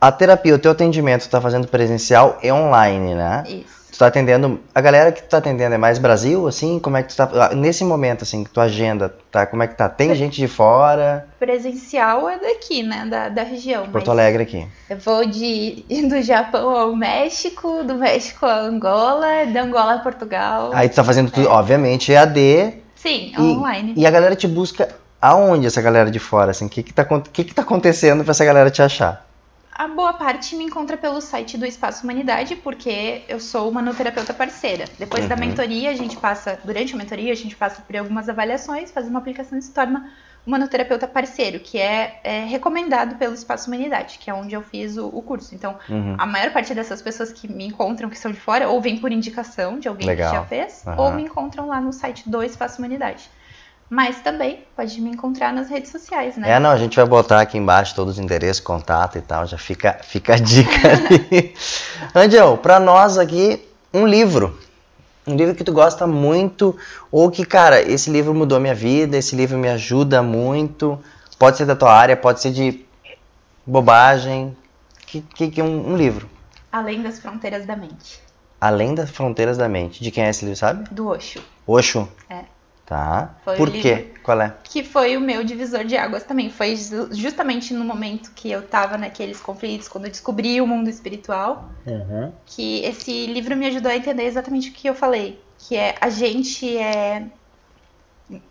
a 0.00 0.12
terapia, 0.12 0.54
o 0.54 0.58
teu 0.58 0.72
atendimento, 0.72 1.22
tu 1.22 1.30
tá 1.30 1.40
fazendo 1.40 1.66
presencial 1.68 2.38
e 2.42 2.50
online, 2.52 3.14
né? 3.14 3.44
Isso. 3.46 3.84
Tu 3.92 3.98
tá 3.98 4.08
atendendo. 4.08 4.58
A 4.74 4.80
galera 4.80 5.12
que 5.12 5.22
tu 5.22 5.28
tá 5.28 5.38
atendendo 5.38 5.72
é 5.72 5.78
mais 5.78 5.98
Brasil, 6.00 6.48
assim? 6.48 6.80
Como 6.80 6.96
é 6.96 7.02
que 7.04 7.10
tu 7.10 7.16
tá. 7.16 7.30
ah, 7.32 7.54
Nesse 7.54 7.84
momento, 7.84 8.22
assim, 8.24 8.42
que 8.42 8.50
tua 8.50 8.64
agenda 8.64 9.14
tá. 9.30 9.46
Como 9.46 9.62
é 9.62 9.68
que 9.68 9.76
tá? 9.76 9.88
Tem 9.88 10.12
gente 10.16 10.36
de 10.36 10.48
fora? 10.48 11.28
Presencial 11.38 12.28
é 12.28 12.36
daqui, 12.38 12.82
né? 12.82 13.06
Da, 13.08 13.28
da 13.28 13.42
região. 13.44 13.86
Porto 13.86 14.10
Alegre 14.10 14.42
aqui. 14.42 14.66
Eu 14.90 14.98
vou 14.98 15.24
de, 15.24 15.84
do 16.10 16.20
Japão 16.22 16.70
ao 16.76 16.96
México, 16.96 17.84
do 17.84 17.94
México 17.94 18.44
a 18.46 18.58
Angola, 18.62 19.46
da 19.46 19.62
Angola 19.62 19.94
a 19.94 19.98
Portugal. 20.00 20.72
Aí 20.74 20.88
tu 20.88 20.96
tá 20.96 21.04
fazendo 21.04 21.30
tudo, 21.30 21.48
obviamente, 21.48 22.10
EAD. 22.10 22.74
Sim, 22.96 23.32
E- 23.38 23.40
online. 23.40 23.94
E 23.96 24.04
a 24.04 24.10
galera 24.10 24.34
te 24.34 24.48
busca 24.48 24.88
aonde 25.22 25.68
essa 25.68 25.80
galera 25.80 26.10
de 26.10 26.18
fora, 26.18 26.50
assim? 26.50 26.66
O 26.66 26.68
que 26.68 26.82
que 26.82 26.92
tá, 26.92 27.04
que 27.32 27.44
que 27.44 27.54
tá 27.54 27.62
acontecendo 27.62 28.24
pra 28.24 28.32
essa 28.32 28.44
galera 28.44 28.70
te 28.72 28.82
achar? 28.82 29.24
A 29.76 29.88
boa 29.88 30.12
parte 30.12 30.54
me 30.54 30.62
encontra 30.64 30.96
pelo 30.96 31.20
site 31.20 31.58
do 31.58 31.66
Espaço 31.66 32.04
Humanidade, 32.04 32.54
porque 32.54 33.24
eu 33.28 33.40
sou 33.40 33.68
uma 33.68 33.82
manoterapeuta 33.82 34.32
parceira. 34.32 34.84
Depois 35.00 35.26
da 35.28 35.34
Uhum. 35.34 35.40
mentoria, 35.40 35.90
a 35.90 35.94
gente 35.94 36.16
passa, 36.16 36.60
durante 36.64 36.94
a 36.94 36.96
mentoria, 36.96 37.32
a 37.32 37.36
gente 37.36 37.56
passa 37.56 37.82
por 37.82 37.96
algumas 37.96 38.28
avaliações, 38.28 38.92
faz 38.92 39.08
uma 39.08 39.18
aplicação 39.18 39.58
e 39.58 39.62
se 39.62 39.74
torna 39.74 40.08
um 40.46 40.50
manoterapeuta 40.52 41.08
parceiro, 41.08 41.58
que 41.58 41.76
é, 41.78 42.20
é 42.22 42.44
recomendado 42.44 43.16
pelo 43.16 43.34
Espaço 43.34 43.66
Humanidade, 43.66 44.18
que 44.18 44.30
é 44.30 44.34
onde 44.34 44.54
eu 44.54 44.62
fiz 44.62 44.96
o, 44.96 45.08
o 45.08 45.20
curso. 45.22 45.54
Então, 45.56 45.76
Uhum. 45.88 46.14
a 46.18 46.24
maior 46.24 46.52
parte 46.52 46.72
dessas 46.72 47.02
pessoas 47.02 47.32
que 47.32 47.48
me 47.48 47.66
encontram, 47.66 48.08
que 48.08 48.18
são 48.18 48.30
de 48.30 48.38
fora, 48.38 48.68
ou 48.68 48.80
vem 48.80 48.98
por 48.98 49.10
indicação 49.10 49.80
de 49.80 49.88
alguém 49.88 50.06
Legal. 50.06 50.30
que 50.30 50.36
já 50.36 50.44
fez, 50.44 50.86
Aham. 50.86 51.00
ou 51.02 51.14
me 51.14 51.22
encontram 51.24 51.66
lá 51.66 51.80
no 51.80 51.92
site 51.92 52.28
do 52.30 52.42
Espaço 52.44 52.78
Humanidade. 52.78 53.28
Mas 53.88 54.20
também 54.20 54.64
pode 54.74 55.00
me 55.00 55.10
encontrar 55.10 55.52
nas 55.52 55.68
redes 55.68 55.90
sociais, 55.90 56.36
né? 56.36 56.50
É, 56.50 56.58
não, 56.58 56.70
a 56.70 56.76
gente 56.76 56.96
vai 56.96 57.04
botar 57.04 57.40
aqui 57.40 57.58
embaixo 57.58 57.94
todos 57.94 58.14
os 58.14 58.18
endereços, 58.18 58.60
contato 58.62 59.18
e 59.18 59.20
tal, 59.20 59.46
já 59.46 59.58
fica, 59.58 59.98
fica 60.02 60.34
a 60.34 60.38
dica 60.38 60.88
ali. 60.92 61.54
Angel, 62.14 62.56
pra 62.58 62.80
nós 62.80 63.18
aqui, 63.18 63.62
um 63.92 64.06
livro. 64.06 64.58
Um 65.26 65.36
livro 65.36 65.54
que 65.54 65.64
tu 65.64 65.72
gosta 65.72 66.06
muito, 66.06 66.76
ou 67.10 67.30
que, 67.30 67.44
cara, 67.46 67.80
esse 67.80 68.10
livro 68.10 68.34
mudou 68.34 68.60
minha 68.60 68.74
vida, 68.74 69.16
esse 69.16 69.34
livro 69.34 69.56
me 69.56 69.68
ajuda 69.68 70.22
muito. 70.22 70.98
Pode 71.38 71.56
ser 71.56 71.64
da 71.64 71.76
tua 71.76 71.92
área, 71.92 72.16
pode 72.16 72.40
ser 72.40 72.50
de 72.52 72.84
bobagem. 73.66 74.56
Que, 75.06 75.20
que, 75.20 75.50
que 75.50 75.60
é 75.60 75.64
um, 75.64 75.92
um 75.92 75.96
livro. 75.96 76.28
Além 76.72 77.02
das 77.02 77.20
fronteiras 77.20 77.64
da 77.64 77.76
mente, 77.76 78.20
Além 78.60 78.94
das 78.94 79.10
fronteiras 79.10 79.56
da 79.58 79.68
mente. 79.68 80.02
De 80.02 80.10
quem 80.10 80.24
é 80.24 80.30
esse 80.30 80.44
livro, 80.44 80.58
sabe? 80.58 80.88
do 80.90 81.08
Osho. 81.08 81.40
Oxo. 81.66 82.08
É. 82.30 82.44
Tá. 82.86 83.34
Foi 83.44 83.56
Por 83.56 83.70
quê? 83.70 84.12
Qual 84.22 84.40
é? 84.40 84.54
que 84.64 84.82
foi 84.82 85.16
o 85.16 85.20
meu 85.20 85.44
divisor 85.44 85.84
de 85.84 85.96
águas 85.96 86.24
também. 86.24 86.50
Foi 86.50 86.76
ju- 86.76 87.08
justamente 87.12 87.72
no 87.72 87.84
momento 87.84 88.32
que 88.32 88.50
eu 88.50 88.62
tava 88.66 88.98
naqueles 88.98 89.40
conflitos, 89.40 89.88
quando 89.88 90.04
eu 90.06 90.10
descobri 90.10 90.60
o 90.60 90.66
mundo 90.66 90.88
espiritual, 90.90 91.70
que 92.46 92.80
esse 92.84 93.26
livro 93.26 93.56
me 93.56 93.66
ajudou 93.66 93.90
a 93.90 93.96
entender 93.96 94.24
exatamente 94.24 94.70
o 94.70 94.72
que 94.72 94.88
eu 94.88 94.94
falei, 94.94 95.40
que 95.58 95.76
é 95.76 95.94
a 96.00 96.10
gente 96.10 96.76
é 96.76 97.26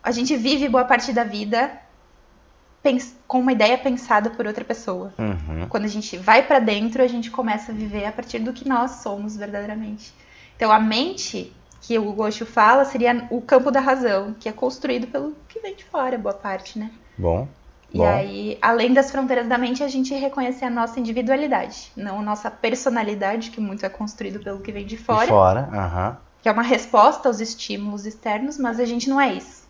a 0.01 0.11
gente 0.11 0.35
vive 0.37 0.69
boa 0.69 0.85
parte 0.85 1.11
da 1.11 1.23
vida 1.23 1.71
com 3.27 3.39
uma 3.39 3.51
ideia 3.53 3.77
pensada 3.77 4.29
por 4.29 4.45
outra 4.45 4.63
pessoa. 4.63 5.13
Uhum. 5.17 5.67
Quando 5.69 5.85
a 5.85 5.89
gente 5.89 6.17
vai 6.17 6.45
pra 6.45 6.59
dentro, 6.59 7.01
a 7.01 7.07
gente 7.07 7.31
começa 7.31 7.71
a 7.71 7.75
viver 7.75 8.05
a 8.05 8.11
partir 8.11 8.39
do 8.39 8.53
que 8.53 8.67
nós 8.67 8.91
somos 9.01 9.35
verdadeiramente. 9.37 10.13
Então 10.55 10.71
a 10.71 10.79
mente 10.79 11.53
que 11.83 11.99
o 11.99 12.13
Gosho 12.13 12.45
fala 12.45 12.85
seria 12.85 13.27
o 13.29 13.41
campo 13.41 13.69
da 13.69 13.81
razão, 13.81 14.33
que 14.39 14.47
é 14.47 14.53
construído 14.53 15.05
pelo 15.07 15.35
que 15.49 15.59
vem 15.59 15.75
de 15.75 15.83
fora, 15.83 16.17
boa 16.17 16.33
parte, 16.33 16.79
né? 16.79 16.89
Bom. 17.17 17.45
E 17.93 17.97
Bom. 17.97 18.05
aí, 18.07 18.57
além 18.61 18.93
das 18.93 19.11
fronteiras 19.11 19.47
da 19.47 19.57
mente, 19.57 19.83
a 19.83 19.87
gente 19.89 20.13
reconhece 20.15 20.63
a 20.65 20.69
nossa 20.69 20.99
individualidade, 20.99 21.91
não 21.95 22.19
a 22.19 22.23
nossa 22.23 22.49
personalidade, 22.49 23.51
que 23.51 23.59
muito 23.61 23.85
é 23.85 23.89
construído 23.89 24.39
pelo 24.39 24.61
que 24.61 24.71
vem 24.71 24.85
de 24.85 24.95
De 24.95 25.03
fora, 25.03 25.27
fora. 25.27 25.69
Aham. 25.71 26.17
que 26.41 26.47
é 26.49 26.51
uma 26.51 26.63
resposta 26.63 27.27
aos 27.27 27.39
estímulos 27.41 28.05
externos, 28.05 28.57
mas 28.57 28.79
a 28.79 28.85
gente 28.85 29.09
não 29.09 29.19
é 29.19 29.33
isso. 29.33 29.63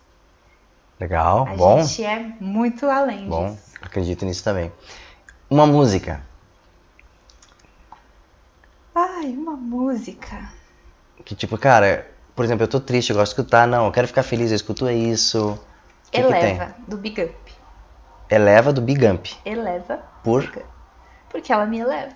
Legal. 0.98 1.46
A 1.48 1.54
Bom. 1.56 1.82
gente 1.82 2.02
é 2.04 2.32
muito 2.40 2.86
além 2.86 3.28
Bom, 3.28 3.50
disso. 3.50 3.74
acredito 3.82 4.24
nisso 4.24 4.42
também. 4.44 4.72
Uma 5.50 5.66
música. 5.66 6.22
Ai, 8.94 9.32
uma 9.36 9.56
música. 9.56 10.48
Que 11.24 11.34
tipo, 11.34 11.56
cara, 11.58 12.06
por 12.34 12.44
exemplo, 12.44 12.64
eu 12.64 12.68
tô 12.68 12.80
triste, 12.80 13.10
eu 13.10 13.16
gosto 13.16 13.34
de 13.34 13.40
escutar, 13.40 13.66
não, 13.66 13.86
eu 13.86 13.92
quero 13.92 14.06
ficar 14.08 14.22
feliz, 14.22 14.50
eu 14.50 14.56
escuto 14.56 14.88
isso. 14.90 15.58
O 16.08 16.10
que, 16.10 16.22
que? 16.22 16.28
Eleva, 16.28 16.74
do 16.86 16.96
Big 16.96 17.22
Up. 17.22 17.34
Eleva 18.30 18.72
do 18.72 18.80
Big 18.80 19.04
Amp. 19.06 19.26
Eleva, 19.44 20.00
Por 20.22 20.50
porque 21.30 21.52
ela 21.52 21.66
me 21.66 21.80
eleva. 21.80 22.10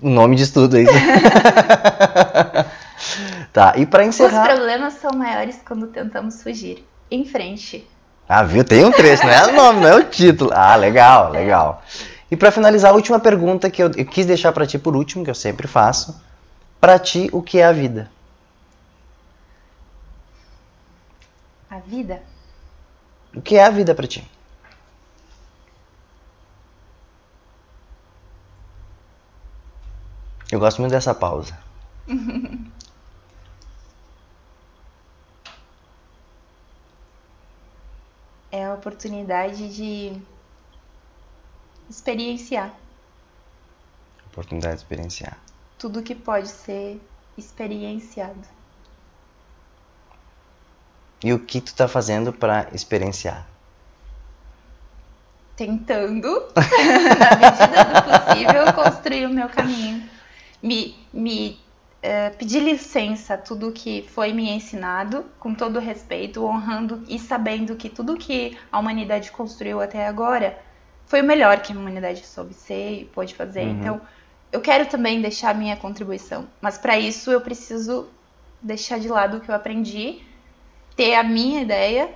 o 0.00 0.08
nome 0.08 0.36
de 0.36 0.44
estudo 0.44 0.76
aí. 0.76 0.86
tá, 3.52 3.74
e 3.76 3.84
pra 3.86 4.02
Os 4.02 4.08
encerrar. 4.08 4.46
problemas 4.46 4.94
são 4.94 5.10
maiores 5.12 5.60
quando 5.66 5.86
tentamos 5.88 6.42
fugir. 6.42 6.86
Em 7.10 7.24
frente. 7.24 7.88
Ah, 8.28 8.44
viu? 8.44 8.64
Tem 8.64 8.84
um 8.84 8.92
trecho, 8.92 9.24
não 9.24 9.32
é 9.32 9.46
o 9.48 9.52
nome, 9.52 9.80
não 9.80 9.88
é 9.88 9.96
o 9.96 10.04
título. 10.04 10.52
Ah, 10.54 10.76
legal, 10.76 11.30
legal. 11.32 11.82
E 12.30 12.36
pra 12.36 12.52
finalizar, 12.52 12.92
a 12.92 12.94
última 12.94 13.18
pergunta 13.18 13.68
que 13.68 13.82
eu, 13.82 13.90
eu 13.96 14.06
quis 14.06 14.24
deixar 14.24 14.52
pra 14.52 14.64
ti 14.66 14.78
por 14.78 14.94
último, 14.94 15.24
que 15.24 15.30
eu 15.30 15.34
sempre 15.34 15.66
faço. 15.66 16.22
Pra 16.80 16.96
ti, 16.98 17.28
o 17.32 17.42
que 17.42 17.58
é 17.58 17.64
a 17.64 17.72
vida? 17.72 18.08
A 21.70 21.78
vida 21.78 22.20
O 23.32 23.40
que 23.40 23.54
é 23.56 23.64
a 23.64 23.70
vida 23.70 23.94
pra 23.94 24.08
ti? 24.08 24.28
Eu 30.50 30.58
gosto 30.58 30.80
muito 30.80 30.90
dessa 30.90 31.14
pausa. 31.14 31.56
é 38.50 38.64
a 38.64 38.74
oportunidade 38.74 39.72
de 39.72 40.20
experienciar. 41.88 42.74
Oportunidade 44.26 44.78
de 44.78 44.82
experienciar. 44.82 45.38
Tudo 45.78 46.02
que 46.02 46.16
pode 46.16 46.48
ser 46.48 47.00
experienciado. 47.38 48.59
E 51.22 51.32
o 51.32 51.38
que 51.38 51.60
tu 51.60 51.74
tá 51.74 51.86
fazendo 51.86 52.32
para 52.32 52.68
experienciar? 52.72 53.46
Tentando, 55.54 56.48
na 56.56 57.36
medida 57.36 57.84
do 57.84 58.02
possível, 58.02 58.72
construir 58.72 59.26
o 59.26 59.28
meu 59.28 59.48
caminho. 59.48 60.02
Me, 60.62 60.96
me 61.12 61.60
uh, 62.02 62.34
pedir 62.38 62.60
licença 62.60 63.34
a 63.34 63.38
tudo 63.38 63.70
que 63.70 64.02
foi 64.08 64.32
me 64.32 64.48
ensinado, 64.48 65.26
com 65.38 65.54
todo 65.54 65.78
respeito, 65.78 66.42
honrando 66.42 67.02
e 67.06 67.18
sabendo 67.18 67.76
que 67.76 67.90
tudo 67.90 68.16
que 68.16 68.56
a 68.72 68.78
humanidade 68.78 69.30
construiu 69.30 69.82
até 69.82 70.06
agora 70.06 70.58
foi 71.04 71.20
o 71.20 71.24
melhor 71.24 71.60
que 71.60 71.72
a 71.72 71.76
humanidade 71.76 72.24
soube 72.24 72.54
ser 72.54 73.00
e 73.00 73.04
pôde 73.04 73.34
fazer. 73.34 73.64
Uhum. 73.64 73.70
Então, 73.78 74.00
eu 74.50 74.60
quero 74.62 74.86
também 74.86 75.20
deixar 75.20 75.54
minha 75.54 75.76
contribuição, 75.76 76.46
mas 76.60 76.78
para 76.78 76.98
isso 76.98 77.30
eu 77.30 77.40
preciso 77.40 78.08
deixar 78.62 78.98
de 78.98 79.08
lado 79.08 79.36
o 79.36 79.40
que 79.40 79.50
eu 79.50 79.54
aprendi 79.54 80.22
ter 81.00 81.14
a 81.14 81.22
minha 81.22 81.62
ideia, 81.62 82.10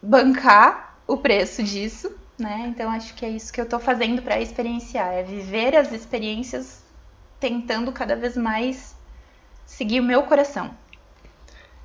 bancar 0.00 0.96
o 1.06 1.18
preço 1.18 1.62
disso, 1.62 2.10
né? 2.38 2.64
Então 2.70 2.90
acho 2.90 3.12
que 3.12 3.22
é 3.22 3.28
isso 3.28 3.52
que 3.52 3.60
eu 3.60 3.64
estou 3.64 3.78
fazendo 3.78 4.22
para 4.22 4.40
experienciar, 4.40 5.12
é 5.12 5.22
viver 5.22 5.76
as 5.76 5.92
experiências 5.92 6.78
tentando 7.38 7.92
cada 7.92 8.16
vez 8.16 8.34
mais 8.34 8.94
seguir 9.66 10.00
o 10.00 10.02
meu 10.02 10.22
coração. 10.22 10.70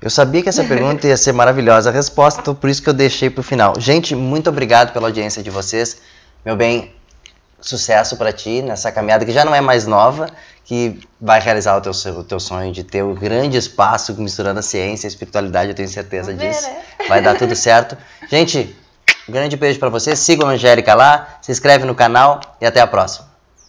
Eu 0.00 0.08
sabia 0.08 0.42
que 0.42 0.48
essa 0.48 0.64
pergunta 0.64 1.06
ia 1.06 1.16
ser 1.18 1.32
maravilhosa 1.32 1.90
a 1.90 1.92
resposta, 1.92 2.40
então 2.40 2.54
por 2.54 2.70
isso 2.70 2.82
que 2.82 2.88
eu 2.88 2.94
deixei 2.94 3.28
para 3.28 3.42
o 3.42 3.44
final. 3.44 3.78
Gente, 3.78 4.16
muito 4.16 4.48
obrigado 4.48 4.94
pela 4.94 5.08
audiência 5.08 5.42
de 5.42 5.50
vocês. 5.50 6.00
Meu 6.42 6.56
bem, 6.56 6.94
sucesso 7.68 8.16
para 8.16 8.32
ti 8.32 8.62
nessa 8.62 8.92
caminhada 8.92 9.24
que 9.24 9.32
já 9.32 9.44
não 9.44 9.54
é 9.54 9.60
mais 9.60 9.86
nova, 9.86 10.28
que 10.64 11.00
vai 11.20 11.40
realizar 11.40 11.76
o 11.76 11.80
teu, 11.80 11.92
o 11.92 12.24
teu 12.24 12.40
sonho 12.40 12.72
de 12.72 12.84
ter 12.84 13.02
um 13.02 13.14
grande 13.14 13.56
espaço 13.56 14.14
misturando 14.14 14.60
a 14.60 14.62
ciência 14.62 15.06
e 15.06 15.08
a 15.08 15.10
espiritualidade, 15.10 15.70
eu 15.70 15.74
tenho 15.74 15.88
certeza 15.88 16.32
Vamos 16.32 16.46
disso. 16.46 16.68
Ver, 16.68 16.74
né? 16.74 16.82
Vai 17.08 17.22
dar 17.22 17.36
tudo 17.36 17.54
certo. 17.54 17.96
Gente, 18.30 18.74
um 19.28 19.32
grande 19.32 19.56
beijo 19.56 19.78
para 19.78 19.88
vocês, 19.88 20.18
sigam 20.18 20.48
a 20.48 20.52
Angélica 20.52 20.94
lá, 20.94 21.38
se 21.42 21.52
inscreve 21.52 21.84
no 21.84 21.94
canal 21.94 22.40
e 22.60 22.66
até 22.66 22.80
a 22.80 22.86
próxima. 22.86 23.33